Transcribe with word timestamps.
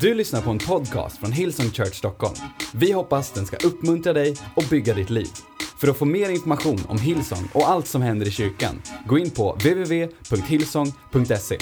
Du 0.00 0.14
lyssnar 0.14 0.42
på 0.42 0.50
en 0.50 0.58
podcast 0.58 1.18
från 1.18 1.32
Hillsong 1.32 1.70
Church 1.70 1.94
Stockholm. 1.94 2.34
Vi 2.74 2.92
hoppas 2.92 3.30
den 3.30 3.46
ska 3.46 3.56
uppmuntra 3.56 4.12
dig 4.12 4.36
och 4.54 4.64
bygga 4.70 4.94
ditt 4.94 5.10
liv. 5.10 5.28
För 5.80 5.88
att 5.88 5.96
få 5.96 6.04
mer 6.04 6.30
information 6.30 6.80
om 6.88 6.98
Hillsong 6.98 7.48
och 7.52 7.68
allt 7.68 7.86
som 7.86 8.02
händer 8.02 8.26
i 8.26 8.30
kyrkan, 8.30 8.82
gå 9.06 9.18
in 9.18 9.30
på 9.30 9.52
www.hillsong.se. 9.52 11.58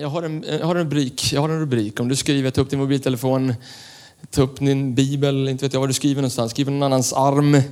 Jag 0.00 0.08
har, 0.08 0.22
en, 0.22 0.44
jag 0.48 0.66
har 0.66 0.74
en 0.74 0.84
rubrik. 0.84 1.32
Jag 1.32 1.40
har 1.40 1.48
en 1.48 1.60
rubrik. 1.60 2.00
Om 2.00 2.08
du 2.08 2.16
skriver, 2.16 2.50
ta 2.50 2.60
upp 2.60 2.70
din 2.70 2.78
mobiltelefon, 2.78 3.54
ta 4.30 4.42
upp 4.42 4.58
din 4.58 4.94
bibel, 4.94 5.48
inte 5.48 5.64
vet 5.64 5.72
jag 5.72 5.80
vad 5.80 5.88
du 5.88 5.94
skriver 5.94 6.22
någonstans. 6.22 6.50
Skriv 6.50 6.70
någon 6.70 6.82
annans 6.82 7.12
arm. 7.12 7.62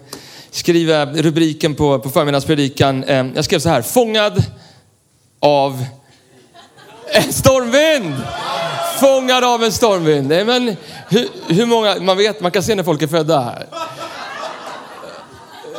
Skriv 0.51 0.91
eh, 0.91 1.07
rubriken 1.07 1.75
på, 1.75 1.99
på 1.99 2.11
förmiddagspredikan. 2.11 3.05
Eh, 3.05 3.27
jag 3.35 3.45
skrev 3.45 3.59
så 3.59 3.69
här. 3.69 3.83
Fångad 3.83 4.45
av 5.41 5.85
en 7.15 7.33
stormvind. 7.33 8.15
Fångad 9.01 9.45
av 9.45 9.65
en 9.65 9.73
stormvind. 9.73 10.29
Nej, 10.29 10.45
men 10.45 10.77
hur, 11.09 11.29
hur 11.49 11.67
många, 11.67 12.01
man 12.01 12.17
vet, 12.17 12.41
man 12.41 12.51
kan 12.51 12.63
se 12.63 12.75
när 12.75 12.83
folk 12.83 13.03
är 13.03 13.07
födda 13.07 13.41
här. 13.41 13.67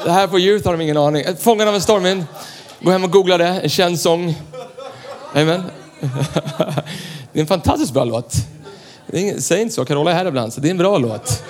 Det 0.04 0.12
här 0.12 0.28
på 0.28 0.40
Youth 0.40 0.66
har 0.66 0.74
de 0.74 0.82
ingen 0.82 0.98
aning. 0.98 1.26
Fångad 1.40 1.68
av 1.68 1.76
en 1.76 1.82
stormvind. 1.82 2.26
Gå 2.80 2.92
hem 2.92 3.04
och 3.04 3.12
googla 3.12 3.38
det. 3.38 3.48
En 3.48 3.70
känd 3.70 4.00
sång. 4.00 4.36
Amen. 5.34 5.64
Det 7.34 7.40
är 7.40 7.42
en 7.42 7.48
fantastiskt 7.48 7.94
bra 7.94 8.04
låt. 8.04 8.34
Ingen, 9.14 9.42
säg 9.42 9.62
inte 9.62 9.76
så, 9.76 9.86
Carola 9.86 10.12
är 10.12 10.16
här 10.16 10.26
ibland, 10.26 10.54
så 10.54 10.62
det 10.62 10.68
är 10.68 10.72
en 10.72 10.78
bra 10.78 10.98
låt. 10.98 11.44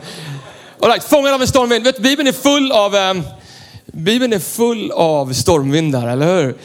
All 0.80 0.90
right, 0.90 1.04
fångad 1.04 1.34
av 1.34 1.40
en 1.40 1.48
stormvind. 1.48 1.84
Vet, 1.84 1.98
Bibeln 1.98 2.28
är 2.28 2.32
full 2.32 2.72
av 2.72 2.96
eh, 2.96 3.14
Bibeln 3.96 4.32
är 4.32 4.38
full 4.38 4.90
av 4.90 5.32
stormvindar, 5.32 6.08
eller 6.08 6.26
hur? 6.26 6.56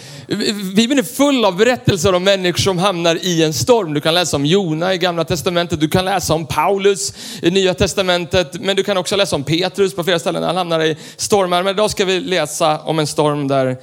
Bibeln 0.75 0.99
är 0.99 1.03
full 1.03 1.45
av 1.45 1.57
berättelser 1.57 2.13
om 2.13 2.23
människor 2.23 2.57
som 2.57 2.77
hamnar 2.77 3.25
i 3.25 3.43
en 3.43 3.53
storm. 3.53 3.93
Du 3.93 4.01
kan 4.01 4.13
läsa 4.13 4.37
om 4.37 4.45
Jona 4.45 4.93
i 4.93 4.97
gamla 4.97 5.23
testamentet, 5.23 5.79
du 5.79 5.89
kan 5.89 6.05
läsa 6.05 6.33
om 6.33 6.45
Paulus 6.45 7.13
i 7.41 7.51
nya 7.51 7.73
testamentet, 7.73 8.61
men 8.61 8.75
du 8.75 8.83
kan 8.83 8.97
också 8.97 9.15
läsa 9.15 9.35
om 9.35 9.43
Petrus 9.43 9.95
på 9.95 10.03
flera 10.03 10.19
ställen. 10.19 10.43
Han 10.43 10.57
hamnar 10.57 10.79
i 10.79 10.97
stormar. 11.15 11.63
Men 11.63 11.73
idag 11.75 11.91
ska 11.91 12.05
vi 12.05 12.19
läsa 12.19 12.79
om 12.79 12.99
en 12.99 13.07
storm 13.07 13.47
där, 13.47 13.77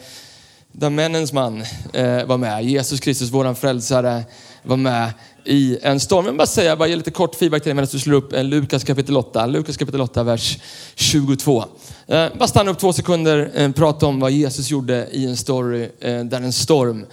där 0.73 0.91
männens 0.91 1.33
man 1.33 1.65
eh, 1.93 2.25
var 2.25 2.37
med. 2.37 2.65
Jesus 2.65 3.01
Kristus, 3.01 3.31
våran 3.31 3.57
frälsare, 3.57 4.23
var 4.63 4.77
med 4.77 5.11
i 5.49 5.79
en 5.83 6.01
storm. 6.01 6.25
Jag 6.25 6.33
vill 6.33 6.39
bara 6.39 6.47
säga, 6.47 6.77
bara 6.77 6.89
ge 6.89 6.97
lite 6.97 7.11
kort 7.11 7.35
feedback 7.35 7.63
till 7.63 7.69
dig 7.71 7.75
medan 7.75 7.89
du 7.93 7.99
slår 7.99 8.17
upp 8.17 8.33
eh, 8.33 8.45
Lukas 8.45 8.85
kapitel 8.85 9.17
8. 9.17 9.47
Lukas 9.47 9.77
kapitel 9.77 10.01
8, 10.01 10.23
vers 10.23 10.59
22. 10.95 11.65
Eh, 12.07 12.27
bara 12.39 12.49
stanna 12.49 12.71
upp 12.71 12.79
två 12.79 12.93
sekunder, 12.93 13.51
eh, 13.55 13.71
prata 13.71 14.07
om 14.07 14.21
vad 14.21 14.31
Jesus 14.31 14.71
gjorde 14.71 15.09
i 15.13 15.27
en 15.27 15.37
story 15.37 15.83
eh, 16.01 16.25
där 16.25 16.41
en 16.41 16.53
storm 16.53 17.07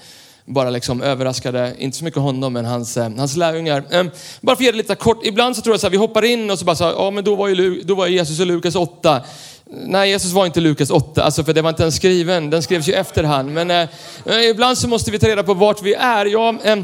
bara 0.48 0.70
liksom 0.70 1.02
överraskade, 1.02 1.76
inte 1.78 1.98
så 1.98 2.04
mycket 2.04 2.20
honom, 2.22 2.54
men 2.54 2.66
hans, 2.66 2.98
eh, 2.98 3.10
hans 3.18 3.36
lärjungar. 3.36 3.84
Eh, 3.92 4.04
bara 4.42 4.56
för 4.56 4.64
att 4.64 4.66
ge 4.66 4.72
det 4.72 4.78
lite 4.78 4.96
kort, 4.96 5.26
ibland 5.26 5.56
så 5.56 5.62
tror 5.62 5.74
jag 5.74 5.80
så 5.80 5.88
här, 5.88 5.92
vi 5.92 5.98
hoppar 5.98 6.26
in 6.26 6.52
och 6.52 6.60
så 6.60 6.66
bara 6.66 6.76
så 6.76 6.84
här, 6.84 6.92
ja 6.92 7.12
men 7.12 7.24
då 7.24 7.36
var 7.36 7.48
ju 7.48 7.56
Lu- 7.56 7.82
då 7.86 7.96
var 7.96 8.08
Jesus 8.08 8.40
och 8.40 8.46
Lukas 8.46 8.76
8. 8.76 9.22
Nej, 9.72 10.10
Jesus 10.10 10.32
var 10.32 10.46
inte 10.46 10.60
Lukas 10.60 10.90
8, 10.90 11.24
alltså 11.24 11.44
för 11.44 11.54
det 11.54 11.62
var 11.62 11.70
inte 11.70 11.84
ens 11.84 11.96
skriven. 11.96 12.50
Den 12.50 12.64
skrevs 12.64 12.88
ju 12.90 12.94
efterhand. 12.94 13.54
Men 13.54 13.72
eh, 13.72 13.90
eh, 14.26 14.50
ibland 14.50 14.78
så 14.78 14.88
måste 14.88 15.12
vi 15.12 15.20
ta 15.20 15.28
reda 15.28 15.44
på 15.44 15.54
vart 15.54 15.82
vi 15.82 15.94
är. 15.94 16.26
Jag, 16.26 16.68
eh, 16.68 16.78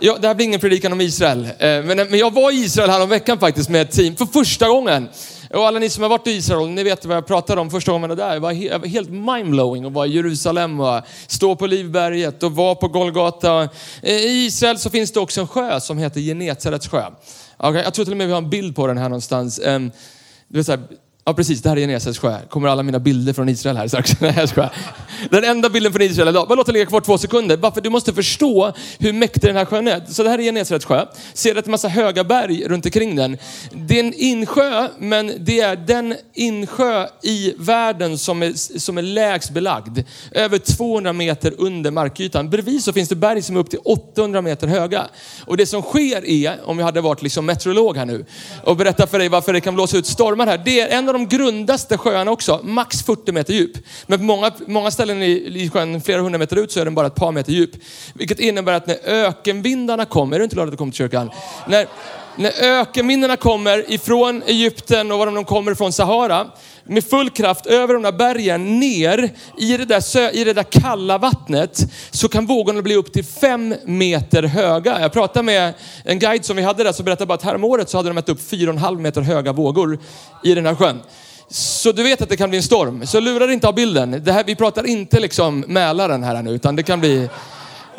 jag, 0.00 0.20
det 0.20 0.28
här 0.28 0.34
blir 0.34 0.46
ingen 0.46 0.60
predikan 0.60 0.92
om 0.92 1.00
Israel. 1.00 1.44
Eh, 1.44 1.50
men, 1.58 1.98
eh, 1.98 2.06
men 2.10 2.18
jag 2.18 2.34
var 2.34 2.52
i 2.52 2.54
Israel 2.54 2.90
här 2.90 3.02
om 3.02 3.08
veckan 3.08 3.38
faktiskt 3.38 3.68
med 3.68 3.82
ett 3.82 3.90
team 3.90 4.16
för 4.16 4.26
första 4.26 4.68
gången. 4.68 5.08
Och 5.54 5.66
alla 5.66 5.78
ni 5.78 5.90
som 5.90 6.02
har 6.02 6.10
varit 6.10 6.26
i 6.26 6.30
Israel, 6.30 6.68
ni 6.68 6.82
vet 6.82 7.04
vad 7.04 7.16
jag 7.16 7.26
pratade 7.26 7.60
om 7.60 7.70
första 7.70 7.92
gången 7.92 8.10
jag 8.10 8.16
var 8.16 8.24
där. 8.26 8.34
Det 8.34 8.40
var, 8.40 8.52
he- 8.52 8.78
var 8.80 8.86
helt 8.86 9.10
mindblowing 9.10 9.84
att 9.84 9.92
vara 9.92 10.06
i 10.06 10.10
Jerusalem 10.14 10.80
och 10.80 11.00
stå 11.26 11.56
på 11.56 11.66
Livberget 11.66 12.42
och 12.42 12.52
vara 12.52 12.74
på 12.74 12.88
Golgata. 12.88 13.62
Eh, 14.02 14.12
I 14.16 14.46
Israel 14.46 14.78
så 14.78 14.90
finns 14.90 15.12
det 15.12 15.20
också 15.20 15.40
en 15.40 15.48
sjö 15.48 15.80
som 15.80 15.98
heter 15.98 16.20
Genesarets 16.20 16.88
sjö. 16.88 17.04
Okay, 17.58 17.82
jag 17.82 17.94
tror 17.94 18.04
till 18.04 18.12
och 18.12 18.18
med 18.18 18.26
vi 18.26 18.32
har 18.32 18.38
en 18.42 18.50
bild 18.50 18.76
på 18.76 18.86
den 18.86 18.98
här 18.98 19.08
någonstans. 19.08 19.58
Ehm, 19.58 19.90
du 20.48 20.58
vet 20.58 20.66
så 20.66 20.72
här, 20.72 20.80
Ja 21.28 21.34
precis, 21.34 21.62
det 21.62 21.68
här 21.68 21.76
är 21.76 21.80
Genesarets 21.80 22.18
sjö. 22.18 22.38
Kommer 22.48 22.68
alla 22.68 22.82
mina 22.82 22.98
bilder 22.98 23.32
från 23.32 23.48
Israel 23.48 23.76
här 23.76 23.88
strax. 23.88 24.12
Nej, 24.20 24.34
jag 24.36 24.48
skojar. 24.48 24.72
Den 25.30 25.44
enda 25.44 25.68
bilden 25.68 25.92
från 25.92 26.02
Israel 26.02 26.28
idag. 26.28 26.48
Bara 26.48 26.54
låt 26.54 26.66
den 26.66 26.72
ligga 26.72 26.86
kvar 26.86 27.00
två 27.00 27.18
sekunder. 27.18 27.56
Bara 27.56 27.72
för 27.72 27.80
du 27.80 27.90
måste 27.90 28.12
förstå 28.12 28.72
hur 28.98 29.12
mäktig 29.12 29.42
den 29.42 29.56
här 29.56 29.64
sjön 29.64 29.88
är. 29.88 30.02
Så 30.08 30.22
det 30.22 30.30
här 30.30 30.38
är 30.38 30.42
Genesarets 30.42 30.84
sjö. 30.84 31.06
Ser 31.34 31.54
du 31.54 31.60
är 31.60 31.68
massa 31.68 31.88
höga 31.88 32.24
berg 32.24 32.68
runt 32.68 32.84
omkring 32.84 33.16
den. 33.16 33.38
Det 33.72 34.00
är 34.00 34.04
en 34.04 34.14
insjö, 34.14 34.88
men 34.98 35.32
det 35.38 35.60
är 35.60 35.76
den 35.76 36.14
insjö 36.34 37.06
i 37.22 37.54
världen 37.58 38.18
som 38.18 38.42
är, 38.42 38.78
som 38.78 38.98
är 38.98 39.02
lägst 39.02 39.50
belagd. 39.50 39.98
Över 40.32 40.58
200 40.58 41.12
meter 41.12 41.54
under 41.58 41.90
markytan. 41.90 42.50
Bredvid 42.50 42.84
så 42.84 42.92
finns 42.92 43.08
det 43.08 43.16
berg 43.16 43.42
som 43.42 43.56
är 43.56 43.60
upp 43.60 43.70
till 43.70 43.80
800 43.84 44.42
meter 44.42 44.66
höga. 44.66 45.06
Och 45.46 45.56
det 45.56 45.66
som 45.66 45.82
sker 45.82 46.24
är, 46.24 46.58
om 46.64 46.78
jag 46.78 46.86
hade 46.86 47.00
varit 47.00 47.22
liksom 47.22 47.46
meteorolog 47.46 47.96
här 47.96 48.04
nu 48.04 48.24
och 48.64 48.76
berättat 48.76 49.10
för 49.10 49.18
dig 49.18 49.28
varför 49.28 49.52
det 49.52 49.60
kan 49.60 49.74
blåsa 49.74 49.96
ut 49.96 50.06
stormar 50.06 50.46
här. 50.46 50.58
Det 50.64 50.80
är 50.80 50.98
en 50.98 51.08
av 51.08 51.15
de 51.18 51.28
grundaste 51.28 51.98
sjöarna 51.98 52.30
också, 52.30 52.60
max 52.62 53.02
40 53.02 53.32
meter 53.32 53.52
djup. 53.54 53.72
Men 54.06 54.18
på 54.18 54.24
många, 54.24 54.50
många 54.66 54.90
ställen 54.90 55.22
i, 55.22 55.62
i 55.62 55.70
sjön, 55.70 56.00
flera 56.00 56.20
hundra 56.20 56.38
meter 56.38 56.56
ut, 56.56 56.72
så 56.72 56.80
är 56.80 56.84
den 56.84 56.94
bara 56.94 57.06
ett 57.06 57.14
par 57.14 57.32
meter 57.32 57.52
djup. 57.52 57.70
Vilket 58.14 58.40
innebär 58.40 58.72
att 58.72 58.86
när 58.86 58.98
ökenvindarna 59.04 60.04
kommer, 60.04 60.36
är 60.36 60.38
du 60.38 60.44
inte 60.44 60.56
glad 60.56 60.68
att 60.68 60.72
du 60.72 60.76
kom 60.76 60.90
till 60.90 60.98
kyrkan? 60.98 61.30
När, 61.68 61.86
när 62.36 62.52
ökenminnena 62.80 63.36
kommer 63.36 63.92
ifrån 63.92 64.42
Egypten 64.46 65.12
och 65.12 65.18
var 65.18 65.26
de 65.26 65.44
kommer 65.44 65.72
ifrån 65.72 65.92
Sahara, 65.92 66.46
med 66.84 67.04
full 67.04 67.30
kraft 67.30 67.66
över 67.66 67.94
de 67.94 68.02
där 68.02 68.12
bergen 68.12 68.80
ner 68.80 69.30
i 69.58 69.76
det 69.76 69.84
där, 69.84 70.00
sö, 70.00 70.30
i 70.30 70.44
det 70.44 70.52
där 70.52 70.62
kalla 70.62 71.18
vattnet 71.18 71.86
så 72.10 72.28
kan 72.28 72.46
vågorna 72.46 72.82
bli 72.82 72.94
upp 72.94 73.12
till 73.12 73.24
fem 73.24 73.74
meter 73.84 74.42
höga. 74.42 75.00
Jag 75.00 75.12
pratade 75.12 75.42
med 75.42 75.74
en 76.04 76.18
guide 76.18 76.44
som 76.44 76.56
vi 76.56 76.62
hade 76.62 76.84
där 76.84 76.92
som 76.92 77.04
berättade 77.04 77.26
bara 77.26 77.34
att 77.34 77.42
häromåret 77.42 77.88
så 77.88 77.96
hade 77.96 78.08
de 78.08 78.14
mätt 78.14 78.28
upp 78.28 78.50
fyra 78.50 78.70
och 78.70 78.76
en 78.76 78.82
halv 78.82 79.00
meter 79.00 79.20
höga 79.20 79.52
vågor 79.52 79.98
i 80.44 80.54
den 80.54 80.66
här 80.66 80.74
sjön. 80.74 81.00
Så 81.48 81.92
du 81.92 82.02
vet 82.02 82.22
att 82.22 82.28
det 82.28 82.36
kan 82.36 82.50
bli 82.50 82.56
en 82.56 82.62
storm. 82.62 83.06
Så 83.06 83.20
lura 83.20 83.46
dig 83.46 83.54
inte 83.54 83.68
av 83.68 83.74
bilden. 83.74 84.22
Det 84.24 84.32
här, 84.32 84.44
vi 84.44 84.54
pratar 84.54 84.86
inte 84.86 85.20
liksom 85.20 85.64
Mälaren 85.68 86.24
här 86.24 86.42
nu 86.42 86.50
utan 86.50 86.76
det 86.76 86.82
kan 86.82 87.00
bli, 87.00 87.28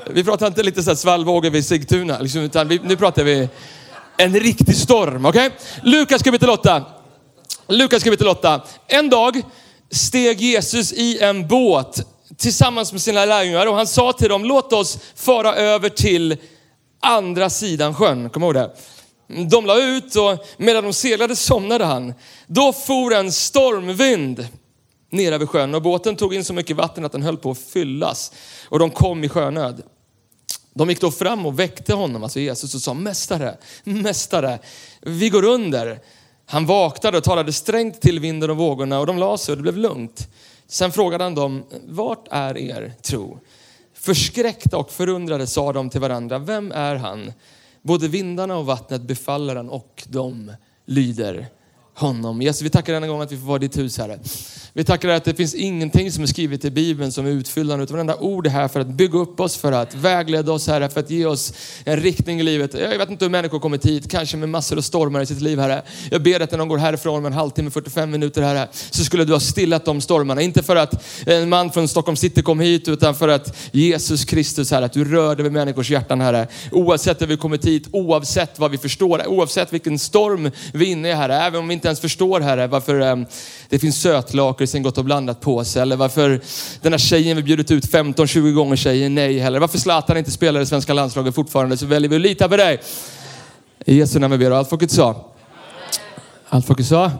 vi 0.10 0.24
pratar 0.24 0.48
inte 0.48 0.64
lite 0.64 0.84
så 0.84 0.90
här 0.90 0.96
svallvågor 0.96 1.50
vid 1.50 1.66
Sigtuna 1.66 2.20
liksom, 2.20 2.42
utan 2.42 2.68
vi, 2.68 2.80
nu 2.84 2.96
pratar 2.96 3.24
vi 3.24 3.50
en 4.18 4.40
riktig 4.40 4.76
storm. 4.76 5.26
Okej? 5.26 5.50
Lukas 5.84 6.24
kapitel 6.24 6.50
8. 6.50 6.86
Lukas 7.68 8.04
kapitel 8.04 8.28
8. 8.28 8.62
En 8.88 9.10
dag 9.10 9.42
steg 9.92 10.42
Jesus 10.42 10.94
i 10.94 11.20
en 11.20 11.48
båt 11.48 12.08
tillsammans 12.38 12.92
med 12.92 13.02
sina 13.02 13.26
lärjungar 13.26 13.68
och 13.68 13.76
han 13.76 13.88
sa 13.88 14.14
till 14.14 14.30
dem, 14.30 14.46
låt 14.46 14.74
oss 14.74 15.00
fara 15.16 15.56
över 15.56 15.90
till 15.90 16.38
andra 17.00 17.50
sidan 17.50 17.96
sjön. 17.96 18.30
Kom 18.30 18.44
ihåg 18.44 18.54
det. 18.54 18.72
De 19.50 19.66
la 19.66 19.82
ut 19.82 20.16
och 20.16 20.46
medan 20.58 20.84
de 20.84 20.94
seglade 20.94 21.36
somnade 21.36 21.86
han. 21.86 22.14
Då 22.48 22.74
for 22.74 23.14
en 23.14 23.32
stormvind 23.32 24.48
ner 25.12 25.32
över 25.32 25.46
sjön 25.46 25.76
och 25.76 25.82
båten 25.82 26.16
tog 26.16 26.34
in 26.34 26.44
så 26.44 26.54
mycket 26.54 26.78
vatten 26.78 27.06
att 27.06 27.12
den 27.12 27.24
höll 27.24 27.38
på 27.38 27.52
att 27.52 27.58
fyllas. 27.58 28.32
Och 28.70 28.80
de 28.80 28.90
kom 28.90 29.24
i 29.24 29.30
sjönöd. 29.30 29.84
De 30.78 30.90
gick 30.90 31.02
då 31.02 31.12
fram 31.12 31.46
och 31.46 31.60
väckte 31.60 31.94
honom, 31.94 32.24
alltså 32.24 32.40
Jesus, 32.40 32.76
och 32.76 32.82
sa 32.82 32.94
Mästare, 32.94 33.58
Mästare, 33.84 34.60
vi 35.02 35.30
går 35.30 35.46
under. 35.46 36.00
Han 36.46 36.66
vaknade 36.66 37.18
och 37.18 37.24
talade 37.24 37.54
strängt 37.54 38.02
till 38.02 38.20
vinden 38.20 38.50
och 38.50 38.58
vågorna 38.58 39.00
och 39.00 39.06
de 39.06 39.18
la 39.18 39.38
sig 39.38 39.52
och 39.52 39.58
det 39.58 39.62
blev 39.64 39.78
lugnt. 39.78 40.30
Sen 40.68 40.92
frågade 40.92 41.24
han 41.24 41.36
dem, 41.36 41.64
vart 41.88 42.28
är 42.32 42.58
er 42.58 42.94
tro? 43.02 43.40
Förskräckta 43.94 44.78
och 44.78 44.92
förundrade 44.92 45.48
sa 45.48 45.74
de 45.74 45.90
till 45.90 46.02
varandra, 46.02 46.40
vem 46.40 46.72
är 46.72 46.96
han? 46.96 47.34
Både 47.82 48.08
vindarna 48.08 48.58
och 48.58 48.66
vattnet 48.66 49.02
befaller 49.02 49.56
han 49.56 49.70
och 49.70 50.04
de 50.08 50.52
lyder 50.86 51.48
honom. 51.98 52.42
Jesus, 52.42 52.62
vi 52.62 52.70
tackar 52.70 52.94
denna 52.94 53.08
gång 53.08 53.22
att 53.22 53.32
vi 53.32 53.38
får 53.38 53.46
vara 53.46 53.56
i 53.56 53.60
ditt 53.60 53.78
hus, 53.78 53.98
Herre. 53.98 54.20
Vi 54.74 54.84
tackar 54.84 55.08
dig 55.08 55.18
att 55.18 55.24
det 55.24 55.34
finns 55.34 55.56
ingenting 55.56 56.12
som 56.12 56.24
är 56.24 56.28
skrivet 56.28 56.66
i 56.66 56.72
Bibeln 56.72 57.12
som 57.12 57.26
är 57.26 57.30
utfyllande, 57.30 57.84
utan 57.84 57.94
varenda 57.94 58.16
ord 58.16 58.48
är 58.48 58.52
här 58.52 58.68
för 58.68 58.80
att 58.80 58.88
bygga 58.88 59.20
upp 59.20 59.40
oss, 59.40 59.58
för 59.58 59.72
att 59.72 59.96
vägleda 59.96 60.52
oss, 60.52 60.68
Herre, 60.68 60.90
för 60.90 61.00
att 61.00 61.10
ge 61.10 61.26
oss 61.26 61.54
en 61.86 61.98
riktning 61.98 62.40
i 62.40 62.44
livet. 62.44 62.74
Jag 62.74 62.98
vet 62.98 63.10
inte 63.10 63.26
hur 63.26 63.30
människor 63.30 63.60
kommit 63.60 63.86
hit, 63.86 64.12
kanske 64.12 64.38
med 64.38 64.50
massor 64.50 64.78
av 64.78 64.82
stormar 64.82 65.22
i 65.22 65.26
sitt 65.26 65.42
liv, 65.42 65.60
Herre. 65.60 65.82
Jag 66.12 66.24
ber 66.24 66.40
att 66.40 66.52
när 66.52 66.58
de 66.58 66.68
går 66.68 66.78
härifrån 66.78 67.22
med 67.22 67.30
en 67.30 67.38
halvtimme, 67.38 67.70
45 67.70 68.12
minuter, 68.12 68.42
Herre, 68.42 68.68
så 68.72 69.04
skulle 69.04 69.26
du 69.26 69.34
ha 69.34 69.40
stillat 69.40 69.86
de 69.86 70.02
stormarna. 70.02 70.42
Inte 70.42 70.64
för 70.64 70.76
att 70.76 71.04
en 71.26 71.50
man 71.50 71.72
från 71.72 71.88
Stockholm 71.88 72.16
city 72.16 72.42
kom 72.42 72.60
hit, 72.60 72.88
utan 72.88 73.16
för 73.16 73.28
att 73.28 73.58
Jesus 73.72 74.26
Kristus, 74.26 74.72
Herre, 74.72 74.86
att 74.86 74.94
du 74.94 75.06
rörde 75.06 75.44
vid 75.44 75.52
människors 75.52 75.90
hjärtan, 75.90 76.22
Herre. 76.22 76.48
Oavsett 76.72 77.22
hur 77.22 77.28
vi 77.28 77.38
kommit 77.38 77.66
hit, 77.66 77.88
oavsett 77.92 78.60
vad 78.60 78.72
vi 78.72 78.78
förstår, 78.78 79.28
oavsett 79.28 79.74
vilken 79.74 80.00
storm 80.00 80.52
vi 80.74 80.88
är 80.88 80.92
inne 80.92 81.10
i, 81.10 81.14
Herre. 81.14 81.36
Även 81.36 81.60
om 81.60 81.68
vi 81.68 81.74
inte 81.74 81.87
ens 81.90 82.00
förstår, 82.00 82.40
Herre, 82.40 82.68
varför 82.68 83.00
ehm, 83.00 83.26
det 83.70 83.80
finns 83.80 84.02
sötlakrits 84.02 84.72
sen 84.72 84.84
gått 84.84 84.98
och 84.98 85.06
blandat 85.06 85.42
på 85.42 85.64
sig. 85.64 85.82
Eller 85.82 85.96
varför 85.96 86.42
den 86.82 86.94
här 86.94 87.00
tjejen 87.00 87.38
vi 87.38 87.44
bjudit 87.44 87.72
ut 87.72 87.86
15-20 87.92 88.52
gånger 88.52 88.76
säger 88.76 89.10
nej 89.10 89.40
heller. 89.40 89.60
Varför 89.60 89.78
Zlatan 89.78 90.18
inte 90.18 90.32
spelar 90.32 90.62
i 90.62 90.66
svenska 90.66 90.94
landslaget 90.94 91.36
fortfarande 91.36 91.78
så 91.78 91.86
väljer 91.86 92.10
vi 92.10 92.16
att 92.16 92.22
lita 92.22 92.50
på 92.50 92.58
dig. 92.58 92.82
I 93.86 93.96
Jesu 93.96 94.20
namn 94.20 94.32
vi 94.32 94.38
ber 94.38 94.52
och 94.52 94.58
allt 94.58 94.70
folket 94.70 94.92
sa. 94.92 95.32
Allt 96.50 96.66
folket 96.66 96.88
sa. 96.88 97.12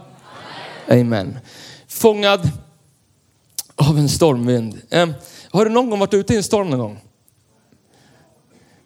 Amen. 0.88 1.38
Fångad 1.88 2.50
av 3.76 3.98
en 3.98 4.08
stormvind. 4.08 4.78
Eh, 4.90 5.08
har 5.50 5.64
du 5.64 5.70
någon 5.70 5.90
gång 5.90 5.98
varit 5.98 6.14
ute 6.14 6.34
i 6.34 6.36
en 6.36 6.42
storm 6.42 6.70
någon 6.70 6.78
gång? 6.78 7.00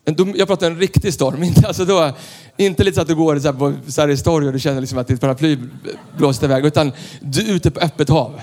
Jag 0.05 0.49
pratar 0.49 0.67
en 0.67 0.79
riktig 0.79 1.15
storm, 1.15 1.43
inte, 1.43 1.67
alltså 1.67 1.85
då, 1.85 2.13
inte 2.57 2.85
lite 2.85 2.95
så 2.95 3.01
att 3.01 3.09
du 3.09 3.15
går 3.15 3.39
så 3.39 3.47
här 3.47 3.59
på 3.59 3.75
Sveriges 3.89 4.23
torg 4.23 4.47
och 4.47 4.53
du 4.53 4.61
känner 4.61 4.81
liksom 4.81 4.99
att 4.99 5.09
ditt 5.09 5.21
paraply 5.21 5.59
blåste 6.17 6.47
iväg, 6.47 6.67
utan 6.67 6.93
du 7.21 7.41
är 7.51 7.55
ute 7.55 7.71
på 7.71 7.81
öppet 7.81 8.09
hav. 8.09 8.41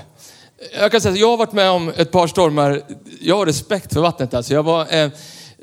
Jag 0.80 0.92
kan 0.92 1.02
säga 1.02 1.14
att 1.14 1.20
jag 1.20 1.30
har 1.30 1.38
varit 1.38 1.54
med 1.54 1.70
om 1.70 1.92
ett 1.96 2.12
par 2.12 2.28
stormar. 2.28 2.82
Jag 3.22 3.38
har 3.38 3.46
respekt 3.46 3.94
för 3.94 4.02
vattnet. 4.02 4.34
Alltså. 4.34 4.54
Jag 4.54 4.64
var, 4.64 4.96
eh, 4.96 5.10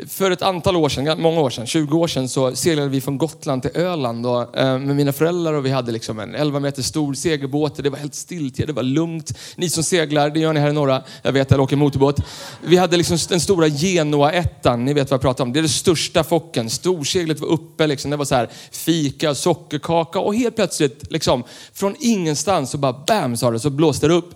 för 0.06 0.30
ett 0.30 0.42
antal 0.42 0.76
år 0.76 0.88
sedan, 0.88 1.20
många 1.20 1.40
år 1.40 1.50
sedan, 1.50 1.66
20 1.66 1.98
år 1.98 2.08
sedan, 2.08 2.28
så 2.28 2.56
seglade 2.56 2.88
vi 2.88 3.00
från 3.00 3.18
Gotland 3.18 3.62
till 3.62 3.70
Öland 3.74 4.26
och, 4.26 4.56
eh, 4.56 4.78
med 4.78 4.96
mina 4.96 5.12
föräldrar 5.12 5.52
och 5.52 5.66
vi 5.66 5.70
hade 5.70 5.92
liksom 5.92 6.18
en 6.18 6.34
11 6.34 6.60
meter 6.60 6.82
stor 6.82 7.14
segelbåt. 7.14 7.82
Det 7.82 7.90
var 7.90 7.98
helt 7.98 8.14
stiltje, 8.14 8.66
det 8.66 8.72
var 8.72 8.82
lugnt. 8.82 9.38
Ni 9.56 9.70
som 9.70 9.82
seglar, 9.82 10.30
det 10.30 10.40
gör 10.40 10.52
ni 10.52 10.60
här 10.60 10.68
i 10.68 10.72
norra, 10.72 11.02
jag 11.22 11.32
vet, 11.32 11.50
jag 11.50 11.60
åker 11.60 11.76
motorbåt. 11.76 12.16
Vi 12.64 12.76
hade 12.76 12.96
liksom 12.96 13.18
den 13.28 13.40
stora 13.40 13.66
Genoa-ettan, 13.66 14.84
ni 14.84 14.94
vet 14.94 15.10
vad 15.10 15.14
jag 15.14 15.22
pratar 15.22 15.44
om. 15.44 15.52
Det 15.52 15.60
är 15.60 15.62
den 15.62 15.68
största 15.68 16.24
focken. 16.24 16.70
Storseglet 16.70 17.40
var 17.40 17.48
uppe, 17.48 17.86
liksom. 17.86 18.10
det 18.10 18.16
var 18.16 18.24
så 18.24 18.34
här 18.34 18.50
fika, 18.70 19.34
sockerkaka 19.34 20.18
och 20.18 20.34
helt 20.34 20.56
plötsligt, 20.56 21.10
liksom, 21.10 21.44
från 21.72 21.96
ingenstans 22.00 22.70
så 22.70 22.78
bara 22.78 23.04
bam 23.06 23.36
sa 23.36 23.50
det, 23.50 23.60
så 23.60 23.70
blåste 23.70 24.08
det 24.08 24.14
upp. 24.14 24.34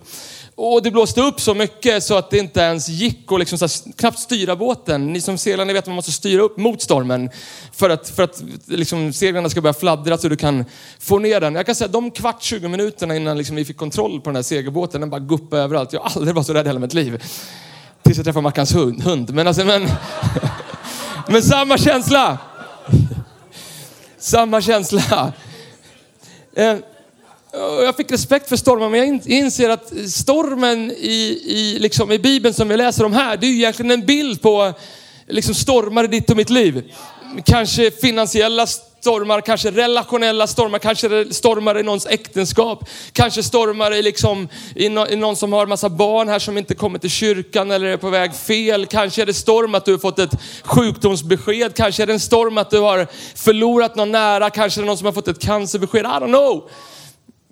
Och 0.55 0.83
det 0.83 0.91
blåste 0.91 1.21
upp 1.21 1.41
så 1.41 1.53
mycket 1.53 2.03
så 2.03 2.17
att 2.17 2.29
det 2.29 2.37
inte 2.37 2.59
ens 2.59 2.89
gick 2.89 3.31
att 3.31 3.39
liksom 3.39 3.57
så 3.57 3.65
här, 3.65 3.93
knappt 3.97 4.19
styra 4.19 4.55
båten. 4.55 5.13
Ni 5.13 5.21
som 5.21 5.37
seglar, 5.37 5.65
ni 5.65 5.73
vet 5.73 5.83
att 5.83 5.87
man 5.87 5.95
måste 5.95 6.11
styra 6.11 6.41
upp 6.41 6.57
mot 6.57 6.81
stormen 6.81 7.29
för 7.71 7.89
att, 7.89 8.09
för 8.09 8.23
att 8.23 8.43
liksom, 8.65 9.13
seglarna 9.13 9.49
ska 9.49 9.61
börja 9.61 9.73
fladdra 9.73 10.17
så 10.17 10.29
du 10.29 10.35
kan 10.35 10.65
få 10.99 11.19
ner 11.19 11.39
den. 11.39 11.55
Jag 11.55 11.65
kan 11.65 11.75
säga 11.75 11.85
att 11.85 11.93
de 11.93 12.11
kvart, 12.11 12.41
20 12.41 12.67
minuterna 12.67 13.15
innan 13.15 13.37
liksom, 13.37 13.55
vi 13.55 13.65
fick 13.65 13.77
kontroll 13.77 14.21
på 14.21 14.29
den 14.29 14.35
här 14.35 14.43
segelbåten, 14.43 15.01
den 15.01 15.09
bara 15.09 15.19
guppade 15.19 15.61
överallt. 15.61 15.93
Jag 15.93 15.99
har 15.99 16.11
aldrig 16.15 16.35
varit 16.35 16.47
så 16.47 16.53
rädd 16.53 16.65
i 16.65 16.69
hela 16.69 16.79
mitt 16.79 16.93
liv. 16.93 17.23
Tills 18.03 18.17
jag 18.17 18.25
träffade 18.25 18.43
Mackans 18.43 18.75
hund. 18.75 19.33
Men, 19.33 19.47
alltså, 19.47 19.65
men, 19.65 19.89
men 21.27 21.41
samma 21.41 21.77
känsla. 21.77 22.37
Samma 24.17 24.61
känsla. 24.61 25.33
Eh, 26.55 26.75
jag 27.53 27.95
fick 27.95 28.11
respekt 28.11 28.49
för 28.49 28.55
stormen, 28.55 28.91
men 28.91 28.99
jag 28.99 29.27
inser 29.27 29.69
att 29.69 29.93
stormen 30.07 30.91
i, 30.91 31.41
i, 31.45 31.77
liksom 31.79 32.11
i 32.11 32.19
Bibeln 32.19 32.53
som 32.53 32.69
vi 32.69 32.77
läser 32.77 33.05
om 33.05 33.13
här, 33.13 33.37
det 33.37 33.47
är 33.47 33.51
ju 33.51 33.57
egentligen 33.57 33.91
en 33.91 34.05
bild 34.05 34.41
på 34.41 34.73
liksom 35.27 35.55
stormar 35.55 36.03
i 36.03 36.07
ditt 36.07 36.29
och 36.29 36.37
mitt 36.37 36.49
liv. 36.49 36.93
Kanske 37.45 37.91
finansiella 37.91 38.67
stormar, 38.67 39.41
kanske 39.41 39.71
relationella 39.71 40.47
stormar, 40.47 40.79
kanske 40.79 41.33
stormar 41.33 41.79
i 41.79 41.83
någons 41.83 42.05
äktenskap. 42.05 42.89
Kanske 43.13 43.43
stormar 43.43 43.93
i, 43.93 44.01
liksom, 44.01 44.49
i, 44.75 44.89
no, 44.89 45.07
i 45.07 45.15
någon 45.15 45.35
som 45.35 45.53
har 45.53 45.65
massa 45.65 45.89
barn 45.89 46.29
här 46.29 46.39
som 46.39 46.57
inte 46.57 46.75
kommer 46.75 46.99
till 46.99 47.09
kyrkan 47.09 47.71
eller 47.71 47.87
är 47.87 47.97
på 47.97 48.09
väg 48.09 48.35
fel. 48.35 48.85
Kanske 48.85 49.21
är 49.21 49.25
det 49.25 49.33
storm 49.33 49.75
att 49.75 49.85
du 49.85 49.91
har 49.91 49.99
fått 49.99 50.19
ett 50.19 50.33
sjukdomsbesked. 50.63 51.75
Kanske 51.75 52.03
är 52.03 52.07
det 52.07 52.13
en 52.13 52.19
storm 52.19 52.57
att 52.57 52.69
du 52.69 52.79
har 52.79 53.07
förlorat 53.35 53.95
någon 53.95 54.11
nära. 54.11 54.49
Kanske 54.49 54.79
är 54.79 54.81
det 54.81 54.87
någon 54.87 54.97
som 54.97 55.05
har 55.05 55.13
fått 55.13 55.27
ett 55.27 55.41
cancerbesked. 55.41 56.05
I 56.05 56.07
don't 56.07 56.27
know. 56.27 56.69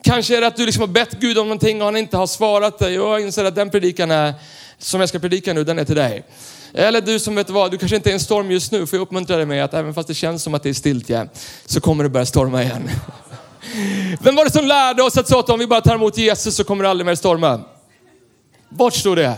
Kanske 0.03 0.37
är 0.37 0.41
det 0.41 0.47
att 0.47 0.55
du 0.55 0.65
liksom 0.65 0.81
har 0.81 0.87
bett 0.87 1.11
Gud 1.19 1.37
om 1.37 1.47
någonting 1.47 1.81
och 1.81 1.85
han 1.85 1.97
inte 1.97 2.17
har 2.17 2.27
svarat 2.27 2.79
dig. 2.79 2.99
Och 2.99 3.09
jag 3.09 3.21
inser 3.21 3.45
att 3.45 3.55
den 3.55 3.69
predikan 3.69 4.11
är, 4.11 4.33
som 4.77 4.99
jag 4.99 5.09
ska 5.09 5.19
predika 5.19 5.53
nu, 5.53 5.63
den 5.63 5.79
är 5.79 5.85
till 5.85 5.95
dig. 5.95 6.23
Eller 6.73 7.01
du 7.01 7.19
som 7.19 7.35
vet 7.35 7.49
vad, 7.49 7.71
du 7.71 7.77
kanske 7.77 7.95
inte 7.95 8.09
är 8.09 8.11
i 8.11 8.13
en 8.13 8.19
storm 8.19 8.51
just 8.51 8.71
nu, 8.71 8.87
får 8.87 8.97
jag 8.97 9.03
uppmuntra 9.03 9.37
dig 9.37 9.45
med 9.45 9.63
att 9.63 9.73
även 9.73 9.93
fast 9.93 10.07
det 10.07 10.13
känns 10.13 10.43
som 10.43 10.53
att 10.53 10.63
det 10.63 10.69
är 10.69 10.73
stiltje, 10.73 11.27
så 11.65 11.81
kommer 11.81 12.03
det 12.03 12.09
börja 12.09 12.25
storma 12.25 12.63
igen. 12.63 12.89
Vem 14.21 14.35
var 14.35 14.45
det 14.45 14.51
som 14.51 14.65
lärde 14.65 15.03
oss 15.03 15.17
att 15.17 15.27
så 15.27 15.39
att 15.39 15.49
om 15.49 15.59
vi 15.59 15.67
bara 15.67 15.81
tar 15.81 15.95
emot 15.95 16.17
Jesus 16.17 16.55
så 16.55 16.63
kommer 16.63 16.83
det 16.83 16.89
aldrig 16.89 17.05
mer 17.05 17.15
storma? 17.15 17.61
Vart 18.69 18.93
står 18.93 19.15
det? 19.15 19.33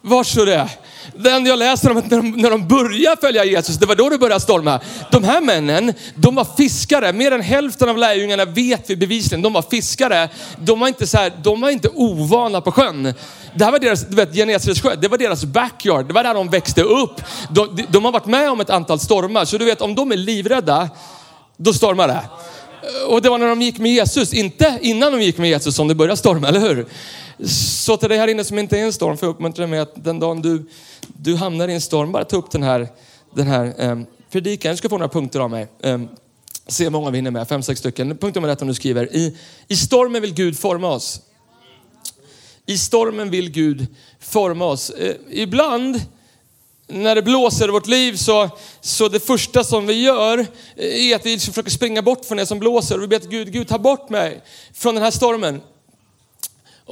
Vart 0.00 0.26
står 0.26 0.46
det? 0.46 0.68
Den 1.16 1.46
jag 1.46 1.58
läser 1.58 1.90
om 1.90 1.96
att 1.96 2.10
när 2.10 2.16
de, 2.16 2.30
när 2.30 2.50
de 2.50 2.68
börjar 2.68 3.16
följa 3.20 3.44
Jesus, 3.44 3.76
det 3.76 3.86
var 3.86 3.94
då 3.94 4.08
det 4.08 4.18
började 4.18 4.40
storma. 4.40 4.80
De 5.10 5.24
här 5.24 5.40
männen, 5.40 5.94
de 6.14 6.34
var 6.34 6.46
fiskare. 6.56 7.12
Mer 7.12 7.32
än 7.32 7.40
hälften 7.40 7.88
av 7.88 7.98
lärjungarna 7.98 8.44
vet 8.44 8.90
vi 8.90 8.96
bevisligen, 8.96 9.42
de 9.42 9.52
var 9.52 9.62
fiskare. 9.62 10.28
De 10.58 10.80
var 10.80 10.88
inte, 10.88 11.06
så 11.06 11.18
här, 11.18 11.32
de 11.42 11.60
var 11.60 11.70
inte 11.70 11.88
ovana 11.88 12.60
på 12.60 12.72
sjön. 12.72 13.14
Det 13.54 13.64
här 13.64 13.72
var 13.72 13.78
deras, 13.78 14.06
du 14.08 14.16
vet, 14.16 14.34
Genesarets 14.34 14.80
sjö, 14.80 14.94
det 14.94 15.08
var 15.08 15.18
deras 15.18 15.44
backyard. 15.44 16.06
Det 16.06 16.14
var 16.14 16.24
där 16.24 16.34
de 16.34 16.50
växte 16.50 16.82
upp. 16.82 17.22
De, 17.50 17.76
de, 17.76 17.86
de 17.88 18.04
har 18.04 18.12
varit 18.12 18.26
med 18.26 18.50
om 18.50 18.60
ett 18.60 18.70
antal 18.70 19.00
stormar, 19.00 19.44
så 19.44 19.58
du 19.58 19.64
vet 19.64 19.80
om 19.80 19.94
de 19.94 20.12
är 20.12 20.16
livrädda, 20.16 20.90
då 21.56 21.72
stormar 21.72 22.08
det. 22.08 22.20
Och 23.08 23.22
det 23.22 23.28
var 23.28 23.38
när 23.38 23.48
de 23.48 23.62
gick 23.62 23.78
med 23.78 23.92
Jesus, 23.92 24.32
inte 24.32 24.78
innan 24.82 25.12
de 25.12 25.22
gick 25.22 25.38
med 25.38 25.50
Jesus 25.50 25.76
som 25.76 25.88
det 25.88 25.94
började 25.94 26.16
storma, 26.16 26.48
eller 26.48 26.60
hur? 26.60 26.86
Så 27.46 27.96
till 27.96 28.08
dig 28.08 28.18
här 28.18 28.28
inne 28.28 28.44
som 28.44 28.58
inte 28.58 28.76
är 28.76 28.80
i 28.80 28.82
en 28.82 28.92
storm, 28.92 29.16
får 29.16 29.26
jag 29.26 29.34
uppmuntra 29.34 29.62
dig 29.62 29.70
med 29.70 29.82
att 29.82 30.04
den 30.04 30.20
dagen 30.20 30.42
du, 30.42 30.68
du 31.06 31.36
hamnar 31.36 31.68
i 31.68 31.74
en 31.74 31.80
storm, 31.80 32.12
bara 32.12 32.24
ta 32.24 32.36
upp 32.36 32.50
den 32.50 32.62
här, 32.62 32.88
den 33.34 33.46
här 33.46 33.90
um, 33.90 34.06
predikan. 34.30 34.70
Du 34.70 34.76
ska 34.76 34.88
få 34.88 34.98
några 34.98 35.08
punkter 35.08 35.40
av 35.40 35.50
mig. 35.50 35.68
Um, 35.82 36.08
se 36.66 36.84
hur 36.84 36.90
många 36.90 37.10
vi 37.10 37.18
hinner 37.18 37.30
med, 37.30 37.48
fem, 37.48 37.62
sex 37.62 37.80
stycken. 37.80 38.16
Punkt 38.16 38.34
nummer 38.34 38.48
ett 38.48 38.62
om 38.62 38.68
du 38.68 38.74
skriver. 38.74 39.16
I, 39.16 39.36
I 39.68 39.76
stormen 39.76 40.22
vill 40.22 40.34
Gud 40.34 40.58
forma 40.58 40.88
oss. 40.88 41.20
I 42.66 42.78
stormen 42.78 43.30
vill 43.30 43.50
Gud 43.50 43.86
forma 44.20 44.64
oss. 44.64 44.90
Eh, 44.90 45.14
ibland 45.30 46.00
när 46.86 47.14
det 47.14 47.22
blåser 47.22 47.68
i 47.68 47.70
vårt 47.70 47.86
liv 47.86 48.16
så, 48.16 48.50
så 48.80 49.08
det 49.08 49.20
första 49.20 49.64
som 49.64 49.86
vi 49.86 50.02
gör 50.02 50.38
eh, 50.76 51.10
är 51.10 51.16
att 51.16 51.26
vi 51.26 51.38
försöker 51.38 51.70
springa 51.70 52.02
bort 52.02 52.24
från 52.24 52.38
det 52.38 52.46
som 52.46 52.58
blåser. 52.58 52.96
Och 52.96 53.02
vi 53.02 53.08
ber 53.08 53.16
att 53.16 53.24
Gud, 53.24 53.52
Gud 53.52 53.68
ta 53.68 53.78
bort 53.78 54.10
mig 54.10 54.42
från 54.74 54.94
den 54.94 55.04
här 55.04 55.10
stormen. 55.10 55.60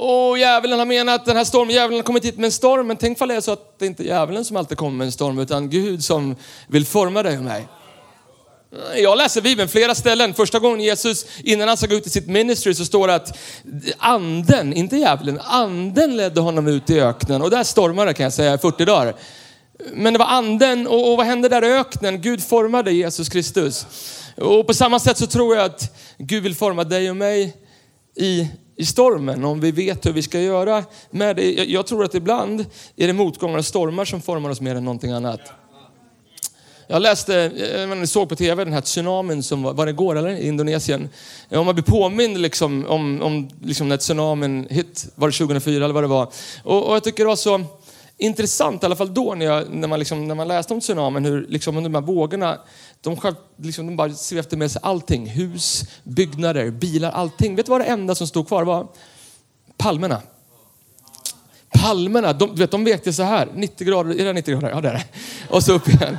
Åh, 0.03 0.39
djävulen 0.39 0.79
har 0.79 0.85
menat 0.85 1.25
den 1.25 1.37
här 1.37 1.43
stormen, 1.43 1.75
djävulen 1.75 1.99
har 1.99 2.03
kommit 2.03 2.25
hit 2.25 2.37
med 2.37 2.45
en 2.45 2.51
storm. 2.51 2.87
Men 2.87 2.97
tänk 2.97 3.17
fall 3.17 3.27
det 3.27 3.35
är 3.35 3.41
så 3.41 3.51
att 3.51 3.79
det 3.79 3.85
inte 3.85 4.03
är 4.03 4.05
djävulen 4.05 4.45
som 4.45 4.57
alltid 4.57 4.77
kommer 4.77 4.97
med 4.97 5.05
en 5.05 5.11
storm, 5.11 5.39
utan 5.39 5.69
Gud 5.69 6.03
som 6.03 6.35
vill 6.67 6.85
forma 6.85 7.23
dig 7.23 7.37
och 7.37 7.43
mig. 7.43 7.67
Jag 8.95 9.17
läser 9.17 9.41
Bibeln 9.41 9.69
flera 9.69 9.95
ställen. 9.95 10.33
Första 10.33 10.59
gången 10.59 10.81
Jesus, 10.81 11.25
innan 11.43 11.67
han 11.67 11.77
ska 11.77 11.87
gå 11.87 11.95
ut 11.95 12.07
i 12.07 12.09
sitt 12.09 12.27
ministry, 12.27 12.73
så 12.73 12.85
står 12.85 13.07
det 13.07 13.15
att 13.15 13.37
anden, 13.97 14.73
inte 14.73 14.97
djävulen, 14.97 15.39
anden 15.43 16.17
ledde 16.17 16.41
honom 16.41 16.67
ut 16.67 16.89
i 16.89 17.01
öknen. 17.01 17.41
Och 17.41 17.49
där 17.49 17.63
stormade 17.63 18.09
det 18.09 18.13
kan 18.13 18.23
jag 18.23 18.33
säga, 18.33 18.57
40 18.57 18.85
dagar. 18.85 19.15
Men 19.93 20.13
det 20.13 20.19
var 20.19 20.27
anden 20.27 20.87
och, 20.87 21.11
och 21.11 21.17
vad 21.17 21.25
hände 21.25 21.49
där 21.49 21.65
i 21.65 21.73
öknen? 21.73 22.21
Gud 22.21 22.43
formade 22.43 22.91
Jesus 22.91 23.29
Kristus. 23.29 23.85
Och 24.37 24.67
på 24.67 24.73
samma 24.73 24.99
sätt 24.99 25.17
så 25.17 25.27
tror 25.27 25.55
jag 25.55 25.65
att 25.65 25.97
Gud 26.17 26.43
vill 26.43 26.55
forma 26.55 26.83
dig 26.83 27.09
och 27.09 27.17
mig 27.17 27.57
i 28.15 28.47
i 28.81 28.85
stormen, 28.85 29.43
om 29.43 29.59
vi 29.59 29.71
vet 29.71 30.05
hur 30.05 30.13
vi 30.13 30.21
ska 30.21 30.39
göra 30.39 30.83
med 31.09 31.35
det. 31.35 31.51
Jag 31.51 31.87
tror 31.87 32.03
att 32.03 32.15
ibland 32.15 32.65
är 32.95 33.07
det 33.07 33.13
motgångar 33.13 33.57
och 33.57 33.65
stormar 33.65 34.05
som 34.05 34.21
formar 34.21 34.49
oss 34.49 34.61
mer 34.61 34.75
än 34.75 34.85
någonting 34.85 35.11
annat. 35.11 35.39
Jag 36.87 37.01
läste, 37.01 37.33
jag 37.89 38.09
såg 38.09 38.29
på 38.29 38.35
tv 38.35 38.63
den 38.63 38.73
här 38.73 38.81
tsunamin 38.81 39.43
som 39.43 39.63
var, 39.63 39.73
var 39.73 39.85
det 39.85 39.89
igår 39.89 40.17
eller? 40.17 40.29
I 40.29 40.47
Indonesien. 40.47 41.09
Om 41.49 41.65
man 41.65 41.75
blir 41.75 41.83
påmind 41.83 42.37
liksom, 42.37 42.85
om, 42.85 43.21
om 43.21 43.49
liksom 43.63 43.89
när 43.89 43.97
tsunamin 43.97 44.67
hit, 44.69 45.07
var 45.15 45.27
det 45.27 45.37
2004 45.37 45.75
eller 45.85 45.93
vad 45.93 46.03
det 46.03 46.07
var. 46.07 46.27
Och, 46.63 46.87
och 46.89 46.95
jag 46.95 47.03
tycker 47.03 47.23
det 47.23 47.27
var 47.27 47.35
så 47.35 47.63
intressant, 48.21 48.83
i 48.83 48.85
alla 48.85 48.95
fall 48.95 49.13
då 49.13 49.35
när, 49.35 49.45
jag, 49.45 49.73
när, 49.73 49.87
man, 49.87 49.99
liksom, 49.99 50.27
när 50.27 50.35
man 50.35 50.47
läste 50.47 50.73
om 50.73 50.79
tsunamin, 50.79 51.25
hur 51.25 51.47
liksom, 51.47 51.83
de 51.83 51.95
här 51.95 52.01
vågorna 52.01 52.59
de, 53.01 53.17
liksom, 53.57 53.87
de 53.87 53.95
bara 53.95 54.13
svepte 54.13 54.57
med 54.57 54.71
sig 54.71 54.81
allting. 54.83 55.27
Hus, 55.27 55.83
byggnader, 56.03 56.69
bilar, 56.71 57.11
allting. 57.11 57.55
Vet 57.55 57.65
du 57.65 57.69
vad 57.69 57.81
det 57.81 57.85
enda 57.85 58.15
som 58.15 58.27
stod 58.27 58.47
kvar 58.47 58.63
var? 58.63 58.87
Palmerna. 59.77 60.21
Palmerna, 61.69 62.33
de, 62.33 62.55
vet, 62.55 62.71
de 62.71 62.83
vekte 62.83 63.13
så 63.13 63.23
här. 63.23 63.47
90 63.55 63.87
grader, 63.87 64.19
är 64.19 64.25
det 64.25 64.33
90 64.33 64.51
grader? 64.51 64.69
Ja 64.69 64.81
det 64.81 64.89
är 64.89 64.93
det. 64.93 65.05
Och 65.49 65.63
så 65.63 65.73
upp 65.73 65.87
igen. 65.87 66.17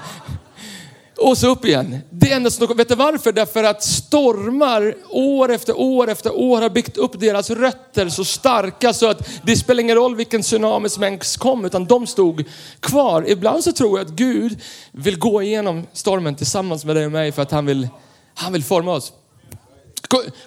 Och 1.22 1.38
så 1.38 1.48
upp 1.48 1.64
igen. 1.64 1.98
Det 2.10 2.32
enda 2.32 2.50
som, 2.50 2.76
vet 2.76 2.88
du 2.88 2.94
varför? 2.94 3.32
Därför 3.32 3.64
att 3.64 3.82
stormar 3.82 4.94
år 5.10 5.52
efter 5.52 5.78
år 5.78 6.10
efter 6.10 6.34
år 6.34 6.62
har 6.62 6.70
byggt 6.70 6.96
upp 6.96 7.20
deras 7.20 7.50
rötter 7.50 8.08
så 8.08 8.24
starka 8.24 8.92
så 8.92 9.10
att 9.10 9.28
det 9.42 9.56
spelar 9.56 9.80
ingen 9.80 9.96
roll 9.96 10.16
vilken 10.16 10.42
tsunami 10.42 10.88
som 10.88 11.02
ens 11.02 11.36
kom 11.36 11.64
utan 11.64 11.84
de 11.84 12.06
stod 12.06 12.44
kvar. 12.80 13.24
Ibland 13.28 13.64
så 13.64 13.72
tror 13.72 13.98
jag 13.98 14.06
att 14.06 14.12
Gud 14.12 14.60
vill 14.92 15.18
gå 15.18 15.42
igenom 15.42 15.86
stormen 15.92 16.34
tillsammans 16.34 16.84
med 16.84 16.96
dig 16.96 17.06
och 17.06 17.12
mig 17.12 17.32
för 17.32 17.42
att 17.42 17.50
han 17.50 17.66
vill, 17.66 17.88
han 18.34 18.52
vill 18.52 18.64
forma 18.64 18.92
oss. 18.92 19.12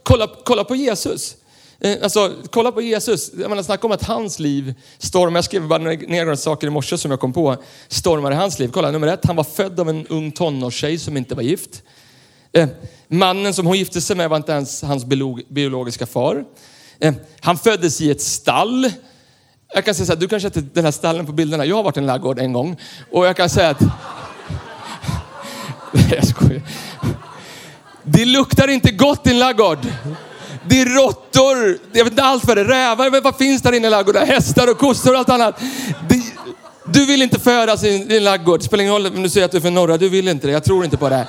Kolla, 0.04 0.28
kolla 0.44 0.64
på 0.64 0.76
Jesus. 0.76 1.36
Eh, 1.80 1.98
alltså, 2.04 2.34
kolla 2.50 2.72
på 2.72 2.82
Jesus. 2.82 3.32
Jag 3.38 3.50
menar, 3.50 3.64
snacka 3.64 3.88
om 3.88 3.94
att 3.94 4.04
hans 4.04 4.40
liv 4.40 4.74
stormar. 4.98 5.38
Jag 5.38 5.46
skrev 5.46 5.68
bara 5.68 5.78
ner 5.78 6.26
några 6.26 6.38
saker 6.38 6.68
i 6.68 6.70
morse 6.70 6.98
som 6.98 7.12
jag 7.12 7.20
kom 7.20 7.34
på. 7.34 7.58
Stormar 7.88 8.32
i 8.32 8.36
hans 8.36 8.60
liv. 8.60 8.70
Kolla, 8.74 8.92
nummer 8.92 9.08
ett. 9.08 9.26
Han 9.26 9.36
var 9.36 9.44
född 9.44 9.80
av 9.80 9.90
en 9.90 10.08
ung 10.08 10.32
tonårstjej 10.32 11.00
som 11.00 11.18
inte 11.18 11.36
var 11.36 11.44
gift. 11.44 11.84
Eh, 12.52 12.68
mannen 13.08 13.54
som 13.54 13.66
hon 13.66 13.78
gifte 13.78 14.02
sig 14.02 14.16
med 14.16 14.30
var 14.30 14.38
inte 14.38 14.52
ens 14.52 14.82
hans 14.82 15.06
biologiska 15.50 16.06
far. 16.06 16.46
Eh, 17.00 17.14
han 17.40 17.58
föddes 17.58 18.02
i 18.02 18.12
ett 18.12 18.22
stall. 18.22 18.92
Jag 19.74 19.86
kan 19.86 19.96
säga 19.96 20.06
så 20.06 20.14
här, 20.14 20.20
du 20.20 20.28
kanske 20.28 20.48
inte 20.48 20.62
den 20.62 20.86
här 20.86 20.92
stallen 20.92 21.26
på 21.26 21.32
bilderna. 21.32 21.66
Jag 21.66 21.76
har 21.76 21.84
varit 21.84 21.98
i 21.98 22.00
en 22.00 22.06
laggård 22.06 22.40
en 22.40 22.54
gång 22.54 22.78
och 23.12 23.26
jag 23.26 23.38
kan 23.38 23.50
säga 23.50 23.70
att... 23.70 23.82
jag 26.12 26.28
skojar. 26.28 26.62
Det 28.04 28.26
luktar 28.26 28.68
inte 28.68 28.92
gott 28.92 29.28
i 29.28 29.30
en 29.30 29.40
laggård. 29.40 29.80
Det 30.68 30.82
är 30.82 30.86
råttor, 30.86 31.78
jag 31.92 32.04
vet 32.04 32.14
inte 32.14 32.24
allt 32.24 32.46
vad 32.46 32.58
det 32.58 32.62
är, 32.62 32.66
rävar, 32.66 33.22
vad 33.22 33.36
finns 33.36 33.62
där 33.62 33.74
inne 33.74 33.88
i 33.88 33.90
ladugården? 33.90 34.28
Hästar 34.28 34.72
och 34.72 34.78
kossor 34.78 35.12
och 35.14 35.20
allt 35.20 35.30
annat. 35.30 35.60
Det, 36.10 36.22
Du 36.86 37.06
vill 37.06 37.22
inte 37.22 37.40
födas 37.40 37.84
i 37.84 37.98
din 37.98 38.24
laggård. 38.24 38.64
Spelar 38.64 38.82
ingen 38.82 38.94
roll 38.94 39.08
om 39.08 39.24
du 39.24 39.30
säger 39.30 39.46
att 39.46 39.52
du 39.52 39.58
är 39.58 39.62
från 39.62 39.74
norra. 39.74 39.98
Du 39.98 40.10
vill 40.10 40.28
inte 40.28 40.48
det. 40.48 40.54
Jag 40.54 40.64
tror 40.64 40.86
inte 40.86 40.98
på 40.98 41.10
det. 41.10 41.28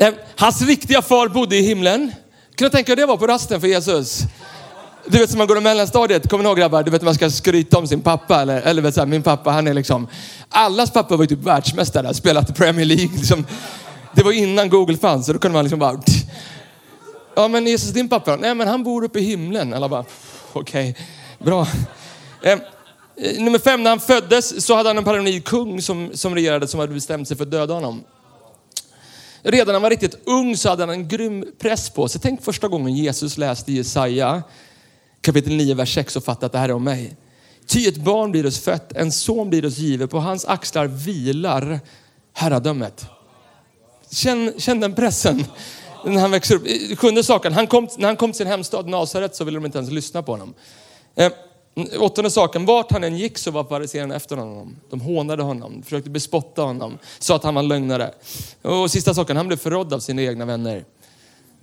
Här. 0.00 0.14
hans 0.36 0.62
riktiga 0.62 1.02
far 1.02 1.28
bodde 1.28 1.56
i 1.56 1.62
himlen. 1.62 2.12
Kan 2.54 2.66
du 2.66 2.70
tänka 2.70 2.94
dig 2.94 3.02
det 3.02 3.06
var 3.06 3.16
på 3.16 3.26
rasten 3.26 3.60
för 3.60 3.68
Jesus? 3.68 4.20
Du 5.06 5.18
vet 5.18 5.30
som 5.30 5.38
man 5.38 5.46
går 5.46 5.58
i 5.58 5.60
mellanstadiet, 5.60 6.30
kommer 6.30 6.44
ni 6.44 6.48
ihåg 6.48 6.58
grabbar? 6.58 6.82
Du 6.82 6.90
vet 6.90 7.02
man 7.02 7.14
ska 7.14 7.30
skryta 7.30 7.78
om 7.78 7.86
sin 7.86 8.00
pappa. 8.00 8.40
Eller, 8.40 8.60
eller 8.60 8.82
vet, 8.82 8.94
så 8.94 9.00
här, 9.00 9.06
min 9.06 9.22
pappa 9.22 9.50
han 9.50 9.66
är 9.66 9.74
liksom, 9.74 10.08
allas 10.48 10.90
pappa 10.90 11.16
var 11.16 11.24
ju 11.24 11.28
typ 11.28 11.46
världsmästare, 11.46 12.14
spelat 12.14 12.50
i 12.50 12.52
Premier 12.52 12.86
League. 12.86 13.16
Liksom. 13.16 13.46
Det 14.14 14.22
var 14.22 14.32
innan 14.32 14.68
Google 14.68 14.96
fanns, 14.96 15.26
så 15.26 15.32
då 15.32 15.38
kunde 15.38 15.52
man 15.52 15.64
liksom 15.64 15.78
bara... 15.78 16.00
Ja 17.40 17.48
men 17.48 17.66
Jesus, 17.66 17.90
din 17.90 18.08
pappa 18.08 18.36
Nej 18.36 18.54
men 18.54 18.68
han 18.68 18.82
bor 18.82 19.04
uppe 19.04 19.18
i 19.18 19.22
himlen. 19.22 19.74
Alla 19.74 19.88
bara, 19.88 20.04
okej, 20.52 20.90
okay, 20.90 21.04
bra. 21.38 21.66
Ehm, 22.42 22.60
eh, 23.16 23.42
nummer 23.42 23.58
fem, 23.58 23.82
när 23.82 23.90
han 23.90 24.00
föddes 24.00 24.66
så 24.66 24.74
hade 24.74 24.88
han 24.88 24.98
en 24.98 25.04
paranoid 25.04 25.44
kung 25.44 25.82
som, 25.82 26.10
som 26.14 26.34
regerade 26.34 26.68
som 26.68 26.80
hade 26.80 26.94
bestämt 26.94 27.28
sig 27.28 27.36
för 27.36 27.44
att 27.44 27.50
döda 27.50 27.74
honom. 27.74 28.04
Redan 29.42 29.66
när 29.66 29.72
han 29.72 29.82
var 29.82 29.90
riktigt 29.90 30.18
ung 30.24 30.56
så 30.56 30.68
hade 30.68 30.82
han 30.82 30.90
en 30.90 31.08
grym 31.08 31.46
press 31.58 31.90
på 31.90 32.08
sig. 32.08 32.20
Tänk 32.20 32.42
första 32.42 32.68
gången 32.68 32.94
Jesus 32.94 33.38
läste 33.38 33.72
Jesaja 33.72 34.42
kapitel 35.20 35.52
9, 35.52 35.74
vers 35.74 35.94
6 35.94 36.16
och 36.16 36.24
fattade 36.24 36.46
att 36.46 36.52
det 36.52 36.58
här 36.58 36.68
är 36.68 36.72
om 36.72 36.84
mig. 36.84 37.16
Ty 37.66 37.88
ett 37.88 37.96
barn 37.96 38.30
blir 38.30 38.46
oss 38.46 38.60
fött, 38.60 38.92
en 38.92 39.12
son 39.12 39.50
blir 39.50 39.66
oss 39.66 39.78
givet, 39.78 40.10
på 40.10 40.18
hans 40.18 40.44
axlar 40.44 40.86
vilar 40.86 41.80
herradömet. 42.32 43.06
Känn, 44.10 44.52
känn 44.58 44.80
den 44.80 44.94
pressen 44.94 45.44
när 46.04 46.20
han 46.20 46.30
växer 46.30 46.54
upp. 46.54 46.98
Sjunde 46.98 47.24
saken, 47.24 47.52
han 47.52 47.66
kom, 47.66 47.88
när 47.96 48.06
han 48.06 48.16
kom 48.16 48.32
till 48.32 48.38
sin 48.38 48.46
hemstad 48.46 48.88
Nasaret 48.88 49.36
så 49.36 49.44
ville 49.44 49.58
de 49.58 49.66
inte 49.66 49.78
ens 49.78 49.90
lyssna 49.90 50.22
på 50.22 50.32
honom. 50.32 50.54
Eh, 51.14 51.32
åttonde 51.98 52.30
saken, 52.30 52.66
vart 52.66 52.92
han 52.92 53.04
än 53.04 53.16
gick 53.16 53.38
så 53.38 53.50
var 53.50 53.64
fariséerna 53.64 54.16
efter 54.16 54.36
honom. 54.36 54.76
De 54.90 55.00
hånade 55.00 55.42
honom, 55.42 55.82
försökte 55.82 56.10
bespotta 56.10 56.62
honom, 56.62 56.98
sa 57.18 57.36
att 57.36 57.44
han 57.44 57.54
var 57.54 57.62
lögnare. 57.62 58.14
Och 58.62 58.90
sista 58.90 59.14
saken, 59.14 59.36
han 59.36 59.46
blev 59.46 59.56
förrådd 59.56 59.92
av 59.92 59.98
sina 59.98 60.22
egna 60.22 60.44
vänner 60.44 60.84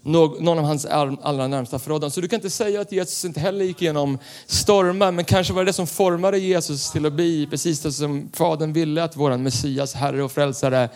någon 0.07 0.59
av 0.59 0.65
hans 0.65 0.85
allra 0.85 1.47
närmsta 1.47 1.79
förrådan. 1.79 2.11
Så 2.11 2.21
du 2.21 2.27
kan 2.27 2.37
inte 2.37 2.49
säga 2.49 2.81
att 2.81 2.91
Jesus 2.91 3.25
inte 3.25 3.39
heller 3.39 3.65
gick 3.65 3.81
igenom 3.81 4.17
stormar, 4.45 5.11
men 5.11 5.25
kanske 5.25 5.53
var 5.53 5.63
det 5.63 5.69
det 5.69 5.73
som 5.73 5.87
formade 5.87 6.37
Jesus 6.37 6.91
till 6.91 7.05
att 7.05 7.13
bli 7.13 7.47
precis 7.47 7.79
det 7.79 7.91
som 7.91 8.29
Fadern 8.33 8.73
ville 8.73 9.03
att 9.03 9.15
våran 9.15 9.43
Messias, 9.43 9.93
Herre 9.93 10.23
och 10.23 10.31
Frälsare 10.31 10.89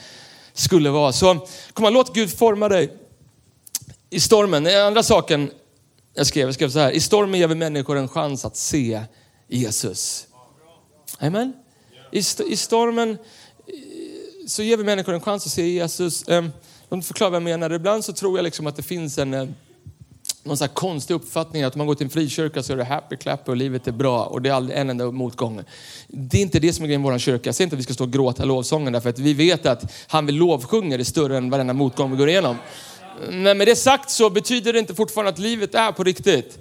skulle 0.54 0.90
vara. 0.90 1.14
Så 1.14 1.48
kom 1.74 1.86
on, 1.86 1.94
låt 1.94 2.16
Gud 2.16 2.38
forma 2.38 2.70
dig 2.70 2.94
i 4.14 4.20
stormen. 4.20 4.64
Den 4.64 4.88
andra 4.88 5.04
saken 5.04 5.52
jag 6.14 6.28
skrev, 6.28 6.48
jag 6.48 6.56
skrev 6.56 6.70
så 6.70 6.80
här, 6.80 6.92
i 6.92 7.00
stormen 7.00 7.40
ger 7.40 7.48
vi 7.48 7.56
människor 7.56 7.98
en 7.98 8.08
chans 8.08 8.46
att 8.46 8.58
se 8.58 9.02
Jesus. 9.48 10.28
Amen. 11.20 11.54
I, 12.12 12.20
I 12.48 12.58
stormen 12.58 13.10
eh, 13.10 13.18
så 14.48 14.64
ger 14.64 14.78
vi 14.78 14.84
människor 14.84 15.14
en 15.14 15.22
chans 15.22 15.46
att 15.46 15.52
se 15.52 15.68
Jesus. 15.68 16.28
Ehm, 16.28 16.52
de 16.90 17.02
förklarar 17.02 17.32
vad 17.32 17.38
jag 17.38 17.44
menar. 17.44 17.74
Ibland 17.74 18.06
så 18.06 18.14
tror 18.14 18.38
jag 18.38 18.44
liksom 18.44 18.68
att 18.68 18.76
det 18.76 18.84
finns 18.84 19.18
en 19.18 19.34
eh, 19.34 19.48
någon 20.44 20.58
sån 20.58 20.68
konstig 20.68 21.14
uppfattning 21.14 21.64
att 21.64 21.76
om 21.76 21.78
man 21.78 21.88
går 21.88 21.96
till 21.96 22.06
en 22.06 22.10
frikyrka 22.10 22.64
så 22.64 22.74
är 22.74 22.78
det 22.78 22.84
happy 22.84 23.18
clap 23.18 23.50
och 23.50 23.58
livet 23.58 23.88
är 23.88 23.92
bra 23.92 24.24
och 24.24 24.42
det 24.42 24.50
är 24.50 24.54
aldrig 24.54 24.78
en 24.78 24.90
enda 24.90 25.12
motgång. 25.12 25.62
Det 26.08 26.38
är 26.38 26.42
inte 26.42 26.60
det 26.60 26.74
som 26.74 26.84
är 26.84 26.88
grejen 26.88 27.02
i 27.02 27.04
vår 27.04 27.18
kyrka. 27.18 27.48
Jag 27.48 27.56
säger 27.56 27.66
inte 27.66 27.76
att 27.76 27.80
vi 27.80 27.84
ska 27.84 27.94
stå 27.94 28.04
och 28.04 28.14
gråta 28.14 28.46
lovsången 28.46 28.94
därför 28.94 29.10
att 29.10 29.20
vi 29.20 29.34
vet 29.34 29.66
att 29.66 29.94
han 30.08 30.26
vi 30.26 30.32
lovsjunger 30.32 31.00
är 31.00 31.04
större 31.04 31.38
än 31.38 31.50
varenda 31.50 31.74
motgång 31.74 32.12
vi 32.12 32.18
går 32.18 32.30
igenom. 32.30 32.58
Men 33.30 33.58
med 33.58 33.68
det 33.68 33.76
sagt 33.76 34.10
så 34.10 34.30
betyder 34.30 34.74
det 34.74 34.80
inte 34.80 34.96
fortfarande 34.96 35.32
att 35.32 35.40
livet 35.40 35.76
är 35.76 35.92
på 35.92 36.04
riktigt. 36.04 36.58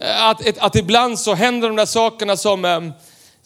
Eh, 0.00 0.24
att, 0.24 0.58
att, 0.58 0.76
ibland 0.76 1.18
så 1.18 1.34
händer 1.34 1.68
de 1.68 1.76
där 1.76 1.86
sakerna 1.86 2.36
som 2.36 2.64
ehm, 2.64 2.92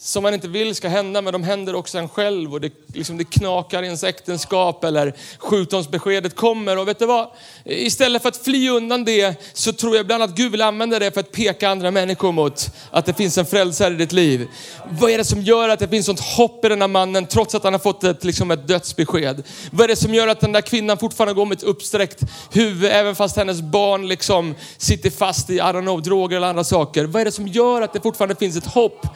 som 0.00 0.22
man 0.22 0.34
inte 0.34 0.48
vill 0.48 0.74
ska 0.74 0.88
hända, 0.88 1.22
men 1.22 1.32
de 1.32 1.42
händer 1.42 1.74
också 1.74 1.98
en 1.98 2.08
själv 2.08 2.52
och 2.52 2.60
det, 2.60 2.72
liksom 2.94 3.18
det 3.18 3.24
knakar 3.24 3.82
i 3.82 3.86
ens 3.86 4.04
äktenskap 4.04 4.84
eller 4.84 5.14
sjukdomsbeskedet 5.38 6.36
kommer. 6.36 6.78
Och 6.78 6.88
vet 6.88 6.98
du 6.98 7.06
vad? 7.06 7.28
Istället 7.64 8.22
för 8.22 8.28
att 8.28 8.36
fly 8.36 8.68
undan 8.68 9.04
det 9.04 9.36
så 9.52 9.72
tror 9.72 9.96
jag 9.96 10.04
ibland 10.04 10.22
att 10.22 10.30
Gud 10.30 10.50
vill 10.50 10.62
använda 10.62 10.98
det 10.98 11.10
för 11.10 11.20
att 11.20 11.32
peka 11.32 11.68
andra 11.68 11.90
människor 11.90 12.32
mot 12.32 12.70
att 12.90 13.06
det 13.06 13.14
finns 13.14 13.38
en 13.38 13.46
frälsare 13.46 13.94
i 13.94 13.96
ditt 13.96 14.12
liv. 14.12 14.48
Vad 14.90 15.10
är 15.10 15.18
det 15.18 15.24
som 15.24 15.42
gör 15.42 15.68
att 15.68 15.78
det 15.78 15.88
finns 15.88 16.06
sånt 16.06 16.20
hopp 16.20 16.64
i 16.64 16.68
den 16.68 16.80
här 16.80 16.88
mannen 16.88 17.26
trots 17.26 17.54
att 17.54 17.64
han 17.64 17.72
har 17.72 17.80
fått 17.80 18.04
ett, 18.04 18.24
liksom 18.24 18.50
ett 18.50 18.68
dödsbesked? 18.68 19.42
Vad 19.70 19.84
är 19.84 19.88
det 19.88 19.96
som 19.96 20.14
gör 20.14 20.28
att 20.28 20.40
den 20.40 20.52
där 20.52 20.60
kvinnan 20.60 20.98
fortfarande 20.98 21.34
går 21.34 21.46
med 21.46 21.58
ett 21.58 21.64
uppsträckt 21.64 22.22
huvud 22.52 22.90
även 22.92 23.14
fast 23.14 23.36
hennes 23.36 23.60
barn 23.60 24.08
liksom 24.08 24.54
sitter 24.76 25.10
fast 25.10 25.50
i, 25.50 25.54
I 25.54 25.60
don't 25.60 25.82
know, 25.82 26.02
droger 26.02 26.36
eller 26.36 26.46
andra 26.46 26.64
saker? 26.64 27.04
Vad 27.04 27.20
är 27.20 27.24
det 27.24 27.32
som 27.32 27.48
gör 27.48 27.82
att 27.82 27.92
det 27.92 28.00
fortfarande 28.00 28.34
finns 28.34 28.56
ett 28.56 28.66
hopp? 28.66 29.06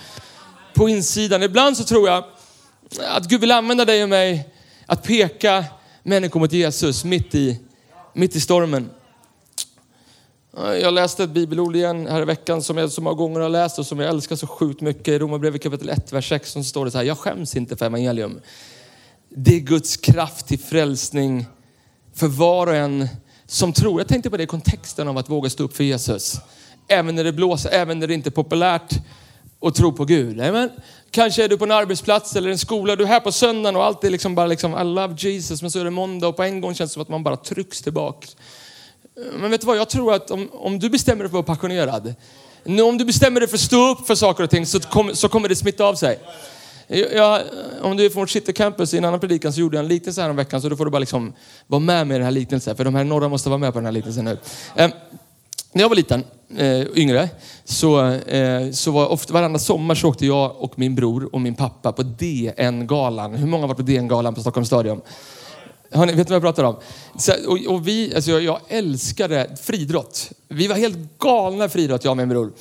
På 0.74 0.88
insidan. 0.88 1.42
Ibland 1.42 1.76
så 1.76 1.84
tror 1.84 2.08
jag 2.08 2.24
att 3.00 3.28
Gud 3.28 3.40
vill 3.40 3.50
använda 3.50 3.84
dig 3.84 4.02
och 4.02 4.08
mig 4.08 4.48
att 4.86 5.02
peka 5.02 5.64
människor 6.02 6.40
mot 6.40 6.52
Jesus 6.52 7.04
mitt 7.04 7.34
i, 7.34 7.60
mitt 8.12 8.36
i 8.36 8.40
stormen. 8.40 8.90
Jag 10.56 10.94
läste 10.94 11.24
ett 11.24 11.30
bibelord 11.30 11.76
igen 11.76 12.06
här 12.06 12.22
i 12.22 12.24
veckan 12.24 12.62
som 12.62 12.78
jag 12.78 12.90
så 12.90 13.00
många 13.00 13.16
gånger 13.16 13.40
har 13.40 13.48
läst 13.48 13.78
och 13.78 13.86
som 13.86 13.98
jag 13.98 14.08
älskar 14.08 14.36
så 14.36 14.46
sjukt 14.46 14.80
mycket. 14.80 15.08
I 15.08 15.18
Romarbrevet 15.18 15.62
kapitel 15.62 15.88
1, 15.88 16.12
vers 16.12 16.28
6 16.28 16.52
så 16.52 16.64
står 16.64 16.84
det 16.84 16.90
så 16.90 16.98
här. 16.98 17.04
Jag 17.04 17.18
skäms 17.18 17.56
inte 17.56 17.76
för 17.76 17.86
evangelium. 17.86 18.40
Det 19.28 19.56
är 19.56 19.60
Guds 19.60 19.96
kraft 19.96 20.46
till 20.46 20.58
frälsning 20.58 21.46
för 22.14 22.26
var 22.26 22.66
och 22.66 22.76
en 22.76 23.08
som 23.46 23.72
tror. 23.72 24.00
Jag 24.00 24.08
tänkte 24.08 24.30
på 24.30 24.36
det 24.36 24.42
i 24.42 24.46
kontexten 24.46 25.08
av 25.08 25.18
att 25.18 25.30
våga 25.30 25.50
stå 25.50 25.64
upp 25.64 25.76
för 25.76 25.84
Jesus. 25.84 26.40
Även 26.88 27.14
när 27.14 27.24
det 27.24 27.32
blåser, 27.32 27.70
även 27.70 27.98
när 27.98 28.06
det 28.06 28.14
inte 28.14 28.28
är 28.28 28.30
populärt 28.30 28.94
och 29.62 29.74
tro 29.74 29.92
på 29.92 30.04
Gud. 30.04 30.40
Amen. 30.40 30.70
Kanske 31.10 31.44
är 31.44 31.48
du 31.48 31.58
på 31.58 31.64
en 31.64 31.70
arbetsplats 31.70 32.36
eller 32.36 32.50
en 32.50 32.58
skola, 32.58 32.96
du 32.96 33.04
är 33.04 33.08
här 33.08 33.20
på 33.20 33.32
söndagen 33.32 33.76
och 33.76 33.84
allt 33.84 34.04
är 34.04 34.10
liksom 34.10 34.34
bara 34.34 34.46
liksom, 34.46 34.78
I 34.78 34.84
love 34.84 35.14
Jesus, 35.18 35.62
men 35.62 35.70
så 35.70 35.80
är 35.80 35.84
det 35.84 35.90
måndag 35.90 36.28
och 36.28 36.36
på 36.36 36.42
en 36.42 36.60
gång 36.60 36.74
känns 36.74 36.90
det 36.90 36.94
som 36.94 37.02
att 37.02 37.08
man 37.08 37.22
bara 37.22 37.36
trycks 37.36 37.82
tillbaka. 37.82 38.28
Men 39.40 39.50
vet 39.50 39.60
du 39.60 39.66
vad, 39.66 39.76
jag 39.76 39.88
tror 39.88 40.14
att 40.14 40.30
om, 40.30 40.48
om 40.52 40.78
du 40.78 40.90
bestämmer 40.90 41.24
dig 41.24 41.30
för 41.30 41.38
att 41.38 41.46
vara 41.48 41.56
passionerad, 41.56 42.14
om 42.64 42.98
du 42.98 43.04
bestämmer 43.04 43.40
dig 43.40 43.48
för 43.48 43.56
att 43.56 43.60
stå 43.60 43.90
upp 43.90 44.06
för 44.06 44.14
saker 44.14 44.44
och 44.44 44.50
ting 44.50 44.66
så, 44.66 44.80
kom, 44.80 45.14
så 45.14 45.28
kommer 45.28 45.48
det 45.48 45.56
smitta 45.56 45.84
av 45.84 45.94
sig. 45.94 46.18
Jag, 46.86 47.42
om 47.82 47.96
du 47.96 48.04
är 48.04 48.10
från 48.10 48.22
vårt 48.22 48.30
City 48.30 48.52
Campus 48.52 48.94
i 48.94 48.98
en 48.98 49.04
annan 49.04 49.20
predikan 49.20 49.52
så 49.52 49.60
gjorde 49.60 49.76
jag 49.76 49.82
en 49.82 49.88
liknelse 49.88 50.22
här 50.22 50.30
om 50.30 50.36
veckan 50.36 50.62
så 50.62 50.68
då 50.68 50.76
får 50.76 50.84
du 50.84 50.90
bara 50.90 50.98
liksom 50.98 51.32
vara 51.66 51.80
med 51.80 52.06
med 52.06 52.20
den 52.20 52.24
här 52.24 52.30
liknelsen. 52.30 52.76
För 52.76 52.84
de 52.84 52.94
här 52.94 53.04
norra 53.04 53.28
måste 53.28 53.48
vara 53.48 53.58
med 53.58 53.72
på 53.72 53.78
den 53.78 53.86
här 53.86 53.92
liknelsen 53.92 54.24
nu. 54.24 54.38
Ehm, 54.76 54.90
när 55.74 55.82
jag 55.82 55.88
var 55.88 55.96
liten, 55.96 56.24
eh, 56.56 56.80
yngre, 56.94 57.28
så, 57.64 58.08
eh, 58.10 58.70
så 58.70 58.90
var 58.90 59.06
ofta, 59.06 59.32
varandra 59.34 59.58
sommar 59.58 59.94
så 59.94 60.08
åkte 60.08 60.26
jag 60.26 60.56
och 60.58 60.78
min 60.78 60.94
bror 60.94 61.28
och 61.32 61.40
min 61.40 61.54
pappa 61.54 61.92
på 61.92 62.02
DN-galan. 62.02 63.34
Hur 63.34 63.46
många 63.46 63.62
har 63.62 63.68
varit 63.68 63.76
på 63.76 63.82
DN-galan 63.82 64.34
på 64.34 64.40
Stockholms 64.40 64.68
stadion? 64.68 65.00
Har 65.94 66.06
ni, 66.06 66.12
vet 66.12 66.28
ni 66.28 66.32
vad 66.32 66.34
jag 66.34 66.42
pratar 66.42 66.64
om? 66.64 66.76
Så, 67.16 67.32
och, 67.48 67.74
och, 67.74 67.88
vi, 67.88 68.14
alltså 68.14 68.30
jag, 68.30 68.42
jag 68.42 68.60
älskade 68.68 69.56
friidrott. 69.62 70.30
Vi 70.48 70.66
var 70.66 70.76
helt 70.76 71.18
galna 71.18 71.64
i 71.64 71.68
friidrott, 71.68 72.04
jag 72.04 72.10
och 72.10 72.16
min 72.16 72.28
bror. 72.28 72.52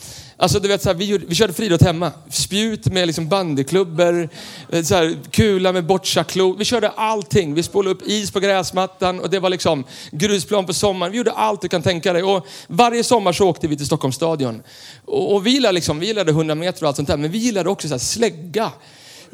Alltså 0.41 0.60
du 0.60 0.67
vet, 0.67 0.81
så 0.81 0.89
här, 0.89 0.95
vi, 0.95 1.17
vi 1.17 1.36
körde 1.36 1.53
friidrott 1.53 1.81
hemma. 1.81 2.12
Spjut 2.29 2.86
med 2.86 3.07
liksom 3.07 3.27
bandyklubbor, 3.27 4.29
eh, 4.69 4.83
så 4.83 4.95
här, 4.95 5.17
kula 5.31 5.71
med 5.71 5.86
bocciaklo. 5.86 6.55
Vi 6.55 6.65
körde 6.65 6.89
allting. 6.89 7.53
Vi 7.53 7.63
spolade 7.63 7.95
upp 7.95 8.07
is 8.07 8.31
på 8.31 8.39
gräsmattan 8.39 9.19
och 9.19 9.29
det 9.29 9.39
var 9.39 9.50
liksom 9.50 9.83
grusplan 10.12 10.65
på 10.65 10.74
sommaren. 10.74 11.12
Vi 11.12 11.17
gjorde 11.17 11.31
allt 11.31 11.62
du 11.62 11.67
kan 11.67 11.81
tänka 11.81 12.13
dig. 12.13 12.24
Och 12.24 12.48
varje 12.67 13.03
sommar 13.03 13.33
så 13.33 13.48
åkte 13.48 13.67
vi 13.67 13.77
till 13.77 13.86
Stockholms 13.86 14.15
stadion. 14.15 14.62
Och, 15.05 15.36
och 15.36 15.45
vi, 15.45 15.51
gillade 15.51 15.74
liksom, 15.74 16.00
vi 16.00 16.05
gillade 16.05 16.31
100 16.31 16.55
meter 16.55 16.83
och 16.83 16.88
allt 16.88 16.95
sånt 16.95 17.07
där, 17.07 17.17
men 17.17 17.31
vi 17.31 17.38
gillade 17.38 17.69
också 17.69 17.88
så 17.88 17.93
här, 17.93 18.00
slägga. 18.00 18.71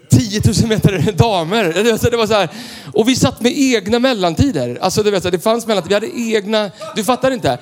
10 0.10 0.42
000 0.62 0.68
meter 0.68 1.12
damer. 1.18 1.64
Det 2.12 2.18
var 2.18 2.28
så 2.28 2.34
här. 2.34 2.50
Och 2.94 3.08
vi 3.08 3.16
satt 3.16 3.42
med 3.42 3.54
egna 3.56 4.00
mellantider. 4.00 4.78
Alltså, 4.82 5.04
du 5.04 5.12
vet, 5.12 5.24
det 5.24 5.40
fanns 5.40 5.68
mellantider. 5.68 6.00
Vi 6.00 6.08
hade 6.08 6.38
egna... 6.38 6.72
Du 6.96 7.04
fattar 7.04 7.32
inte. 7.32 7.58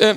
Eh, 0.00 0.16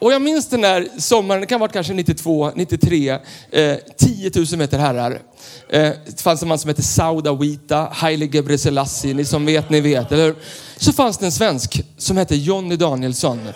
och 0.00 0.12
jag 0.12 0.22
minns 0.22 0.48
den 0.48 0.60
där 0.60 0.88
sommaren, 0.98 1.40
det 1.40 1.46
kan 1.46 1.60
ha 1.60 1.66
varit 1.66 1.72
kanske 1.72 1.92
92, 1.92 2.52
93, 2.54 3.18
eh, 3.50 3.76
10 3.96 4.30
000 4.34 4.46
meter 4.56 4.78
herrar. 4.78 5.22
Eh, 5.68 5.90
det 6.06 6.20
fanns 6.20 6.42
en 6.42 6.48
man 6.48 6.58
som 6.58 6.68
hette 6.68 6.82
Sauda 6.82 7.32
Wita, 7.34 7.88
Haile 7.92 8.26
Gebrselassie, 8.26 9.14
ni 9.14 9.24
som 9.24 9.46
vet, 9.46 9.70
ni 9.70 9.80
vet, 9.80 10.12
eller 10.12 10.34
Så 10.76 10.92
fanns 10.92 11.18
det 11.18 11.26
en 11.26 11.32
svensk 11.32 11.82
som 11.98 12.16
hette 12.16 12.36
Jonny 12.36 12.76
Danielsson. 12.76 13.48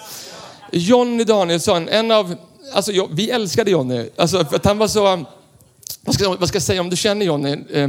Jonny 0.72 1.24
Danielsson, 1.24 1.88
en 1.88 2.10
av, 2.10 2.34
alltså 2.72 3.08
vi 3.10 3.30
älskade 3.30 3.70
Jonny, 3.70 4.08
alltså 4.16 4.44
för 4.44 4.56
att 4.56 4.64
han 4.64 4.78
var 4.78 4.88
så, 4.88 5.24
vad 6.00 6.14
ska, 6.14 6.36
vad 6.36 6.48
ska 6.48 6.56
jag 6.56 6.62
säga 6.62 6.80
om 6.80 6.90
du 6.90 6.96
känner 6.96 7.26
Jonny? 7.26 7.56
Eh, 7.72 7.88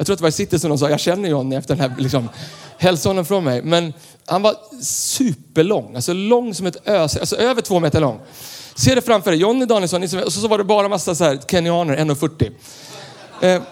jag 0.00 0.06
tror 0.06 0.14
att 0.14 0.18
det 0.18 0.22
var 0.22 0.28
i 0.28 0.32
City 0.32 0.58
som 0.58 0.70
de 0.70 0.78
sa, 0.78 0.90
jag 0.90 1.00
känner 1.00 1.28
Johnny 1.28 1.56
efter 1.56 1.76
den 1.76 1.90
här, 1.90 1.96
liksom, 1.98 2.28
hälsa 2.78 3.08
honom 3.08 3.24
från 3.24 3.44
mig. 3.44 3.62
Men 3.62 3.92
han 4.26 4.42
var 4.42 4.54
superlång, 4.82 5.94
alltså 5.94 6.12
lång 6.12 6.54
som 6.54 6.66
ett 6.66 6.88
ös, 6.88 7.16
alltså 7.16 7.36
över 7.36 7.62
två 7.62 7.80
meter 7.80 8.00
lång. 8.00 8.20
Se 8.74 8.94
det 8.94 9.02
framför 9.02 9.30
dig, 9.30 9.40
Jonny 9.40 9.66
Danielsson, 9.66 10.02
och 10.02 10.32
så 10.32 10.48
var 10.48 10.58
det 10.58 10.64
bara 10.64 10.88
massa 10.88 11.14
så 11.14 11.24
här 11.24 11.38
kenyaner, 11.48 11.96
1,40. 11.96 12.52
Eh, 13.40 13.62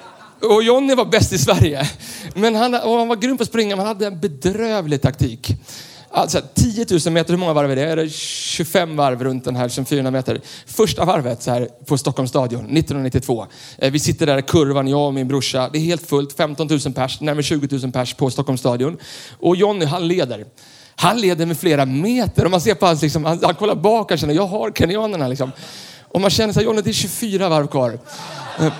och 0.50 0.62
Jonny 0.62 0.94
var 0.94 1.04
bäst 1.04 1.32
i 1.32 1.38
Sverige. 1.38 1.90
Men 2.34 2.54
han, 2.54 2.74
och 2.74 2.98
han 2.98 3.08
var 3.08 3.16
grym 3.16 3.36
på 3.36 3.42
att 3.42 3.48
springa, 3.48 3.76
men 3.76 3.86
han 3.86 3.96
hade 3.96 4.06
en 4.06 4.20
bedrövlig 4.20 5.02
taktik. 5.02 5.50
Alltså 6.10 6.40
10 6.54 6.86
000 6.90 7.12
meter, 7.12 7.30
hur 7.30 7.38
många 7.38 7.52
varv 7.52 7.70
är 7.70 7.76
det? 7.76 7.82
Är 7.82 7.96
det 7.96 8.10
25 8.12 8.96
varv 8.96 9.24
runt 9.24 9.44
den 9.44 9.56
här, 9.56 9.84
400 9.84 10.10
meter? 10.10 10.40
Första 10.66 11.04
varvet 11.04 11.42
så 11.42 11.50
här 11.50 11.68
på 11.86 11.98
Stockholms 11.98 12.30
stadion 12.30 12.60
1992. 12.60 13.46
Eh, 13.78 13.92
vi 13.92 13.98
sitter 13.98 14.26
där 14.26 14.38
i 14.38 14.42
kurvan, 14.42 14.88
jag 14.88 15.06
och 15.06 15.14
min 15.14 15.28
brorsa. 15.28 15.68
Det 15.72 15.78
är 15.78 15.82
helt 15.82 16.06
fullt, 16.08 16.36
15 16.36 16.66
000 16.66 16.80
pers, 16.94 17.20
närmare 17.20 17.42
20 17.42 17.78
000 17.78 17.92
pers 17.92 18.14
på 18.14 18.30
Stockholms 18.30 18.60
stadion. 18.60 18.98
Och 19.38 19.56
Jonny, 19.56 19.84
han 19.84 20.08
leder. 20.08 20.44
Han 20.96 21.20
leder 21.20 21.46
med 21.46 21.58
flera 21.58 21.84
meter 21.84 22.44
och 22.44 22.50
man 22.50 22.60
ser 22.60 22.74
på 22.74 22.86
hans, 22.86 23.02
liksom, 23.02 23.24
han, 23.24 23.40
han 23.42 23.54
kollar 23.54 23.74
bak 23.74 24.10
och 24.10 24.18
känner, 24.18 24.34
jag 24.34 24.46
har 24.46 24.70
kenyanerna 24.70 25.28
liksom. 25.28 25.52
Och 26.08 26.20
man 26.20 26.30
känner 26.30 26.52
så 26.52 26.60
här, 26.60 26.66
Jonny 26.66 26.82
det 26.82 26.90
är 26.90 26.92
24 26.92 27.48
varv 27.48 27.66
kvar. 27.66 27.98
Eh, 28.60 28.72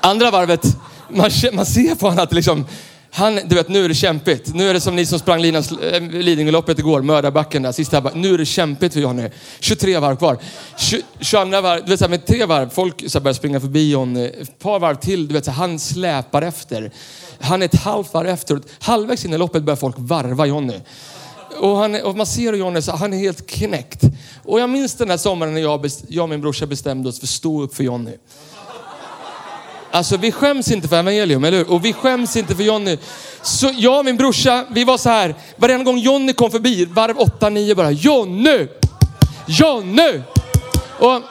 andra 0.00 0.30
varvet, 0.30 0.76
man, 1.08 1.30
man 1.52 1.66
ser 1.66 1.94
på 1.94 2.06
honom 2.06 2.24
att 2.24 2.32
liksom, 2.32 2.66
han, 3.12 3.40
du 3.46 3.54
vet, 3.54 3.68
nu 3.68 3.84
är 3.84 3.88
det 3.88 3.94
kämpigt. 3.94 4.54
Nu 4.54 4.70
är 4.70 4.74
det 4.74 4.80
som 4.80 4.96
ni 4.96 5.06
som 5.06 5.18
sprang 5.18 5.40
Linas, 5.42 5.72
äh, 5.72 6.02
Lidingöloppet 6.02 6.78
igår, 6.78 7.02
mördarbacken 7.02 7.62
där, 7.62 7.72
sista 7.72 8.00
varv. 8.00 8.16
Nu 8.16 8.34
är 8.34 8.38
det 8.38 8.46
kämpigt 8.46 8.92
för 8.92 9.00
Johnny. 9.00 9.28
23 9.60 9.98
varv 9.98 10.16
kvar. 10.16 10.38
20, 10.76 11.02
22 11.20 11.60
varv, 11.60 11.84
du 11.84 11.90
vet 11.90 11.98
så 11.98 12.04
här, 12.04 12.10
med 12.10 12.26
tre 12.26 12.44
varv, 12.44 12.70
folk 12.70 13.10
så 13.10 13.18
här, 13.18 13.24
börjar 13.24 13.34
springa 13.34 13.60
förbi 13.60 13.90
Johnny. 13.90 14.24
Eh, 14.24 14.42
ett 14.42 14.58
par 14.58 14.80
varv 14.80 14.94
till, 14.96 15.28
du 15.28 15.34
vet 15.34 15.44
så 15.44 15.50
här, 15.50 15.58
han 15.58 15.78
släpar 15.78 16.42
efter. 16.42 16.90
Han 17.40 17.62
är 17.62 17.66
ett 17.66 17.74
halvt 17.74 18.14
varv 18.14 18.28
efter. 18.28 18.60
Halvvägs 18.78 19.24
in 19.24 19.32
i 19.32 19.38
loppet 19.38 19.62
börjar 19.62 19.76
folk 19.76 19.96
varva 19.98 20.46
Johnny. 20.46 20.80
Och, 21.60 21.76
han, 21.76 22.02
och 22.02 22.16
man 22.16 22.26
ser 22.26 22.52
Johnny, 22.52 22.82
så 22.82 22.92
han 22.92 23.12
är 23.12 23.18
helt 23.18 23.46
knäckt. 23.46 24.02
Och 24.42 24.60
jag 24.60 24.70
minns 24.70 24.94
den 24.94 25.08
där 25.08 25.16
sommaren 25.16 25.54
när 25.54 25.60
jag, 25.60 25.84
best- 25.84 26.04
jag 26.08 26.22
och 26.22 26.28
min 26.28 26.40
brorsa 26.40 26.66
bestämde 26.66 27.08
oss 27.08 27.18
för 27.20 27.26
att 27.26 27.30
stå 27.30 27.62
upp 27.62 27.74
för 27.74 27.84
Johnny. 27.84 28.12
Alltså 29.90 30.16
vi 30.16 30.32
skäms 30.32 30.70
inte 30.70 30.88
för 30.88 30.98
evangelium, 30.98 31.44
eller 31.44 31.58
hur? 31.58 31.70
Och 31.70 31.84
vi 31.84 31.92
skäms 31.92 32.36
inte 32.36 32.56
för 32.56 32.62
Jonny. 32.62 32.98
Så 33.42 33.70
jag 33.76 33.98
och 33.98 34.04
min 34.04 34.16
brorsa, 34.16 34.66
vi 34.70 34.84
var 34.84 34.98
så 34.98 35.08
här. 35.08 35.34
Varenda 35.56 35.84
gång 35.84 35.98
Jonny 35.98 36.32
kom 36.32 36.50
förbi, 36.50 36.84
varv 36.84 37.16
8-9 37.16 37.74
bara. 37.74 37.90
Jonny! 37.90 38.66
Jonny! 39.46 40.20
Och, 40.98 41.22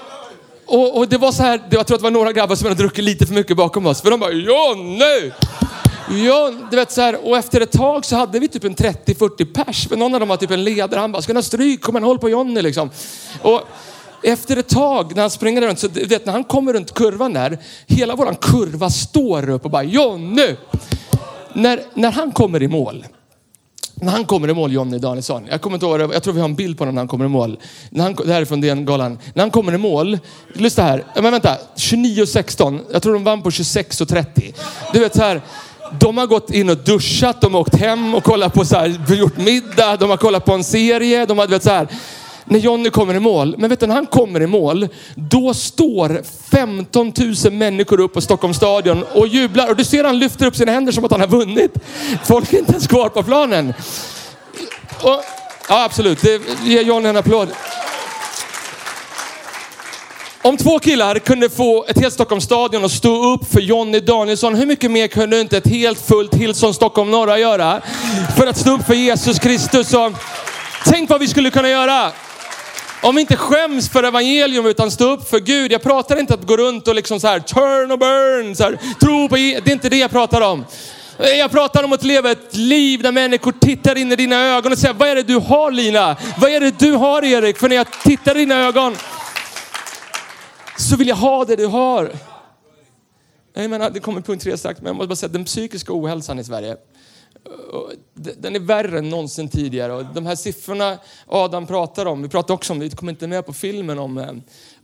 och, 0.65 0.97
och 0.97 1.07
det 1.07 1.17
var 1.17 1.31
så 1.31 1.43
här, 1.43 1.61
jag 1.69 1.87
tror 1.87 1.95
att 1.95 2.01
det 2.01 2.03
var 2.03 2.11
några 2.11 2.33
grabbar 2.33 2.55
som 2.55 2.67
hade 2.67 2.81
druckit 2.81 3.03
lite 3.03 3.25
för 3.25 3.33
mycket 3.33 3.57
bakom 3.57 3.85
oss. 3.85 4.01
För 4.01 4.11
de 4.11 4.19
bara 4.19 4.31
Jonny! 4.31 5.31
Ja, 6.25 6.53
du 6.71 6.75
vet 6.75 6.91
så 6.91 7.01
här, 7.01 7.27
och 7.27 7.37
efter 7.37 7.61
ett 7.61 7.71
tag 7.71 8.05
så 8.05 8.15
hade 8.15 8.39
vi 8.39 8.47
typ 8.47 8.63
en 8.63 8.75
30-40 8.75 9.53
pers. 9.53 9.87
För 9.87 9.97
någon 9.97 10.13
av 10.13 10.19
dem 10.19 10.29
var 10.29 10.37
typ 10.37 10.51
en 10.51 10.63
ledare. 10.63 10.99
Han 10.99 11.11
bara, 11.11 11.21
ska 11.21 11.33
ni 11.33 11.37
ha 11.37 11.43
stryk? 11.43 11.81
Kom 11.81 11.95
igen, 11.95 12.03
håll 12.03 12.19
på 12.19 12.29
Jonny 12.29 12.61
liksom. 12.61 12.89
Och 13.41 13.61
efter 14.23 14.57
ett 14.57 14.69
tag 14.69 15.15
när 15.15 15.21
han 15.21 15.29
springer 15.29 15.61
runt, 15.61 15.79
så 15.79 15.87
du 15.87 16.05
vet 16.05 16.25
när 16.25 16.33
han 16.33 16.43
kommer 16.43 16.73
runt 16.73 16.93
kurvan 16.93 17.33
där, 17.33 17.57
hela 17.87 18.15
våran 18.15 18.35
kurva 18.35 18.89
står 18.89 19.49
upp 19.49 19.65
och 19.65 19.71
bara 19.71 19.83
Jonny! 19.83 20.55
När, 21.53 21.81
när 21.93 22.11
han 22.11 22.31
kommer 22.31 22.63
i 22.63 22.67
mål, 22.67 23.05
när 24.01 24.11
han 24.11 24.25
kommer 24.25 24.49
i 24.49 24.53
mål, 24.53 24.73
Jonny 24.73 24.97
Danielsson. 24.97 25.47
Jag 25.49 25.61
kommer 25.61 25.75
inte 25.75 25.85
ihåg, 25.85 25.99
det, 25.99 26.09
jag 26.13 26.23
tror 26.23 26.33
vi 26.33 26.39
har 26.39 26.49
en 26.49 26.55
bild 26.55 26.77
på 26.77 26.81
honom 26.81 26.95
när 26.95 27.01
han 27.01 27.07
kommer 27.07 27.25
i 27.25 27.27
mål. 27.27 27.59
När 27.89 28.03
han, 28.03 28.15
det 28.25 28.33
här 28.33 28.41
är 28.41 28.45
från 28.45 28.61
DN-galan. 28.61 29.19
När 29.33 29.43
han 29.43 29.51
kommer 29.51 29.73
i 29.73 29.77
mål, 29.77 30.19
lyssna 30.53 30.83
här. 30.83 31.03
Men 31.15 31.31
vänta, 31.31 31.57
29-16. 31.75 32.79
Jag 32.91 33.01
tror 33.03 33.13
de 33.13 33.23
vann 33.23 33.41
på 33.41 33.49
26-30. 33.49 34.53
Du 34.93 34.99
vet 34.99 35.15
så 35.15 35.23
här. 35.23 35.41
De 35.99 36.17
har 36.17 36.27
gått 36.27 36.51
in 36.51 36.69
och 36.69 36.77
duschat, 36.77 37.41
de 37.41 37.53
har 37.53 37.61
åkt 37.61 37.75
hem 37.75 38.15
och 38.15 38.23
kollat 38.23 38.53
på 38.53 38.65
så 38.65 38.75
här, 38.75 39.15
gjort 39.15 39.37
middag, 39.37 39.97
de 39.97 40.09
har 40.09 40.17
kollat 40.17 40.45
på 40.45 40.53
en 40.53 40.63
serie. 40.63 41.25
De 41.25 41.37
har, 41.37 41.47
du 41.47 41.51
vet 41.51 41.63
så 41.63 41.69
här. 41.69 41.87
När 42.49 42.59
Jonny 42.59 42.89
kommer 42.89 43.13
i 43.13 43.19
mål, 43.19 43.55
men 43.57 43.69
vet 43.69 43.79
du 43.79 43.87
när 43.87 43.95
han 43.95 44.05
kommer 44.05 44.41
i 44.41 44.47
mål, 44.47 44.87
då 45.15 45.53
står 45.53 46.21
15 46.51 47.13
000 47.45 47.53
människor 47.53 47.99
upp 47.99 48.13
på 48.13 48.21
Stockholms 48.21 48.57
stadion 48.57 49.03
och 49.13 49.27
jublar. 49.27 49.69
Och 49.69 49.75
du 49.75 49.83
ser 49.83 50.03
han 50.03 50.19
lyfter 50.19 50.45
upp 50.45 50.55
sina 50.55 50.71
händer 50.71 50.91
som 50.91 51.05
att 51.05 51.11
han 51.11 51.19
har 51.19 51.27
vunnit. 51.27 51.71
Folk 52.25 52.53
är 52.53 52.59
inte 52.59 52.71
ens 52.71 52.87
kvar 52.87 53.09
på 53.09 53.23
planen. 53.23 53.73
Och, 55.01 55.23
ja, 55.69 55.83
absolut. 55.83 56.21
Det, 56.21 56.41
ge 56.63 56.81
Johnny 56.81 57.09
en 57.09 57.17
applåd. 57.17 57.47
Om 60.41 60.57
två 60.57 60.79
killar 60.79 61.19
kunde 61.19 61.49
få 61.49 61.85
ett 61.87 61.99
helt 61.99 62.13
Stockholms 62.13 62.43
stadion 62.43 62.85
att 62.85 62.91
stå 62.91 63.33
upp 63.33 63.51
för 63.51 63.59
Jonny 63.59 63.99
Danielsson, 63.99 64.55
hur 64.55 64.65
mycket 64.65 64.91
mer 64.91 65.07
kunde 65.07 65.41
inte 65.41 65.57
ett 65.57 65.67
helt 65.67 66.07
fullt 66.07 66.35
Hillsong 66.35 66.73
Stockholm 66.73 67.11
Norra 67.11 67.39
göra? 67.39 67.81
För 68.37 68.47
att 68.47 68.57
stå 68.57 68.71
upp 68.71 68.85
för 68.85 68.93
Jesus 68.93 69.39
Kristus. 69.39 69.93
Och 69.93 70.11
tänk 70.85 71.09
vad 71.09 71.19
vi 71.19 71.27
skulle 71.27 71.51
kunna 71.51 71.69
göra 71.69 72.11
om 73.01 73.15
vi 73.15 73.21
inte 73.21 73.35
skäms 73.35 73.89
för 73.89 74.03
evangelium 74.03 74.65
utan 74.65 74.91
stå 74.91 75.11
upp 75.11 75.29
för 75.29 75.39
Gud. 75.39 75.71
Jag 75.71 75.81
pratar 75.81 76.19
inte 76.19 76.33
att 76.33 76.47
gå 76.47 76.57
runt 76.57 76.87
och 76.87 76.95
liksom 76.95 77.19
så 77.19 77.27
här 77.27 77.39
turn 77.39 77.91
och 77.91 77.99
burn, 77.99 78.55
så 78.55 78.63
här, 78.63 78.79
tro 78.99 79.29
på 79.29 79.37
Jesus. 79.37 79.63
Det 79.63 79.71
är 79.71 79.73
inte 79.73 79.89
det 79.89 79.97
jag 79.97 80.11
pratar 80.11 80.41
om. 80.41 80.65
Jag 81.17 81.51
pratar 81.51 81.83
om 81.83 81.93
att 81.93 82.03
leva 82.03 82.31
ett 82.31 82.55
liv 82.55 83.01
där 83.01 83.11
människor 83.11 83.51
tittar 83.51 83.97
in 83.97 84.11
i 84.11 84.15
dina 84.15 84.35
ögon 84.35 84.71
och 84.71 84.77
säger, 84.77 84.93
vad 84.93 85.07
är 85.07 85.15
det 85.15 85.23
du 85.23 85.35
har 85.35 85.71
Lina? 85.71 86.17
Vad 86.37 86.51
är 86.51 86.59
det 86.59 86.79
du 86.79 86.91
har 86.91 87.25
Erik? 87.25 87.57
För 87.57 87.69
när 87.69 87.75
jag 87.75 87.91
tittar 88.03 88.35
i 88.35 88.39
dina 88.39 88.55
ögon 88.55 88.95
så 90.77 90.95
vill 90.95 91.07
jag 91.07 91.15
ha 91.15 91.45
det 91.45 91.55
du 91.55 91.65
har. 91.65 92.11
Jag 93.53 93.69
menar, 93.69 93.89
det 93.89 93.99
kommer 93.99 94.21
punkt 94.21 94.43
tre 94.43 94.57
strax, 94.57 94.79
men 94.79 94.87
jag 94.87 94.95
måste 94.95 95.07
bara 95.07 95.15
säga 95.15 95.29
den 95.29 95.45
psykiska 95.45 95.93
ohälsan 95.93 96.39
i 96.39 96.43
Sverige. 96.43 96.77
Den 98.13 98.55
är 98.55 98.59
värre 98.59 98.97
än 98.97 99.09
någonsin 99.09 99.49
tidigare. 99.49 99.93
Och 99.93 100.05
de 100.13 100.25
här 100.25 100.35
siffrorna 100.35 100.97
Adam 101.27 101.67
pratar 101.67 102.05
om, 102.05 102.21
vi 102.21 102.29
pratar 102.29 102.53
också 102.53 102.73
om, 102.73 102.79
vi 102.79 102.89
kommer 102.89 103.11
inte 103.11 103.27
med 103.27 103.45
på 103.45 103.53
filmen, 103.53 103.99
om, 103.99 104.17
eh, 104.17 104.31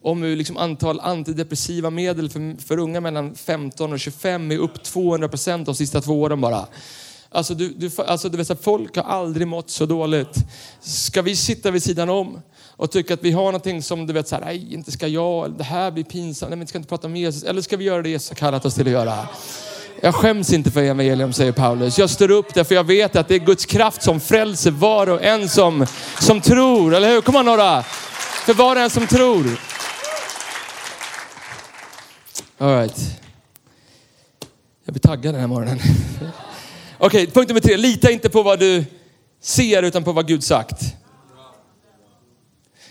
om 0.01 0.23
hur 0.23 0.35
liksom 0.35 0.57
antal 0.57 0.99
antidepressiva 0.99 1.89
medel 1.89 2.29
för, 2.29 2.61
för 2.61 2.79
unga 2.79 3.01
mellan 3.01 3.35
15 3.35 3.93
och 3.93 3.99
25 3.99 4.51
är 4.51 4.57
upp 4.57 4.83
200 4.83 5.27
procent 5.27 5.65
de 5.65 5.75
sista 5.75 6.01
två 6.01 6.21
åren 6.21 6.41
bara. 6.41 6.67
Alltså, 7.29 7.53
du, 7.53 7.69
du, 7.69 7.91
alltså 7.97 8.29
det 8.29 8.37
vill 8.37 8.45
säga, 8.45 8.57
folk 8.61 8.95
har 8.95 9.03
aldrig 9.03 9.47
mått 9.47 9.69
så 9.69 9.85
dåligt. 9.85 10.35
Ska 10.79 11.21
vi 11.21 11.35
sitta 11.35 11.71
vid 11.71 11.83
sidan 11.83 12.09
om 12.09 12.41
och 12.77 12.91
tycka 12.91 13.13
att 13.13 13.23
vi 13.23 13.31
har 13.31 13.45
någonting 13.45 13.83
som 13.83 14.07
du 14.07 14.13
vet 14.13 14.27
så 14.27 14.35
här, 14.35 14.45
nej 14.45 14.73
inte 14.73 14.91
ska 14.91 15.07
jag, 15.07 15.51
det 15.57 15.63
här 15.63 15.91
blir 15.91 16.03
pinsamt, 16.03 16.49
nej 16.49 16.57
men 16.57 16.67
ska 16.67 16.77
inte 16.77 16.89
prata 16.89 17.07
med 17.07 17.21
Jesus. 17.21 17.43
Eller 17.43 17.61
ska 17.61 17.77
vi 17.77 17.85
göra 17.85 18.01
det 18.01 18.09
Jesus 18.09 18.29
har 18.29 18.35
kallat 18.35 18.65
oss 18.65 18.75
till 18.75 18.87
att 18.87 18.91
göra? 18.91 19.27
Jag 20.01 20.15
skäms 20.15 20.53
inte 20.53 20.71
för 20.71 20.83
evangelium, 20.83 21.33
säger 21.33 21.51
Paulus. 21.51 21.99
Jag 21.99 22.09
står 22.09 22.31
upp 22.31 22.53
därför 22.53 22.75
jag 22.75 22.83
vet 22.83 23.15
att 23.15 23.27
det 23.27 23.35
är 23.35 23.39
Guds 23.39 23.65
kraft 23.65 24.03
som 24.03 24.19
frälser 24.19 24.71
var 24.71 25.09
och 25.09 25.23
en 25.23 25.49
som, 25.49 25.85
som 26.19 26.41
tror. 26.41 26.95
Eller 26.95 27.09
hur? 27.09 27.21
Kom 27.21 27.35
on 27.35 27.45
några! 27.45 27.83
För 28.45 28.53
var 28.53 28.75
och 28.75 28.81
en 28.81 28.89
som 28.89 29.07
tror. 29.07 29.45
All 32.57 32.75
right. 32.75 33.19
Jag 34.85 34.93
blir 34.93 35.01
taggad 35.01 35.33
den 35.33 35.41
här 35.41 35.47
morgonen. 35.47 35.79
Okej, 36.97 37.27
punkt 37.27 37.47
nummer 37.47 37.61
tre. 37.61 37.77
Lita 37.77 38.11
inte 38.11 38.29
på 38.29 38.43
vad 38.43 38.59
du 38.59 38.85
ser 39.41 39.83
utan 39.83 40.03
på 40.03 40.11
vad 40.11 40.27
Gud 40.27 40.43
sagt. 40.43 40.81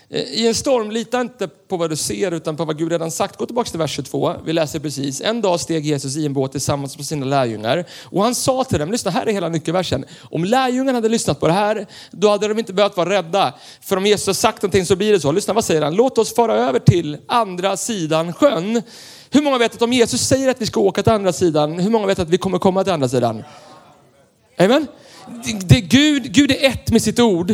Eh, 0.09 0.21
I 0.21 0.47
en 0.47 0.55
storm, 0.55 0.91
lita 0.91 1.21
inte 1.21 1.47
på 1.47 1.77
vad 1.77 1.89
du 1.89 1.95
ser 1.95 2.31
utan 2.31 2.57
på 2.57 2.65
vad 2.65 2.77
Gud 2.77 2.91
redan 2.91 3.11
sagt. 3.11 3.37
Gå 3.37 3.45
tillbaka 3.45 3.69
till 3.69 3.79
vers 3.79 3.91
22. 3.91 4.35
Vi 4.45 4.53
läser 4.53 4.79
precis. 4.79 5.21
En 5.21 5.41
dag 5.41 5.59
steg 5.59 5.85
Jesus 5.85 6.17
i 6.17 6.25
en 6.25 6.33
båt 6.33 6.51
tillsammans 6.51 6.97
med 6.97 7.05
sina 7.05 7.25
lärjungar. 7.25 7.85
Och 8.03 8.23
han 8.23 8.35
sa 8.35 8.63
till 8.63 8.79
dem, 8.79 8.91
lyssna 8.91 9.11
här 9.11 9.25
är 9.25 9.31
hela 9.31 9.49
nyckelversen. 9.49 10.05
Om 10.21 10.45
lärjungarna 10.45 10.97
hade 10.97 11.09
lyssnat 11.09 11.39
på 11.39 11.47
det 11.47 11.53
här, 11.53 11.87
då 12.11 12.29
hade 12.29 12.47
de 12.47 12.59
inte 12.59 12.73
behövt 12.73 12.97
vara 12.97 13.09
rädda. 13.09 13.53
För 13.81 13.97
om 13.97 14.05
Jesus 14.05 14.27
har 14.27 14.33
sagt 14.33 14.61
någonting 14.61 14.85
så 14.85 14.95
blir 14.95 15.11
det 15.11 15.19
så. 15.19 15.31
Lyssna, 15.31 15.53
vad 15.53 15.65
säger 15.65 15.81
han? 15.81 15.95
Låt 15.95 16.17
oss 16.17 16.35
fara 16.35 16.55
över 16.55 16.79
till 16.79 17.17
andra 17.27 17.77
sidan 17.77 18.33
sjön. 18.33 18.81
Hur 19.29 19.41
många 19.41 19.57
vet 19.57 19.75
att 19.75 19.81
om 19.81 19.93
Jesus 19.93 20.21
säger 20.21 20.49
att 20.49 20.61
vi 20.61 20.65
ska 20.65 20.79
åka 20.79 21.03
till 21.03 21.13
andra 21.13 21.33
sidan, 21.33 21.79
hur 21.79 21.89
många 21.89 22.07
vet 22.07 22.19
att 22.19 22.29
vi 22.29 22.37
kommer 22.37 22.59
komma 22.59 22.83
till 22.83 22.93
andra 22.93 23.09
sidan? 23.09 23.43
Amen. 24.57 24.87
Det, 25.45 25.69
det, 25.69 25.81
Gud, 25.81 26.33
Gud 26.33 26.51
är 26.51 26.69
ett 26.69 26.91
med 26.91 27.01
sitt 27.01 27.19
ord. 27.19 27.53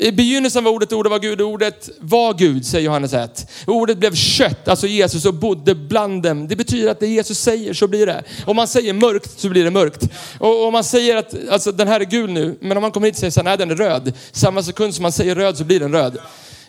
I 0.00 0.12
begynnelsen 0.12 0.64
var 0.64 0.70
ordet, 0.70 0.92
ordet 0.92 1.10
var 1.10 1.18
Gud, 1.18 1.40
ordet 1.40 1.90
var 2.00 2.34
Gud, 2.34 2.66
säger 2.66 2.84
Johannes 2.84 3.12
1. 3.12 3.50
Ordet 3.66 3.98
blev 3.98 4.14
kött, 4.14 4.68
alltså 4.68 4.86
Jesus, 4.86 5.24
och 5.24 5.34
bodde 5.34 5.74
bland 5.74 6.22
dem. 6.22 6.48
Det 6.48 6.56
betyder 6.56 6.90
att 6.90 7.00
det 7.00 7.06
Jesus 7.06 7.38
säger 7.38 7.74
så 7.74 7.88
blir 7.88 8.06
det. 8.06 8.24
Om 8.46 8.56
man 8.56 8.68
säger 8.68 8.92
mörkt 8.92 9.40
så 9.40 9.48
blir 9.48 9.64
det 9.64 9.70
mörkt. 9.70 10.08
Och 10.38 10.66
om 10.66 10.72
man 10.72 10.84
säger 10.84 11.16
att 11.16 11.34
alltså, 11.50 11.72
den 11.72 11.88
här 11.88 12.00
är 12.00 12.04
gul 12.04 12.30
nu, 12.30 12.58
men 12.60 12.76
om 12.76 12.80
man 12.80 12.90
kommer 12.90 13.06
hit 13.06 13.14
och 13.14 13.18
säger 13.18 13.30
så 13.30 13.40
här, 13.40 13.44
nej 13.44 13.58
den 13.58 13.70
är 13.70 13.76
röd. 13.76 14.12
Samma 14.32 14.62
sekund 14.62 14.94
som 14.94 15.02
man 15.02 15.12
säger 15.12 15.34
röd 15.34 15.56
så 15.56 15.64
blir 15.64 15.80
den 15.80 15.92
röd. 15.92 16.18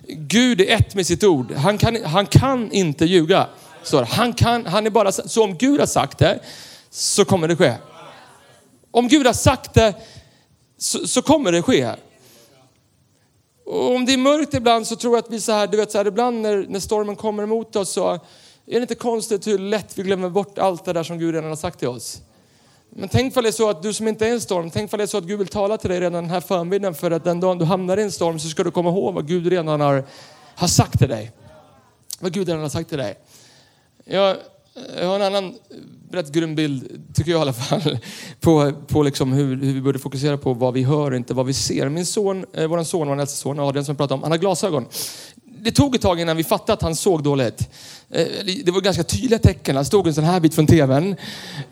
Gud 0.07 0.61
är 0.61 0.75
ett 0.75 0.95
med 0.95 1.07
sitt 1.07 1.23
ord. 1.23 1.53
Han 1.53 1.77
kan, 1.77 2.03
han 2.03 2.25
kan 2.25 2.71
inte 2.71 3.05
ljuga. 3.05 3.47
Så 3.83 4.03
han, 4.03 4.33
kan, 4.33 4.65
han 4.65 4.85
är 4.85 4.89
bara, 4.89 5.11
så 5.11 5.43
om 5.43 5.57
Gud 5.57 5.79
har 5.79 5.87
sagt 5.87 6.17
det 6.17 6.39
så 6.89 7.25
kommer 7.25 7.47
det 7.47 7.55
ske. 7.55 7.73
Om 8.91 9.07
Gud 9.07 9.25
har 9.25 9.33
sagt 9.33 9.73
det 9.73 9.93
så, 10.77 11.07
så 11.07 11.21
kommer 11.21 11.51
det 11.51 11.61
ske. 11.61 11.89
Och 13.71 13.95
om 13.95 14.05
det 14.05 14.13
är 14.13 14.17
mörkt 14.17 14.53
ibland 14.53 14.87
så 14.87 14.95
tror 14.95 15.15
jag 15.15 15.23
att 15.23 15.31
vi 15.31 15.41
så 15.41 15.51
här, 15.51 15.67
du 15.67 15.77
vet 15.77 15.91
så 15.91 15.97
här, 15.97 16.07
ibland 16.07 16.41
när, 16.41 16.65
när 16.69 16.79
stormen 16.79 17.15
kommer 17.15 17.43
emot 17.43 17.75
oss 17.75 17.89
så 17.89 18.11
är 18.11 18.19
det 18.65 18.77
inte 18.81 18.95
konstigt 18.95 19.47
hur 19.47 19.59
lätt 19.59 19.97
vi 19.97 20.03
glömmer 20.03 20.29
bort 20.29 20.57
allt 20.57 20.85
det 20.85 20.93
där 20.93 21.03
som 21.03 21.19
Gud 21.19 21.35
redan 21.35 21.49
har 21.49 21.55
sagt 21.55 21.79
till 21.79 21.87
oss. 21.87 22.21
Men 22.89 23.09
tänk 23.09 23.33
för 23.33 23.41
det 23.41 23.47
är 23.47 23.51
så 23.51 23.69
att 23.69 23.83
du 23.83 23.93
som 23.93 24.07
inte 24.07 24.25
är 24.25 24.29
i 24.29 24.33
en 24.33 24.41
storm, 24.41 24.69
tänk 24.71 24.91
för 24.91 24.97
det 24.97 25.03
är 25.03 25.07
så 25.07 25.17
att 25.17 25.23
Gud 25.23 25.39
vill 25.39 25.47
tala 25.47 25.77
till 25.77 25.89
dig 25.89 25.99
redan 25.99 26.23
den 26.23 26.29
här 26.29 26.41
förmiddagen 26.41 26.95
för 26.95 27.11
att 27.11 27.23
den 27.23 27.39
dagen 27.39 27.57
du 27.57 27.65
hamnar 27.65 27.97
i 27.97 28.03
en 28.03 28.11
storm 28.11 28.39
så 28.39 28.49
ska 28.49 28.63
du 28.63 28.71
komma 28.71 28.89
ihåg 28.89 29.13
vad 29.13 29.27
Gud 29.27 29.47
redan 29.47 29.81
har, 29.81 30.03
har 30.55 30.67
sagt 30.67 30.99
till 30.99 31.09
dig. 31.09 31.31
Vad 32.19 32.33
Gud 32.33 32.47
redan 32.47 32.61
har 32.61 32.69
sagt 32.69 32.89
till 32.89 32.97
dig. 32.97 33.17
Jag 34.05 34.37
Jag 34.99 35.07
har 35.07 35.15
en 35.15 35.21
annan 35.21 35.55
rätt 36.11 36.31
grym 36.31 36.55
bild, 36.55 37.01
tycker 37.13 37.31
jag 37.31 37.37
i 37.39 37.41
alla 37.41 37.53
fall, 37.53 37.97
på, 38.39 38.71
på 38.87 39.03
liksom 39.03 39.31
hur, 39.33 39.55
hur 39.61 39.73
vi 39.73 39.81
borde 39.81 39.99
fokusera 39.99 40.37
på 40.37 40.53
vad 40.53 40.73
vi 40.73 40.83
hör 40.83 41.11
och 41.11 41.17
inte 41.17 41.33
vad 41.33 41.45
vi 41.45 41.53
ser. 41.53 41.89
Min 41.89 42.05
son, 42.05 42.45
eh, 42.53 42.67
vår 42.67 42.83
son, 42.83 43.07
vår 43.07 43.19
äldste 43.19 43.37
son 43.37 43.59
Adrian 43.59 43.85
som 43.85 43.91
jag 43.93 43.97
pratade 43.97 44.13
om, 44.13 44.23
han 44.23 44.31
har 44.31 44.37
glasögon. 44.39 44.85
Det 45.61 45.71
tog 45.71 45.95
ett 45.95 46.01
tag 46.01 46.19
innan 46.21 46.37
vi 46.37 46.43
fattade 46.43 46.73
att 46.73 46.81
han 46.81 46.95
såg 46.95 47.23
dåligt. 47.23 47.69
Eh, 48.09 48.25
Det 48.65 48.71
var 48.71 48.81
ganska 48.81 49.03
tydliga 49.03 49.39
tecken. 49.39 49.75
Han 49.75 49.85
stod 49.85 50.07
en 50.07 50.13
sån 50.13 50.23
här 50.23 50.39
bit 50.39 50.55
från 50.55 50.67
tvn 50.67 51.15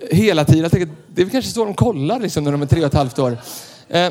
eh, 0.10 0.18
hela 0.18 0.46
tiden. 0.46 0.62
Jag 0.64 0.72
tänkte, 0.72 0.96
det 1.16 1.22
är 1.22 1.30
kanske 1.30 1.52
så 1.52 1.66
de 1.66 1.74
kollar 1.74 2.20
liksom, 2.20 2.44
när 2.44 2.52
de 2.52 2.62
är 2.62 2.66
tre 2.66 2.80
och 2.82 2.88
ett 2.88 2.94
halvt 2.94 3.20
år. 3.20 3.38
Eh, 3.90 4.10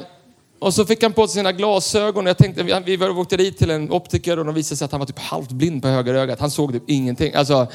och 0.59 0.75
så 0.75 0.85
fick 0.87 1.03
han 1.03 1.13
på 1.13 1.27
sig 1.29 1.35
sina 1.35 1.53
glasögon. 1.53 2.27
Jag 2.27 2.39
tänkte, 2.39 2.63
vi- 2.63 2.99
åkte 3.09 3.37
dit 3.37 3.59
till 3.59 3.71
en 3.71 3.91
optiker 3.91 4.39
och 4.39 4.45
de 4.45 4.55
visade 4.55 4.77
sig 4.77 4.85
att 4.85 4.91
han 4.93 4.99
var 4.99 5.07
typ 5.07 5.19
halvt 5.19 5.51
blind 5.53 5.83
på 5.83 5.89
höger 5.89 6.15
ögat. 6.15 6.41
Han 6.41 6.51
såg 6.51 6.73
typ 6.73 6.83
ingenting. 6.87 7.35
Alltså, 7.35 7.67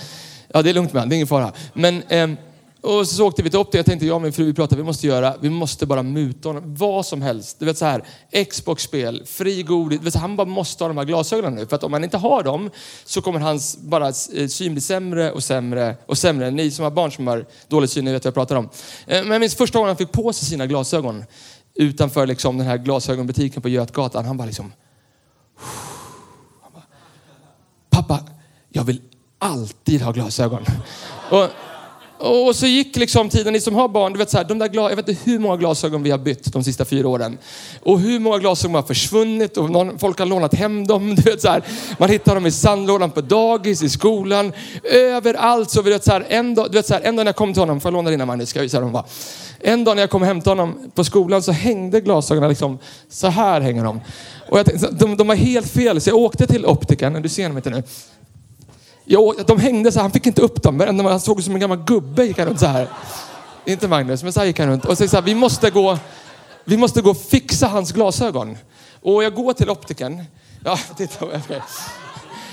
ja 0.53 0.61
det 0.61 0.69
är 0.69 0.73
lugnt 0.73 0.93
med 0.93 1.01
honom, 1.01 1.09
det 1.09 1.13
är 1.13 1.17
ingen 1.17 1.27
fara. 1.27 1.53
Men, 1.73 2.03
eh, 2.03 2.29
och 2.81 3.07
så 3.07 3.27
åkte 3.27 3.43
vi 3.43 3.49
till 3.49 3.59
opti, 3.59 3.77
Jag 3.77 3.85
tänkte, 3.85 4.05
jag 4.05 4.15
och 4.15 4.21
min 4.21 4.33
fru, 4.33 4.45
vi 4.45 4.53
pratade, 4.53 4.81
vi 4.81 4.85
måste 4.85 5.07
göra, 5.07 5.35
vi 5.41 5.49
måste 5.49 5.85
bara 5.85 6.03
muta 6.03 6.49
honom. 6.49 6.75
Vad 6.75 7.05
som 7.05 7.21
helst. 7.21 7.59
Du 7.59 7.65
vet 7.65 7.77
så 7.77 7.85
här, 7.85 8.03
Xbox-spel, 8.49 9.23
fri 9.25 9.63
godis. 9.63 9.99
Du 9.99 10.05
vet, 10.05 10.15
han 10.15 10.35
bara 10.35 10.47
måste 10.47 10.83
ha 10.83 10.87
de 10.87 10.97
här 10.97 11.05
glasögonen 11.05 11.55
nu. 11.55 11.65
För 11.65 11.75
att 11.75 11.83
om 11.83 11.93
han 11.93 12.03
inte 12.03 12.17
har 12.17 12.43
dem 12.43 12.69
så 13.05 13.21
kommer 13.21 13.39
hans 13.39 13.77
bara 13.77 14.07
eh, 14.07 14.47
syn 14.47 14.71
bli 14.73 14.81
sämre 14.81 15.31
och 15.31 15.43
sämre 15.43 15.97
och 16.05 16.17
sämre. 16.17 16.51
Ni 16.51 16.71
som 16.71 16.83
har 16.83 16.91
barn 16.91 17.11
som 17.11 17.27
har 17.27 17.45
dålig 17.67 17.89
syn, 17.89 18.05
ni 18.05 18.11
vet 18.11 18.25
vad 18.25 18.29
jag 18.29 18.35
pratar 18.35 18.55
om. 18.55 18.69
Eh, 19.07 19.21
Men 19.21 19.31
jag 19.31 19.39
minns 19.39 19.55
första 19.55 19.79
gången 19.79 19.87
han 19.87 19.97
fick 19.97 20.11
på 20.11 20.33
sig 20.33 20.47
sina 20.47 20.67
glasögon 20.67 21.23
utanför 21.75 22.27
liksom 22.27 22.57
den 22.57 22.67
här 22.67 22.77
glasögonbutiken 22.77 23.61
på 23.61 23.69
Götgatan. 23.69 24.25
Han 24.25 24.37
bara 24.37 24.45
liksom... 24.45 24.73
Han 26.61 26.71
bara, 26.73 26.83
Pappa, 27.89 28.19
jag 28.69 28.83
vill 28.83 29.01
alltid 29.41 30.01
ha 30.01 30.11
glasögon. 30.11 30.65
Och, 31.29 31.47
och 32.17 32.55
så 32.55 32.65
gick 32.65 32.95
liksom 32.95 33.29
tiden, 33.29 33.53
ni 33.53 33.61
som 33.61 33.75
har 33.75 33.87
barn, 33.87 34.13
du 34.13 34.19
vet 34.19 34.29
så 34.29 34.37
här, 34.37 34.43
de 34.43 34.59
där 34.59 34.69
jag 34.73 34.95
vet 34.95 35.09
inte 35.09 35.21
hur 35.23 35.39
många 35.39 35.57
glasögon 35.57 36.03
vi 36.03 36.11
har 36.11 36.17
bytt 36.17 36.53
de 36.53 36.63
sista 36.63 36.85
fyra 36.85 37.07
åren. 37.07 37.37
Och 37.83 37.99
hur 37.99 38.19
många 38.19 38.37
glasögon 38.37 38.75
har 38.75 38.81
försvunnit 38.81 39.57
och 39.57 39.69
någon, 39.69 39.99
folk 39.99 40.19
har 40.19 40.25
lånat 40.25 40.53
hem 40.53 40.87
dem. 40.87 41.15
Du 41.21 41.21
vet 41.21 41.41
så 41.41 41.49
här, 41.49 41.63
man 41.97 42.09
hittar 42.09 42.35
dem 42.35 42.45
i 42.45 42.51
sandlådan 42.51 43.11
på 43.11 43.21
dagis, 43.21 43.83
i 43.83 43.89
skolan, 43.89 44.53
överallt. 44.83 45.69
Så 45.69 45.81
vi 45.81 45.89
vet 45.89 46.03
så 46.03 46.11
här, 46.11 46.25
en, 46.29 46.55
dag, 46.55 46.67
du 46.71 46.77
vet 46.77 46.85
så 46.85 46.93
här, 46.93 47.01
en 47.01 47.15
dag 47.15 47.23
när 47.23 47.29
jag 47.29 47.35
kom 47.35 47.53
till 47.53 47.61
honom, 47.61 47.81
får 47.81 47.89
jag 47.89 47.93
låna 47.93 48.09
dina 48.09 48.25
Magnus? 48.25 48.49
Ska 48.49 48.59
jag 48.59 48.63
visa 48.63 48.79
dem 48.79 48.91
va? 48.91 49.05
En 49.59 49.83
dag 49.83 49.95
när 49.95 50.03
jag 50.03 50.09
kom 50.09 50.21
och 50.21 50.27
hämtade 50.27 50.61
honom 50.61 50.91
på 50.95 51.03
skolan 51.03 51.43
så 51.43 51.51
hängde 51.51 52.01
glasögonen 52.01 52.49
liksom, 52.49 52.79
så 53.09 53.27
här 53.27 53.61
hänger 53.61 53.83
de. 53.83 54.01
Och 54.49 54.59
jag 54.59 54.65
tänkte, 54.65 54.87
de, 54.91 55.17
de 55.17 55.27
var 55.27 55.35
helt 55.35 55.67
fel, 55.71 56.01
så 56.01 56.09
jag 56.09 56.17
åkte 56.17 56.47
till 56.47 56.65
optikern, 56.65 57.21
du 57.21 57.29
ser 57.29 57.47
dem 57.47 57.57
inte 57.57 57.69
nu. 57.69 57.83
Jo, 59.05 59.35
de 59.47 59.59
hängde 59.59 59.91
så 59.91 59.99
här, 59.99 60.03
han 60.03 60.11
fick 60.11 60.25
inte 60.25 60.41
upp 60.41 60.63
dem. 60.63 60.77
Men 60.77 61.05
han 61.05 61.19
såg 61.19 61.39
ut 61.39 61.45
som 61.45 61.53
en 61.53 61.59
gammal 61.59 61.83
gubbe 61.83 62.25
gick 62.25 62.37
han 62.37 62.47
runt 62.47 62.59
så 62.59 62.65
här. 62.65 62.87
Inte 63.65 63.87
Magnus, 63.87 64.23
men 64.23 64.33
så 64.33 64.39
här 64.39 64.47
gick 64.47 64.59
han 64.59 64.67
runt. 64.69 64.85
Och 64.85 64.97
så 64.97 65.07
sa 65.07 65.21
vi 65.21 65.35
måste 65.35 65.69
gå, 65.69 65.97
vi 66.65 66.77
måste 66.77 67.01
gå 67.01 67.09
och 67.09 67.17
fixa 67.17 67.67
hans 67.67 67.91
glasögon. 67.91 68.57
Och 69.01 69.23
jag 69.23 69.35
går 69.35 69.53
till 69.53 69.69
optiken. 69.69 70.23
Ja, 70.63 70.79
titta. 70.97 71.25
okej. 71.25 71.61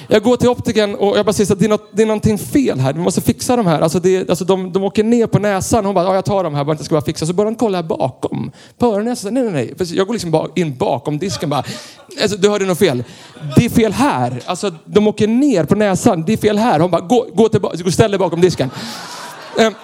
Jag 0.08 0.22
går 0.22 0.36
till 0.36 0.48
optiken 0.48 0.94
och 0.94 1.18
jag 1.18 1.26
bara 1.26 1.32
säger 1.32 1.52
att 1.52 1.58
det 1.58 1.64
är, 1.64 1.68
något, 1.68 1.88
det 1.92 2.02
är 2.02 2.06
någonting 2.06 2.38
fel 2.38 2.80
här. 2.80 2.92
Vi 2.92 3.00
måste 3.00 3.20
fixa 3.20 3.56
de 3.56 3.66
här. 3.66 3.80
Alltså 3.80 4.00
det, 4.00 4.30
alltså 4.30 4.44
de, 4.44 4.72
de 4.72 4.84
åker 4.84 5.04
ner 5.04 5.26
på 5.26 5.38
näsan. 5.38 5.84
Hon 5.84 5.94
bara, 5.94 6.04
ja 6.04 6.14
jag 6.14 6.24
tar 6.24 6.44
de 6.44 6.54
här 6.54 6.64
bara 6.64 6.72
inte 6.72 6.84
ska 6.84 6.94
bara 6.94 7.04
fixa. 7.04 7.26
Så 7.26 7.32
börjar 7.32 7.46
hon 7.46 7.54
kolla 7.54 7.78
här 7.78 7.82
bakom. 7.82 8.50
På 8.78 8.86
öronnäsan. 8.86 9.34
Nej 9.34 9.42
nej 9.42 9.52
nej. 9.52 9.74
För 9.78 9.96
Jag 9.96 10.06
går 10.06 10.14
liksom 10.14 10.48
in 10.54 10.76
bakom 10.76 11.18
disken 11.18 11.50
bara. 11.50 11.64
Alltså, 12.22 12.36
du 12.36 12.48
hörde 12.48 12.64
något 12.64 12.78
fel. 12.78 13.04
Det 13.56 13.64
är 13.64 13.70
fel 13.70 13.92
här. 13.92 14.42
Alltså 14.46 14.72
de 14.84 15.08
åker 15.08 15.28
ner 15.28 15.64
på 15.64 15.74
näsan. 15.74 16.24
Det 16.26 16.32
är 16.32 16.36
fel 16.36 16.58
här. 16.58 16.80
Hon 16.80 16.90
bara, 16.90 17.00
gå, 17.00 17.26
gå 17.34 17.48
tillbaka. 17.48 17.90
Ställ 17.90 18.10
dig 18.10 18.18
bakom 18.18 18.40
disken. 18.40 18.70
Ehm, 19.58 19.74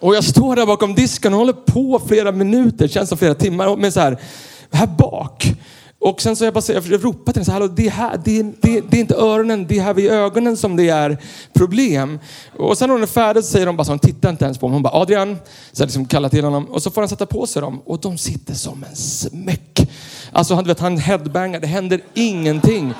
och 0.00 0.14
jag 0.14 0.24
står 0.24 0.56
där 0.56 0.66
bakom 0.66 0.94
disken 0.94 1.32
och 1.32 1.38
håller 1.38 1.52
på 1.52 2.00
flera 2.06 2.32
minuter, 2.32 2.88
känns 2.88 3.08
som 3.08 3.18
flera 3.18 3.34
timmar, 3.34 3.76
med 3.76 3.92
så 3.92 4.00
här, 4.00 4.18
här 4.70 4.86
bak. 4.86 5.54
Och 6.02 6.22
sen 6.22 6.36
så 6.36 6.44
jag 6.44 6.54
bara 6.54 6.62
säger, 6.62 6.82
jag 6.90 7.04
ropar 7.04 7.32
till 7.32 7.40
henne 7.40 7.44
så 7.44 7.52
här, 7.52 7.60
"Hallå, 7.60 7.72
det, 7.76 7.86
är 7.86 7.90
här 7.90 8.20
det, 8.24 8.42
det, 8.42 8.80
det 8.90 8.96
är 8.96 9.00
inte 9.00 9.14
öronen, 9.14 9.66
det 9.66 9.78
är 9.78 9.82
här 9.82 9.94
vid 9.94 10.10
ögonen 10.10 10.56
som 10.56 10.76
det 10.76 10.88
är 10.88 11.18
problem. 11.52 12.18
Och 12.58 12.78
sen 12.78 12.88
när 12.88 12.94
hon 12.94 13.02
är 13.02 13.06
färdig 13.06 13.44
så 13.44 13.50
säger 13.50 13.66
de 13.66 13.76
bara 13.76 13.84
så, 13.84 13.92
hon 13.92 13.98
tittar 13.98 14.30
inte 14.30 14.44
ens 14.44 14.58
på 14.58 14.68
mig. 14.68 14.74
Hon 14.74 14.82
bara, 14.82 14.94
Adrian, 14.94 15.36
så 15.72 15.82
jag 15.82 15.86
liksom 15.86 16.04
kallar 16.04 16.28
till 16.28 16.44
honom. 16.44 16.64
Och 16.64 16.82
så 16.82 16.90
får 16.90 17.00
han 17.00 17.08
sätta 17.08 17.26
på 17.26 17.46
sig 17.46 17.62
dem 17.62 17.80
och 17.84 18.00
de 18.00 18.18
sitter 18.18 18.54
som 18.54 18.84
en 18.90 18.96
smäck. 18.96 19.90
Alltså 20.32 20.54
han, 20.54 20.64
vet, 20.66 20.80
han 20.80 20.98
headbangar, 20.98 21.60
det 21.60 21.66
händer 21.66 22.00
ingenting. 22.14 22.94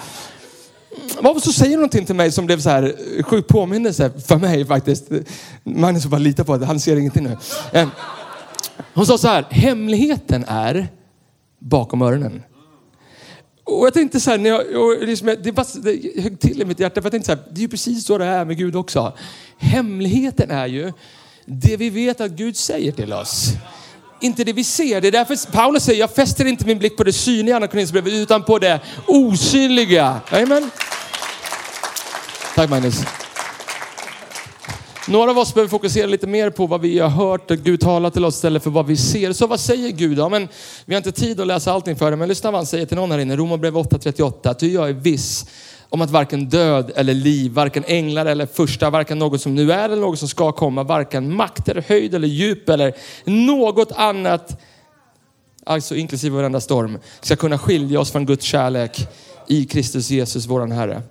Varför 1.20 1.40
så 1.40 1.52
säger 1.52 1.70
hon 1.70 1.80
någonting 1.80 2.06
till 2.06 2.14
mig 2.14 2.32
som 2.32 2.46
blev 2.46 2.60
så 2.60 2.70
här 2.70 2.94
sjuk 3.22 3.48
påminnelse 3.48 4.10
för 4.26 4.36
mig 4.36 4.64
faktiskt. 4.66 5.08
Magnus 5.64 6.02
får 6.02 6.10
bara 6.10 6.18
lita 6.18 6.44
på 6.44 6.56
det, 6.56 6.66
han 6.66 6.80
ser 6.80 6.96
ingenting 6.96 7.24
nu. 7.24 7.36
Hon 8.94 9.06
sa 9.06 9.18
så 9.18 9.28
här, 9.28 9.46
hemligheten 9.50 10.44
är 10.48 10.88
bakom 11.58 12.02
öronen. 12.02 12.42
Och 13.70 13.86
jag 13.86 13.94
tänkte 13.94 14.20
så 14.20 14.30
här, 14.30 14.38
när 14.38 14.50
jag, 14.50 14.82
och 14.82 15.06
liksom, 15.06 15.36
det, 15.42 15.52
bara, 15.52 15.66
det 15.82 16.22
högg 16.22 16.40
till 16.40 16.62
i 16.62 16.64
mitt 16.64 16.80
hjärta, 16.80 17.02
för 17.02 17.06
jag 17.06 17.12
tänkte 17.12 17.26
så 17.26 17.32
här, 17.32 17.42
det 17.50 17.58
är 17.58 17.62
ju 17.62 17.68
precis 17.68 18.04
så 18.04 18.18
det 18.18 18.24
är 18.24 18.44
med 18.44 18.58
Gud 18.58 18.76
också. 18.76 19.12
Hemligheten 19.58 20.50
är 20.50 20.66
ju 20.66 20.92
det 21.46 21.76
vi 21.76 21.90
vet 21.90 22.20
att 22.20 22.30
Gud 22.30 22.56
säger 22.56 22.92
till 22.92 23.12
oss. 23.12 23.48
Inte 24.20 24.44
det 24.44 24.52
vi 24.52 24.64
ser. 24.64 25.00
Det 25.00 25.08
är 25.08 25.12
därför 25.12 25.52
Paulus 25.52 25.84
säger, 25.84 26.00
jag 26.00 26.10
fäster 26.10 26.44
inte 26.44 26.66
min 26.66 26.78
blick 26.78 26.96
på 26.96 27.04
det 27.04 27.12
synliga, 27.12 27.56
Anna 27.56 27.68
utan 28.04 28.42
på 28.42 28.58
det 28.58 28.80
osynliga. 29.06 30.20
Amen. 30.30 30.70
Tack 32.54 32.70
Magnus. 32.70 33.04
Några 35.10 35.30
av 35.30 35.38
oss 35.38 35.54
behöver 35.54 35.68
fokusera 35.70 36.06
lite 36.06 36.26
mer 36.26 36.50
på 36.50 36.66
vad 36.66 36.80
vi 36.80 36.98
har 36.98 37.08
hört 37.08 37.50
att 37.50 37.58
Gud 37.58 37.80
talar 37.80 38.10
till 38.10 38.24
oss 38.24 38.34
istället 38.34 38.62
för 38.62 38.70
vad 38.70 38.86
vi 38.86 38.96
ser. 38.96 39.32
Så 39.32 39.46
vad 39.46 39.60
säger 39.60 39.90
Gud? 39.90 40.18
Ja, 40.18 40.28
men 40.28 40.48
vi 40.84 40.94
har 40.94 40.96
inte 40.96 41.12
tid 41.12 41.40
att 41.40 41.46
läsa 41.46 41.72
allting 41.72 41.96
för 41.96 42.10
det, 42.10 42.16
men 42.16 42.28
lyssna 42.28 42.50
vad 42.50 42.58
han 42.58 42.66
säger 42.66 42.86
till 42.86 42.96
någon 42.96 43.10
här 43.10 43.18
inne. 43.18 43.36
Romarbrevet 43.36 43.86
8.38. 43.86 44.50
Att 44.50 44.58
du 44.58 44.72
jag 44.72 44.88
är 44.88 44.92
viss 44.92 45.46
om 45.88 46.00
att 46.00 46.10
varken 46.10 46.48
död 46.48 46.92
eller 46.96 47.14
liv, 47.14 47.52
varken 47.52 47.84
änglar 47.86 48.26
eller 48.26 48.46
första, 48.46 48.90
varken 48.90 49.18
något 49.18 49.40
som 49.40 49.54
nu 49.54 49.72
är 49.72 49.84
eller 49.84 50.02
något 50.02 50.18
som 50.18 50.28
ska 50.28 50.52
komma, 50.52 50.82
varken 50.82 51.34
makt 51.34 51.68
eller 51.68 51.82
höjd 51.82 52.14
eller 52.14 52.28
djup 52.28 52.68
eller 52.68 52.94
något 53.24 53.92
annat, 53.92 54.60
alltså 55.64 55.96
inklusive 55.96 56.36
varenda 56.36 56.60
storm, 56.60 56.98
ska 57.20 57.36
kunna 57.36 57.58
skilja 57.58 58.00
oss 58.00 58.12
från 58.12 58.26
Guds 58.26 58.44
kärlek 58.44 59.08
i 59.46 59.64
Kristus 59.64 60.10
Jesus, 60.10 60.46
våran 60.46 60.72
Herre. 60.72 61.02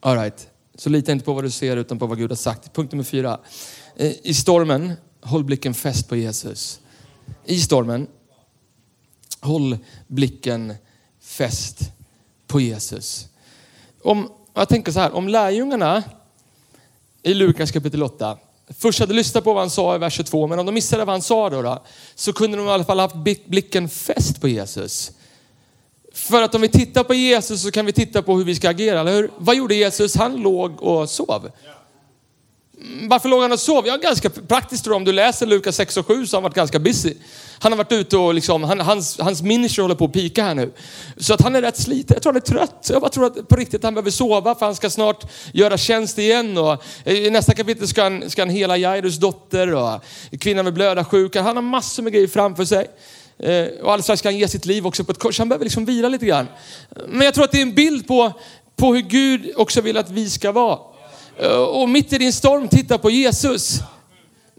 All 0.00 0.16
right. 0.16 0.51
Så 0.74 0.90
lita 0.90 1.12
inte 1.12 1.24
på 1.24 1.32
vad 1.32 1.44
du 1.44 1.50
ser 1.50 1.76
utan 1.76 1.98
på 1.98 2.06
vad 2.06 2.18
Gud 2.18 2.30
har 2.30 2.36
sagt. 2.36 2.72
Punkt 2.72 2.92
nummer 2.92 3.04
fyra. 3.04 3.40
Eh, 3.96 4.12
I 4.22 4.34
stormen, 4.34 4.92
håll 5.20 5.44
blicken 5.44 5.74
fäst 5.74 6.08
på 6.08 6.16
Jesus. 6.16 6.80
I 7.44 7.60
stormen, 7.60 8.06
håll 9.40 9.78
blicken 10.06 10.74
fäst 11.20 11.92
på 12.46 12.60
Jesus. 12.60 13.28
Om, 14.02 14.32
jag 14.54 14.68
tänker 14.68 14.92
så 14.92 15.00
här, 15.00 15.12
om 15.12 15.28
lärjungarna 15.28 16.02
i 17.22 17.34
Lukas 17.34 17.70
kapitel 17.70 18.02
8 18.02 18.38
först 18.78 19.00
hade 19.00 19.14
lyssnat 19.14 19.44
på 19.44 19.52
vad 19.52 19.62
han 19.62 19.70
sa 19.70 19.94
i 19.94 19.98
vers 19.98 20.14
22, 20.14 20.46
men 20.46 20.58
om 20.58 20.66
de 20.66 20.72
missade 20.72 21.04
vad 21.04 21.14
han 21.14 21.22
sa 21.22 21.50
då, 21.50 21.62
då 21.62 21.82
så 22.14 22.32
kunde 22.32 22.56
de 22.56 22.66
i 22.66 22.70
alla 22.70 22.84
fall 22.84 22.98
haft 22.98 23.16
blicken 23.46 23.88
fäst 23.88 24.40
på 24.40 24.48
Jesus. 24.48 25.12
För 26.14 26.42
att 26.42 26.54
om 26.54 26.60
vi 26.60 26.68
tittar 26.68 27.04
på 27.04 27.14
Jesus 27.14 27.62
så 27.62 27.70
kan 27.70 27.86
vi 27.86 27.92
titta 27.92 28.22
på 28.22 28.36
hur 28.36 28.44
vi 28.44 28.54
ska 28.54 28.70
agera, 28.70 29.00
eller 29.00 29.12
hur? 29.12 29.30
Vad 29.38 29.56
gjorde 29.56 29.74
Jesus? 29.74 30.16
Han 30.16 30.36
låg 30.36 30.82
och 30.82 31.10
sov. 31.10 31.50
Mm, 32.82 33.08
varför 33.08 33.28
låg 33.28 33.42
han 33.42 33.52
och 33.52 33.60
sov? 33.60 33.86
Ja, 33.86 33.96
ganska 33.96 34.30
praktiskt 34.30 34.84
tror 34.84 34.94
jag. 34.94 34.96
Om 34.96 35.04
du 35.04 35.12
läser 35.12 35.46
Lukas 35.46 35.76
6 35.76 35.96
och 35.96 36.06
7 36.06 36.26
så 36.26 36.36
har 36.36 36.38
han 36.38 36.42
varit 36.42 36.56
ganska 36.56 36.78
busy. 36.78 37.14
Han 37.58 37.72
har 37.72 37.76
varit 37.76 37.92
ute 37.92 38.16
och 38.16 38.34
liksom, 38.34 38.64
han, 38.64 38.80
hans, 38.80 39.18
hans 39.18 39.42
ministry 39.42 39.82
håller 39.82 39.94
på 39.94 40.04
att 40.04 40.12
pika 40.12 40.44
här 40.44 40.54
nu. 40.54 40.72
Så 41.16 41.34
att 41.34 41.40
han 41.40 41.56
är 41.56 41.62
rätt 41.62 41.76
sliten. 41.76 42.14
Jag 42.14 42.22
tror 42.22 42.32
han 42.32 42.42
är 42.42 42.46
trött. 42.46 42.88
Jag 42.92 43.00
bara 43.00 43.10
tror 43.10 43.26
att 43.26 43.48
på 43.48 43.56
riktigt 43.56 43.74
att 43.74 43.84
han 43.84 43.94
behöver 43.94 44.10
sova 44.10 44.54
för 44.54 44.66
han 44.66 44.76
ska 44.76 44.90
snart 44.90 45.30
göra 45.52 45.78
tjänst 45.78 46.18
igen. 46.18 46.58
Och 46.58 46.84
eh, 47.04 47.14
I 47.14 47.30
nästa 47.30 47.54
kapitel 47.54 47.88
ska 47.88 48.02
han, 48.02 48.30
ska 48.30 48.42
han 48.42 48.50
hela 48.50 48.76
Jairus 48.76 49.16
dotter 49.16 49.74
och 49.74 50.00
kvinnan 50.40 50.64
med 50.64 50.74
blödarsjuka. 50.74 51.42
Han 51.42 51.56
har 51.56 51.62
massor 51.62 52.02
med 52.02 52.12
grejer 52.12 52.28
framför 52.28 52.64
sig. 52.64 52.86
Eh, 53.42 53.66
Och 53.82 53.92
alldeles 53.92 54.04
strax 54.04 54.18
ska 54.18 54.28
han 54.28 54.38
ge 54.38 54.48
sitt 54.48 54.66
liv 54.66 54.86
också 54.86 55.04
på 55.04 55.12
ett 55.12 55.18
kors. 55.18 55.38
Han 55.38 55.48
behöver 55.48 55.64
liksom 55.64 55.84
vila 55.84 56.08
lite 56.08 56.26
grann. 56.26 56.46
Men 57.08 57.20
jag 57.20 57.34
tror 57.34 57.44
att 57.44 57.52
det 57.52 57.58
är 57.58 57.62
en 57.62 57.74
bild 57.74 58.06
på, 58.06 58.32
på 58.76 58.94
hur 58.94 59.02
Gud 59.02 59.52
också 59.56 59.80
vill 59.80 59.96
att 59.96 60.10
vi 60.10 60.30
ska 60.30 60.52
vara. 60.52 60.78
Eh, 61.38 61.56
och 61.56 61.88
mitt 61.88 62.12
i 62.12 62.18
din 62.18 62.32
storm, 62.32 62.68
titta 62.68 62.98
på 62.98 63.10
Jesus. 63.10 63.80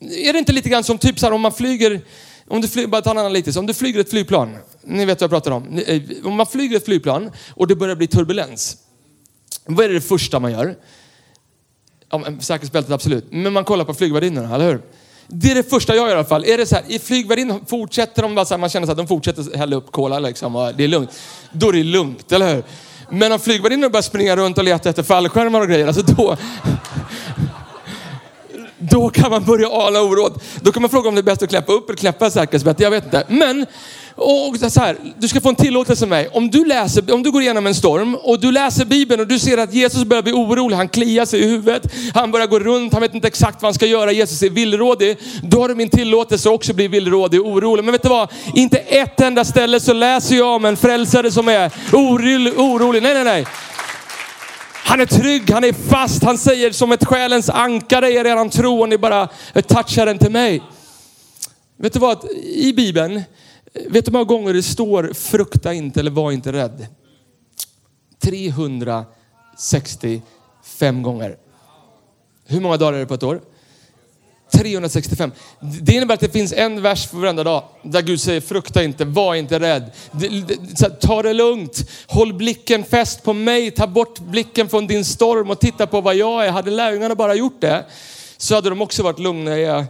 Är 0.01 0.33
det 0.33 0.39
inte 0.39 0.51
lite 0.53 0.69
grann 0.69 0.83
som 0.83 0.97
typ 0.97 1.19
så 1.19 1.25
här 1.25 1.33
om 1.33 1.41
man 1.41 1.51
flyger, 1.51 2.01
om 2.47 2.61
du 2.61 2.67
flyger, 2.67 2.87
bara 2.87 3.01
ta 3.01 3.11
en 3.11 3.17
annan 3.17 3.33
lite, 3.33 3.59
om 3.59 3.65
du 3.65 3.73
flyger 3.73 3.99
ett 3.99 4.09
flygplan. 4.09 4.57
Ni 4.81 5.05
vet 5.05 5.21
vad 5.21 5.25
jag 5.25 5.31
pratar 5.31 5.51
om. 5.51 5.77
Eh, 5.87 6.01
om 6.23 6.35
man 6.35 6.45
flyger 6.45 6.77
ett 6.77 6.85
flygplan 6.85 7.31
och 7.55 7.67
det 7.67 7.75
börjar 7.75 7.95
bli 7.95 8.07
turbulens. 8.07 8.77
Vad 9.65 9.85
är 9.85 9.89
det 9.89 10.01
första 10.01 10.39
man 10.39 10.51
gör? 10.51 10.75
Ja, 12.09 12.17
men 12.17 12.41
säkerhetsbältet 12.41 12.91
absolut. 12.91 13.25
Men 13.31 13.53
man 13.53 13.63
kollar 13.65 13.85
på 13.85 13.93
flygvärdinnorna, 13.93 14.55
eller 14.55 14.65
hur? 14.71 14.81
Det 15.35 15.51
är 15.51 15.55
det 15.55 15.69
första 15.69 15.95
jag 15.95 16.03
gör 16.03 16.15
i 16.15 16.17
alla 16.17 16.25
fall. 16.25 16.45
Är 16.45 16.57
det 16.57 16.65
så 16.65 16.75
här, 16.75 16.83
i 16.87 16.99
flygvärdinnan 16.99 17.65
fortsätter 17.65 18.21
de 18.21 18.35
bara 18.35 18.45
så 18.45 18.53
här, 18.53 18.59
man 18.59 18.69
känner 18.69 18.85
så 18.85 18.91
att 18.91 18.97
de 18.97 19.07
fortsätter 19.07 19.57
hälla 19.57 19.75
upp 19.75 19.91
cola 19.91 20.19
liksom 20.19 20.55
och 20.55 20.75
det 20.75 20.83
är 20.83 20.87
lugnt. 20.87 21.09
Då 21.51 21.69
är 21.69 21.73
det 21.73 21.83
lugnt, 21.83 22.31
eller 22.31 22.55
hur? 22.55 22.63
Men 23.09 23.31
om 23.31 23.39
flygvärdinnan 23.39 23.91
börjar 23.91 24.01
springa 24.01 24.35
runt 24.35 24.57
och 24.57 24.63
leta 24.63 24.89
efter 24.89 25.03
fallskärmar 25.03 25.61
och 25.61 25.67
grejer, 25.67 25.87
alltså 25.87 26.01
då... 26.01 26.37
då 28.77 29.09
kan 29.09 29.31
man 29.31 29.43
börja 29.43 29.69
ana 29.69 30.01
oråd. 30.01 30.41
Då 30.61 30.71
kan 30.71 30.81
man 30.81 30.89
fråga 30.89 31.09
om 31.09 31.15
det 31.15 31.21
är 31.21 31.23
bäst 31.23 31.43
att 31.43 31.49
knäppa 31.49 31.73
upp 31.73 31.89
eller 31.89 31.97
knäppa 31.97 32.29
säkerhetsbältet. 32.31 32.83
Jag 32.83 32.91
vet 32.91 33.05
inte. 33.05 33.23
Men 33.27 33.65
och 34.15 34.57
så 34.71 34.79
här, 34.79 34.97
du 35.19 35.27
ska 35.27 35.41
få 35.41 35.49
en 35.49 35.55
tillåtelse 35.55 36.05
av 36.05 36.09
mig. 36.09 36.29
Om 36.31 36.49
du, 36.49 36.65
läser, 36.65 37.13
om 37.13 37.23
du 37.23 37.31
går 37.31 37.41
igenom 37.41 37.67
en 37.67 37.75
storm 37.75 38.15
och 38.15 38.39
du 38.39 38.51
läser 38.51 38.85
Bibeln 38.85 39.21
och 39.21 39.27
du 39.27 39.39
ser 39.39 39.57
att 39.57 39.73
Jesus 39.73 40.03
börjar 40.03 40.23
bli 40.23 40.33
orolig, 40.33 40.75
han 40.75 40.89
kliar 40.89 41.25
sig 41.25 41.39
i 41.39 41.47
huvudet, 41.47 41.83
han 42.13 42.31
börjar 42.31 42.47
gå 42.47 42.59
runt, 42.59 42.93
han 42.93 43.01
vet 43.01 43.13
inte 43.13 43.27
exakt 43.27 43.61
vad 43.61 43.67
han 43.67 43.73
ska 43.73 43.85
göra, 43.85 44.11
Jesus 44.11 44.43
är 44.43 44.49
villrådig. 44.49 45.17
Då 45.43 45.61
har 45.61 45.69
du 45.69 45.75
min 45.75 45.89
tillåtelse 45.89 46.49
att 46.49 46.55
också 46.55 46.73
bli 46.73 46.87
villrådig 46.87 47.41
och 47.41 47.47
orolig. 47.47 47.83
Men 47.83 47.91
vet 47.91 48.03
du 48.03 48.09
vad? 48.09 48.29
Inte 48.55 48.77
ett 48.77 49.21
enda 49.21 49.45
ställe 49.45 49.79
så 49.79 49.93
läser 49.93 50.35
jag 50.35 50.55
om 50.55 50.65
en 50.65 50.77
frälsare 50.77 51.31
som 51.31 51.47
är 51.47 51.71
orolig. 51.93 52.59
orolig. 52.59 53.03
Nej, 53.03 53.13
nej, 53.13 53.23
nej. 53.23 53.45
Han 54.85 55.01
är 55.01 55.05
trygg, 55.05 55.51
han 55.51 55.63
är 55.63 55.73
fast, 55.73 56.23
han 56.23 56.37
säger 56.37 56.71
som 56.71 56.91
ett 56.91 57.05
själens 57.05 57.49
ankare 57.49 58.11
är 58.11 58.23
redan 58.23 58.49
tro 58.49 58.81
och 58.81 58.89
ni 58.89 58.97
bara 58.97 59.27
touchar 59.67 60.05
den 60.05 60.17
till 60.17 60.31
mig. 60.31 60.61
Vet 61.77 61.93
du 61.93 61.99
vad? 61.99 62.25
I 62.43 62.73
Bibeln 62.73 63.23
Vet 63.73 64.05
du 64.05 64.11
hur 64.11 64.11
många 64.11 64.25
gånger 64.25 64.53
det 64.53 64.63
står 64.63 65.13
frukta 65.13 65.73
inte 65.73 65.99
eller 65.99 66.11
var 66.11 66.31
inte 66.31 66.51
rädd? 66.51 66.87
365 68.19 71.03
gånger. 71.03 71.37
Hur 72.45 72.61
många 72.61 72.77
dagar 72.77 72.93
är 72.93 72.99
det 72.99 73.05
på 73.05 73.13
ett 73.13 73.23
år? 73.23 73.41
365. 74.53 75.31
Det 75.59 75.93
innebär 75.93 76.13
att 76.13 76.19
det 76.19 76.29
finns 76.29 76.53
en 76.53 76.81
vers 76.81 77.07
för 77.07 77.17
varenda 77.17 77.43
dag 77.43 77.63
där 77.83 78.01
Gud 78.01 78.21
säger 78.21 78.41
frukta 78.41 78.83
inte, 78.83 79.05
var 79.05 79.35
inte 79.35 79.59
rädd. 79.59 79.91
Ta 81.01 81.21
det 81.21 81.33
lugnt, 81.33 81.89
håll 82.07 82.33
blicken 82.33 82.83
fäst 82.83 83.23
på 83.23 83.33
mig, 83.33 83.71
ta 83.71 83.87
bort 83.87 84.19
blicken 84.19 84.69
från 84.69 84.87
din 84.87 85.05
storm 85.05 85.49
och 85.49 85.59
titta 85.59 85.87
på 85.87 86.01
vad 86.01 86.15
jag 86.15 86.45
är. 86.45 86.51
Hade 86.51 86.71
lärjungarna 86.71 87.15
bara 87.15 87.35
gjort 87.35 87.61
det 87.61 87.85
så 88.37 88.55
hade 88.55 88.69
de 88.69 88.81
också 88.81 89.03
varit 89.03 89.19
lugna, 89.19 89.51
är 89.51 89.57
jag 89.57 89.85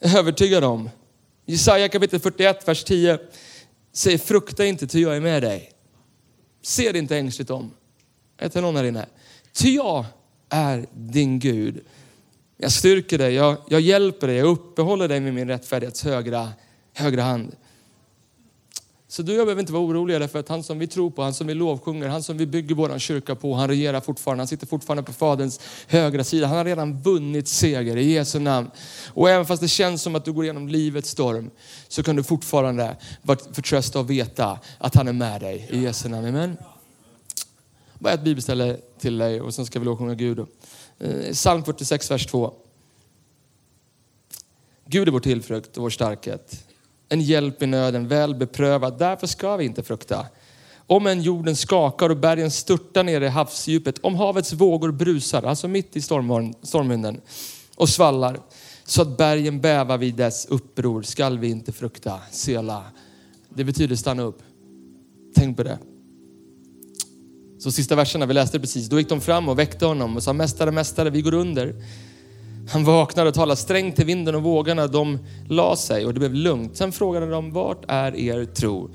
övertygad 0.00 0.64
om. 0.64 0.90
Jesaja 1.46 1.88
kapitel 1.88 2.20
41, 2.20 2.68
vers 2.68 2.84
10 2.84 3.18
säger 3.92 4.18
frukta 4.18 4.66
inte 4.66 4.86
ty 4.86 5.02
jag 5.02 5.16
är 5.16 5.20
med 5.20 5.42
dig. 5.42 5.70
Se 6.62 6.92
det 6.92 6.98
inte 6.98 7.16
ängsligt 7.16 7.50
om. 7.50 7.74
Är 8.38 8.60
någon 8.60 8.76
här 8.76 8.84
inne? 8.84 9.06
Ty 9.52 9.74
jag 9.74 10.04
är 10.48 10.86
din 10.92 11.38
Gud. 11.38 11.80
Jag 12.56 12.72
styrker 12.72 13.18
dig, 13.18 13.34
jag, 13.34 13.56
jag 13.68 13.80
hjälper 13.80 14.26
dig, 14.26 14.36
jag 14.36 14.46
uppehåller 14.46 15.08
dig 15.08 15.20
med 15.20 15.34
min 15.34 15.48
rättfärdighets 15.48 16.04
högra, 16.04 16.48
högra 16.94 17.22
hand. 17.22 17.56
Så 19.10 19.22
du 19.22 19.32
och 19.32 19.38
jag 19.38 19.46
behöver 19.46 19.60
inte 19.60 19.72
vara 19.72 19.82
oroliga 19.82 20.18
därför 20.18 20.38
att 20.38 20.48
han 20.48 20.62
som 20.62 20.78
vi 20.78 20.86
tror 20.86 21.10
på, 21.10 21.22
han 21.22 21.34
som 21.34 21.46
vi 21.46 21.54
lovsjunger, 21.54 22.08
han 22.08 22.22
som 22.22 22.38
vi 22.38 22.46
bygger 22.46 22.74
vår 22.74 22.98
kyrka 22.98 23.34
på, 23.34 23.54
han 23.54 23.68
regerar 23.68 24.00
fortfarande. 24.00 24.40
Han 24.40 24.48
sitter 24.48 24.66
fortfarande 24.66 25.02
på 25.02 25.12
Faderns 25.12 25.60
högra 25.86 26.24
sida. 26.24 26.46
Han 26.46 26.56
har 26.56 26.64
redan 26.64 27.00
vunnit 27.02 27.48
seger 27.48 27.96
i 27.96 28.12
Jesu 28.12 28.38
namn. 28.38 28.70
Och 29.08 29.30
även 29.30 29.46
fast 29.46 29.62
det 29.62 29.68
känns 29.68 30.02
som 30.02 30.14
att 30.14 30.24
du 30.24 30.32
går 30.32 30.44
igenom 30.44 30.68
livets 30.68 31.10
storm 31.10 31.50
så 31.88 32.02
kan 32.02 32.16
du 32.16 32.22
fortfarande 32.22 32.96
vara 33.22 33.38
förtrösta 33.52 33.98
och 33.98 34.10
veta 34.10 34.58
att 34.78 34.94
han 34.94 35.08
är 35.08 35.12
med 35.12 35.40
dig 35.40 35.68
i 35.70 35.78
Jesu 35.78 36.08
namn. 36.08 36.26
Amen. 36.26 36.56
Bara 37.94 38.14
ett 38.14 38.24
bibelställe 38.24 38.76
till 38.98 39.18
dig 39.18 39.40
och 39.40 39.54
sen 39.54 39.66
ska 39.66 39.78
vi 39.78 39.84
lovsjunga 39.84 40.14
Gud. 40.14 40.38
Eh, 40.98 41.32
Psalm 41.32 41.64
46, 41.64 42.10
vers 42.10 42.26
2. 42.26 42.54
Gud 44.86 45.08
är 45.08 45.12
vår 45.12 45.20
tillflykt 45.20 45.76
och 45.76 45.82
vår 45.82 45.90
starkhet 45.90 46.69
en 47.10 47.20
hjälp 47.20 47.62
i 47.62 47.66
nöden, 47.66 48.08
väl 48.08 48.34
beprövad. 48.34 48.98
Därför 48.98 49.26
ska 49.26 49.56
vi 49.56 49.64
inte 49.64 49.82
frukta. 49.82 50.26
Om 50.86 51.06
en 51.06 51.22
jorden 51.22 51.56
skakar 51.56 52.10
och 52.10 52.16
bergen 52.16 52.50
störtar 52.50 53.04
ner 53.04 53.20
i 53.20 53.28
havsdjupet, 53.28 53.98
om 53.98 54.14
havets 54.14 54.52
vågor 54.52 54.92
brusar, 54.92 55.42
alltså 55.42 55.68
mitt 55.68 55.96
i 55.96 56.00
stormvinden, 56.00 57.20
och 57.76 57.88
svallar, 57.88 58.40
så 58.84 59.02
att 59.02 59.16
bergen 59.16 59.60
bävar 59.60 59.98
vid 59.98 60.14
dess 60.14 60.46
uppror, 60.46 61.02
skall 61.02 61.38
vi 61.38 61.48
inte 61.48 61.72
frukta. 61.72 62.20
Sela. 62.30 62.84
Det 63.48 63.64
betyder 63.64 63.96
stanna 63.96 64.22
upp. 64.22 64.42
Tänk 65.34 65.56
på 65.56 65.62
det. 65.62 65.78
Så 67.58 67.72
sista 67.72 67.96
verserna, 67.96 68.26
vi 68.26 68.34
läste 68.34 68.60
precis, 68.60 68.88
då 68.88 68.98
gick 68.98 69.08
de 69.08 69.20
fram 69.20 69.48
och 69.48 69.58
väckte 69.58 69.86
honom 69.86 70.16
och 70.16 70.22
sa 70.22 70.32
Mästare, 70.32 70.70
Mästare, 70.70 71.10
vi 71.10 71.22
går 71.22 71.34
under. 71.34 71.74
Han 72.70 72.84
vaknade 72.84 73.28
och 73.28 73.34
talade 73.34 73.56
strängt 73.56 73.96
till 73.96 74.06
vinden 74.06 74.34
och 74.34 74.42
vågorna. 74.42 74.86
De 74.86 75.18
la 75.48 75.76
sig 75.76 76.06
och 76.06 76.14
det 76.14 76.20
blev 76.20 76.34
lugnt. 76.34 76.76
Sen 76.76 76.92
frågade 76.92 77.30
de, 77.30 77.52
vart 77.52 77.84
är 77.88 78.16
er 78.16 78.44
tro? 78.44 78.90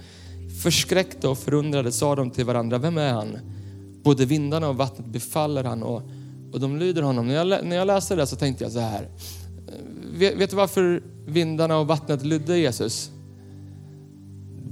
Förskräckta 0.64 1.30
och 1.30 1.38
förundrade 1.38 1.92
sa 1.92 2.16
de 2.16 2.32
till 2.32 2.46
varandra, 2.46 2.78
vem 2.78 2.98
är 2.98 3.14
han? 3.14 3.40
Både 4.04 4.26
vindarna 4.26 4.70
och 4.70 4.78
vattnet 4.78 5.08
befaller 5.08 5.64
han 5.64 5.84
och, 5.84 6.02
och 6.54 6.60
de 6.60 6.78
lyder 6.78 7.02
honom. 7.02 7.28
När 7.28 7.36
jag, 7.36 7.66
när 7.66 7.76
jag 7.76 7.88
läste 7.88 8.16
det 8.16 8.28
så 8.28 8.36
tänkte 8.36 8.64
jag 8.64 8.72
så 8.72 8.80
här. 8.80 9.10
Eh, 9.68 10.20
vet, 10.20 10.38
vet 10.38 10.50
du 10.50 10.56
varför 10.56 11.04
vindarna 11.26 11.78
och 11.78 11.88
vattnet 11.88 12.26
lydde 12.26 12.58
Jesus? 12.58 13.12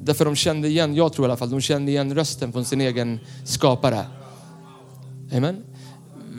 Därför 0.03 0.25
de 0.25 0.35
kände 0.35 0.67
igen, 0.67 0.95
jag 0.95 1.13
tror 1.13 1.27
i 1.27 1.29
alla 1.29 1.37
fall, 1.37 1.49
de 1.49 1.61
kände 1.61 1.91
igen 1.91 2.15
rösten 2.15 2.51
från 2.51 2.65
sin 2.65 2.81
egen 2.81 3.19
skapare. 3.45 4.05
Amen. 5.35 5.63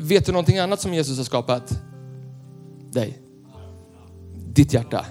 Vet 0.03 0.27
du 0.27 0.33
någonting 0.33 0.59
annat 0.59 0.81
som 0.81 0.95
Jesus 0.95 1.17
har 1.17 1.25
skapat? 1.25 1.81
Dig. 2.95 3.19
Ditt 4.53 4.73
hjärta. 4.73 5.07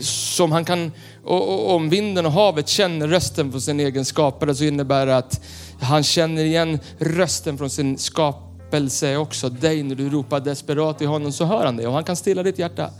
Som 0.00 0.52
han 0.52 0.64
kan, 0.64 0.92
och, 1.24 1.74
om 1.74 1.88
vinden 1.88 2.26
och 2.26 2.32
havet 2.32 2.68
känner 2.68 3.08
rösten 3.08 3.50
från 3.50 3.60
sin 3.60 3.80
egen 3.80 4.04
skapare 4.04 4.54
så 4.54 4.64
innebär 4.64 5.06
det 5.06 5.16
att 5.16 5.44
han 5.80 6.02
känner 6.02 6.44
igen 6.44 6.78
rösten 6.98 7.58
från 7.58 7.70
sin 7.70 7.98
skapelse 7.98 9.16
också. 9.16 9.48
Dig 9.48 9.82
när 9.82 9.94
du 9.94 10.10
ropar 10.10 10.40
desperat 10.40 11.02
i 11.02 11.04
honom 11.04 11.32
så 11.32 11.44
hör 11.44 11.66
han 11.66 11.76
det 11.76 11.86
och 11.86 11.92
han 11.94 12.04
kan 12.04 12.16
stilla 12.16 12.42
ditt 12.42 12.58
hjärta. 12.58 12.90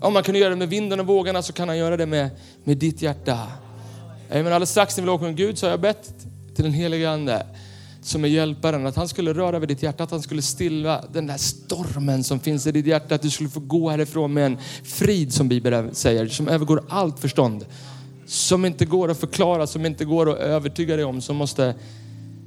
Om 0.00 0.12
man 0.12 0.22
kan 0.22 0.34
göra 0.34 0.50
det 0.50 0.56
med 0.56 0.68
vinden 0.68 1.00
och 1.00 1.06
vågorna 1.06 1.42
så 1.42 1.52
kan 1.52 1.68
han 1.68 1.78
göra 1.78 1.96
det 1.96 2.06
med, 2.06 2.30
med 2.64 2.76
ditt 2.78 3.02
hjärta. 3.02 3.38
Men 4.28 4.46
alldeles 4.46 4.70
strax 4.70 4.96
när 4.96 5.02
vi 5.02 5.06
låg 5.06 5.22
med 5.22 5.36
Gud 5.36 5.58
så 5.58 5.66
har 5.66 5.70
jag 5.70 5.80
bett 5.80 6.14
till 6.54 6.64
den 6.64 6.72
helige 6.72 7.10
Ande 7.10 7.46
som 8.02 8.24
är 8.24 8.28
hjälparen. 8.28 8.86
Att 8.86 8.96
han 8.96 9.08
skulle 9.08 9.32
röra 9.32 9.58
vid 9.58 9.68
ditt 9.68 9.82
hjärta, 9.82 10.04
att 10.04 10.10
han 10.10 10.22
skulle 10.22 10.42
stilla 10.42 11.04
den 11.12 11.26
där 11.26 11.36
stormen 11.36 12.24
som 12.24 12.40
finns 12.40 12.66
i 12.66 12.72
ditt 12.72 12.86
hjärta. 12.86 13.14
Att 13.14 13.22
du 13.22 13.30
skulle 13.30 13.48
få 13.48 13.60
gå 13.60 13.90
härifrån 13.90 14.32
med 14.32 14.46
en 14.46 14.58
frid 14.84 15.32
som 15.32 15.48
Bibeln 15.48 15.94
säger, 15.94 16.28
som 16.28 16.48
övergår 16.48 16.84
allt 16.88 17.18
förstånd. 17.18 17.66
Som 18.26 18.64
inte 18.64 18.84
går 18.84 19.10
att 19.10 19.18
förklara, 19.18 19.66
som 19.66 19.86
inte 19.86 20.04
går 20.04 20.30
att 20.30 20.38
övertyga 20.38 20.96
dig 20.96 21.04
om, 21.04 21.20
som 21.20 21.36
måste, 21.36 21.74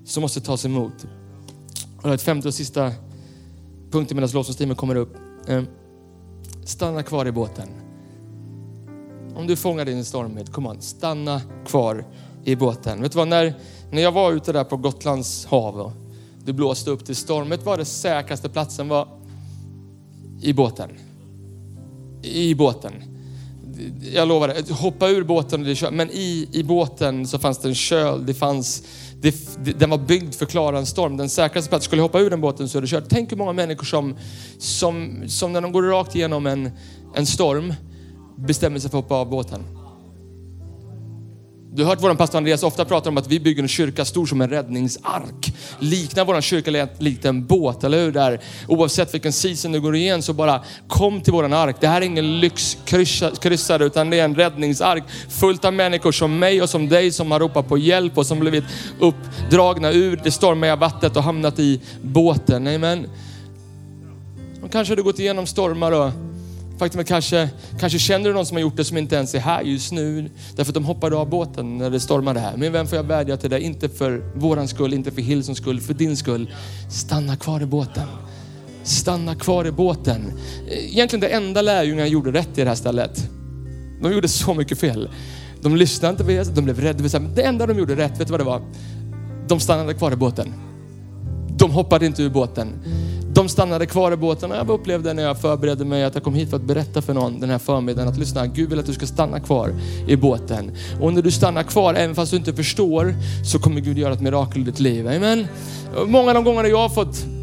som 0.06 0.22
måste 0.22 0.41
tas 0.41 0.65
emot. 0.65 1.06
Och 2.02 2.13
ett 2.13 2.22
femte 2.22 2.48
och 2.48 2.54
sista 2.54 2.91
punkten 3.91 4.18
medan 4.18 4.30
lovsångsteamet 4.34 4.78
kommer 4.78 4.96
upp. 4.96 5.15
Ehm, 5.48 5.68
stanna 6.65 7.04
kvar 7.04 7.26
i 7.26 7.32
båten. 7.32 7.68
Om 9.36 9.48
du 9.48 9.56
fångar 9.56 9.86
din 9.86 10.06
stormhet, 10.06 10.52
kom 10.52 10.65
on, 10.65 10.82
stanna 10.82 11.41
kvar 11.68 12.06
i 12.44 12.56
båten. 12.56 13.02
Vet 13.02 13.12
du 13.12 13.18
vad, 13.18 13.28
när 13.28 13.54
när 13.95 14.01
jag 14.01 14.12
var 14.12 14.31
ute 14.31 14.51
där 14.51 14.63
på 14.63 14.77
Gotlands 14.77 15.45
hav 15.45 15.79
och 15.79 15.91
det 16.45 16.53
blåste 16.53 16.89
upp 16.89 17.05
till 17.05 17.15
stormet 17.15 17.65
var 17.65 17.77
det 17.77 17.86
säkraste 17.86 18.49
platsen 18.49 18.88
var 18.88 19.08
i 20.41 20.53
båten. 20.53 20.89
I 22.21 22.55
båten. 22.55 22.93
Jag 24.13 24.27
lovar 24.27 24.47
det, 24.47 24.71
hoppa 24.71 25.10
ur 25.10 25.23
båten 25.23 25.75
och 25.86 25.93
men 25.93 26.10
i, 26.12 26.49
i 26.51 26.63
båten 26.63 27.27
så 27.27 27.39
fanns 27.39 27.58
det 27.58 27.67
en 27.67 27.75
köl, 27.75 28.25
det 28.25 28.34
fanns, 28.34 28.84
det, 29.21 29.79
den 29.79 29.89
var 29.89 29.97
byggd 29.97 30.34
för 30.34 30.45
att 30.45 30.51
klara 30.51 30.77
en 30.77 30.86
storm. 30.86 31.17
Den 31.17 31.29
säkraste 31.29 31.69
platsen, 31.69 31.86
skulle 31.86 31.99
jag 31.99 32.08
hoppa 32.08 32.19
ur 32.19 32.29
den 32.29 32.41
båten 32.41 32.69
så 32.69 32.77
är 32.77 32.81
det 32.81 32.88
kört. 32.88 33.10
Tänk 33.10 33.31
hur 33.31 33.38
många 33.38 33.53
människor 33.53 33.86
som, 33.86 34.17
som, 34.58 35.23
som 35.27 35.53
när 35.53 35.62
de 35.62 35.71
går 35.71 35.84
rakt 35.84 36.15
igenom 36.15 36.47
en, 36.47 36.71
en 37.15 37.25
storm 37.25 37.73
bestämmer 38.36 38.79
sig 38.79 38.91
för 38.91 38.97
att 38.97 39.03
hoppa 39.03 39.15
av 39.15 39.29
båten. 39.29 39.74
Du 41.75 41.83
har 41.83 41.89
hört 41.89 42.03
vår 42.03 42.15
pastor 42.15 42.38
Andreas 42.38 42.63
ofta 42.63 42.85
prata 42.85 43.09
om 43.09 43.17
att 43.17 43.27
vi 43.27 43.39
bygger 43.39 43.63
en 43.63 43.67
kyrka 43.67 44.05
stor 44.05 44.25
som 44.25 44.41
en 44.41 44.49
räddningsark. 44.49 45.53
Liknar 45.79 46.25
vår 46.25 46.41
kyrka 46.41 46.88
likt 46.97 47.25
en 47.25 47.45
båt, 47.45 47.83
eller 47.83 48.03
hur? 48.03 48.11
Där, 48.11 48.39
oavsett 48.67 49.13
vilken 49.13 49.33
season 49.33 49.71
du 49.71 49.81
går 49.81 49.95
igen 49.95 50.21
så 50.21 50.33
bara 50.33 50.61
kom 50.88 51.21
till 51.21 51.33
våran 51.33 51.53
ark. 51.53 51.75
Det 51.79 51.88
här 51.88 52.01
är 52.01 52.05
ingen 52.05 52.39
lyxkryssare 52.39 53.85
utan 53.85 54.09
det 54.09 54.19
är 54.19 54.25
en 54.25 54.35
räddningsark 54.35 55.03
fullt 55.29 55.65
av 55.65 55.73
människor 55.73 56.11
som 56.11 56.39
mig 56.39 56.61
och 56.61 56.69
som 56.69 56.89
dig 56.89 57.11
som 57.11 57.31
har 57.31 57.39
ropat 57.39 57.67
på 57.67 57.77
hjälp 57.77 58.17
och 58.17 58.25
som 58.25 58.39
blivit 58.39 58.63
uppdragna 58.99 59.91
ur 59.91 60.21
det 60.23 60.31
stormiga 60.31 60.75
vattnet 60.75 61.17
och 61.17 61.23
hamnat 61.23 61.59
i 61.59 61.81
båten. 62.01 62.67
Amen. 62.67 63.09
Och 64.63 64.71
kanske 64.71 64.91
har 64.91 64.95
du 64.95 65.03
gått 65.03 65.19
igenom 65.19 65.47
stormar 65.47 65.91
och 65.91 66.11
Faktum 66.77 66.99
är 66.99 67.03
kanske, 67.03 67.49
kanske 67.79 67.99
känner 67.99 68.29
du 68.29 68.33
någon 68.33 68.45
som 68.45 68.57
har 68.57 68.61
gjort 68.61 68.77
det 68.77 68.83
som 68.83 68.97
inte 68.97 69.15
ens 69.15 69.35
är 69.35 69.39
här 69.39 69.61
just 69.61 69.91
nu. 69.91 70.29
Därför 70.55 70.71
att 70.71 70.73
de 70.73 70.85
hoppade 70.85 71.15
av 71.15 71.29
båten 71.29 71.77
när 71.77 71.89
det 71.89 71.99
stormade 71.99 72.39
här. 72.39 72.57
Min 72.57 72.71
vän 72.71 72.88
får 72.88 72.95
jag 72.95 73.03
vädja 73.03 73.38
till 73.38 73.49
dig, 73.49 73.61
inte 73.61 73.89
för 73.89 74.31
våran 74.35 74.67
skull, 74.67 74.93
inte 74.93 75.11
för 75.11 75.21
Hillsons 75.21 75.57
skull, 75.57 75.81
för 75.81 75.93
din 75.93 76.17
skull. 76.17 76.53
Stanna 76.89 77.35
kvar 77.35 77.61
i 77.61 77.65
båten. 77.65 78.07
Stanna 78.83 79.35
kvar 79.35 79.67
i 79.67 79.71
båten. 79.71 80.31
Egentligen 80.69 81.21
det 81.21 81.27
enda 81.27 81.61
lärjungarna 81.61 82.07
gjorde 82.07 82.31
rätt 82.31 82.57
i 82.57 82.61
det 82.61 82.67
här 82.67 82.75
stället. 82.75 83.29
De 84.01 84.11
gjorde 84.13 84.27
så 84.27 84.53
mycket 84.53 84.79
fel. 84.79 85.09
De 85.61 85.75
lyssnade 85.75 86.11
inte 86.11 86.23
på 86.23 86.31
Jesus, 86.31 86.55
de 86.55 86.61
blev 86.61 86.79
rädda. 86.79 87.19
Det 87.19 87.43
enda 87.43 87.65
de 87.65 87.77
gjorde 87.77 87.95
rätt, 87.95 88.19
vet 88.19 88.27
du 88.27 88.31
vad 88.31 88.39
det 88.39 88.43
var? 88.43 88.61
De 89.47 89.59
stannade 89.59 89.93
kvar 89.93 90.11
i 90.11 90.15
båten. 90.15 90.53
De 91.57 91.71
hoppade 91.71 92.05
inte 92.05 92.23
ur 92.23 92.29
båten 92.29 92.67
de 93.36 93.50
stannade 93.50 93.86
kvar 93.86 94.12
i 94.12 94.15
båten 94.15 94.52
och 94.52 94.58
jag 94.58 94.69
upplevde 94.69 95.13
när 95.13 95.24
jag 95.24 95.41
förberedde 95.41 95.86
mig 95.86 96.04
att 96.04 96.13
jag 96.13 96.24
kom 96.24 96.34
hit 96.34 96.50
för 96.50 96.58
att 96.58 96.63
berätta 96.63 97.02
för 97.02 97.13
någon 97.13 97.39
den 97.39 97.50
här 97.50 97.58
förmiddagen 97.58 98.10
att 98.10 98.17
lyssna, 98.17 98.48
Gud 98.48 98.69
vill 98.69 98.80
att 98.80 98.86
du 98.86 98.93
ska 98.93 99.06
stanna 99.06 99.39
kvar 99.39 99.74
i 100.08 100.15
båten. 100.15 100.71
Och 101.02 101.13
när 101.13 101.21
du 101.21 101.32
stannar 101.32 101.63
kvar, 101.63 101.93
även 101.93 102.15
fast 102.15 102.32
du 102.32 102.38
inte 102.38 102.54
förstår, 102.54 103.15
så 103.52 103.60
kommer 103.60 103.82
Gud 103.82 103.98
göra 103.98 104.13
ett 104.13 104.21
mirakel 104.21 104.62
i 104.62 104.65
ditt 104.65 104.80
liv. 104.80 105.08
Amen. 105.08 105.48
Många 106.06 106.30
av 106.30 106.36
de 106.36 106.43
gångerna 106.43 106.67
jag 106.67 106.78
har 106.78 106.89
fått 106.89 107.35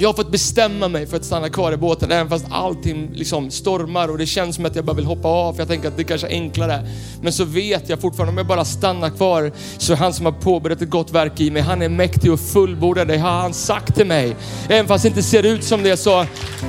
jag 0.00 0.08
har 0.08 0.14
fått 0.14 0.30
bestämma 0.30 0.88
mig 0.88 1.06
för 1.06 1.16
att 1.16 1.24
stanna 1.24 1.48
kvar 1.48 1.72
i 1.72 1.76
båten 1.76 2.12
även 2.12 2.28
fast 2.28 2.46
allting 2.50 3.10
liksom 3.12 3.50
stormar 3.50 4.08
och 4.08 4.18
det 4.18 4.26
känns 4.26 4.56
som 4.56 4.66
att 4.66 4.76
jag 4.76 4.84
bara 4.84 4.96
vill 4.96 5.04
hoppa 5.04 5.28
av 5.28 5.52
för 5.52 5.60
jag 5.60 5.68
tänker 5.68 5.88
att 5.88 5.96
det 5.96 6.04
kanske 6.04 6.26
är 6.26 6.30
enklare. 6.30 6.88
Men 7.22 7.32
så 7.32 7.44
vet 7.44 7.88
jag 7.88 8.00
fortfarande 8.00 8.30
om 8.30 8.38
jag 8.38 8.46
bara 8.46 8.64
stannar 8.64 9.10
kvar 9.10 9.52
så 9.78 9.92
är 9.92 9.96
han 9.96 10.12
som 10.12 10.26
har 10.26 10.32
påbörjat 10.32 10.82
ett 10.82 10.90
gott 10.90 11.12
verk 11.12 11.40
i 11.40 11.50
mig, 11.50 11.62
han 11.62 11.82
är 11.82 11.88
mäktig 11.88 12.32
och 12.32 12.40
fullbordar 12.40 13.04
det 13.04 13.18
har 13.18 13.30
han 13.30 13.54
sagt 13.54 13.94
till 13.96 14.06
mig. 14.06 14.36
Även 14.68 14.86
fast 14.86 15.02
det 15.02 15.08
inte 15.08 15.22
ser 15.22 15.46
ut 15.46 15.64
som 15.64 15.82
det 15.82 15.96
så 15.96 16.26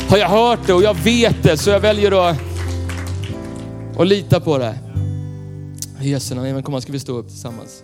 har 0.09 0.17
jag 0.17 0.29
hört 0.29 0.59
det 0.67 0.73
och 0.73 0.83
jag 0.83 0.93
vet 0.93 1.43
det 1.43 1.57
så 1.57 1.69
jag 1.69 1.79
väljer 1.79 2.29
att, 2.29 2.37
att 3.97 4.07
lita 4.07 4.39
på 4.39 4.57
det. 4.57 4.75
I 6.01 6.09
Jesu 6.09 6.35
namn, 6.35 6.63
kom 6.63 6.81
ska 6.81 6.91
vi 6.91 6.99
stå 6.99 7.17
upp 7.17 7.27
tillsammans. 7.27 7.83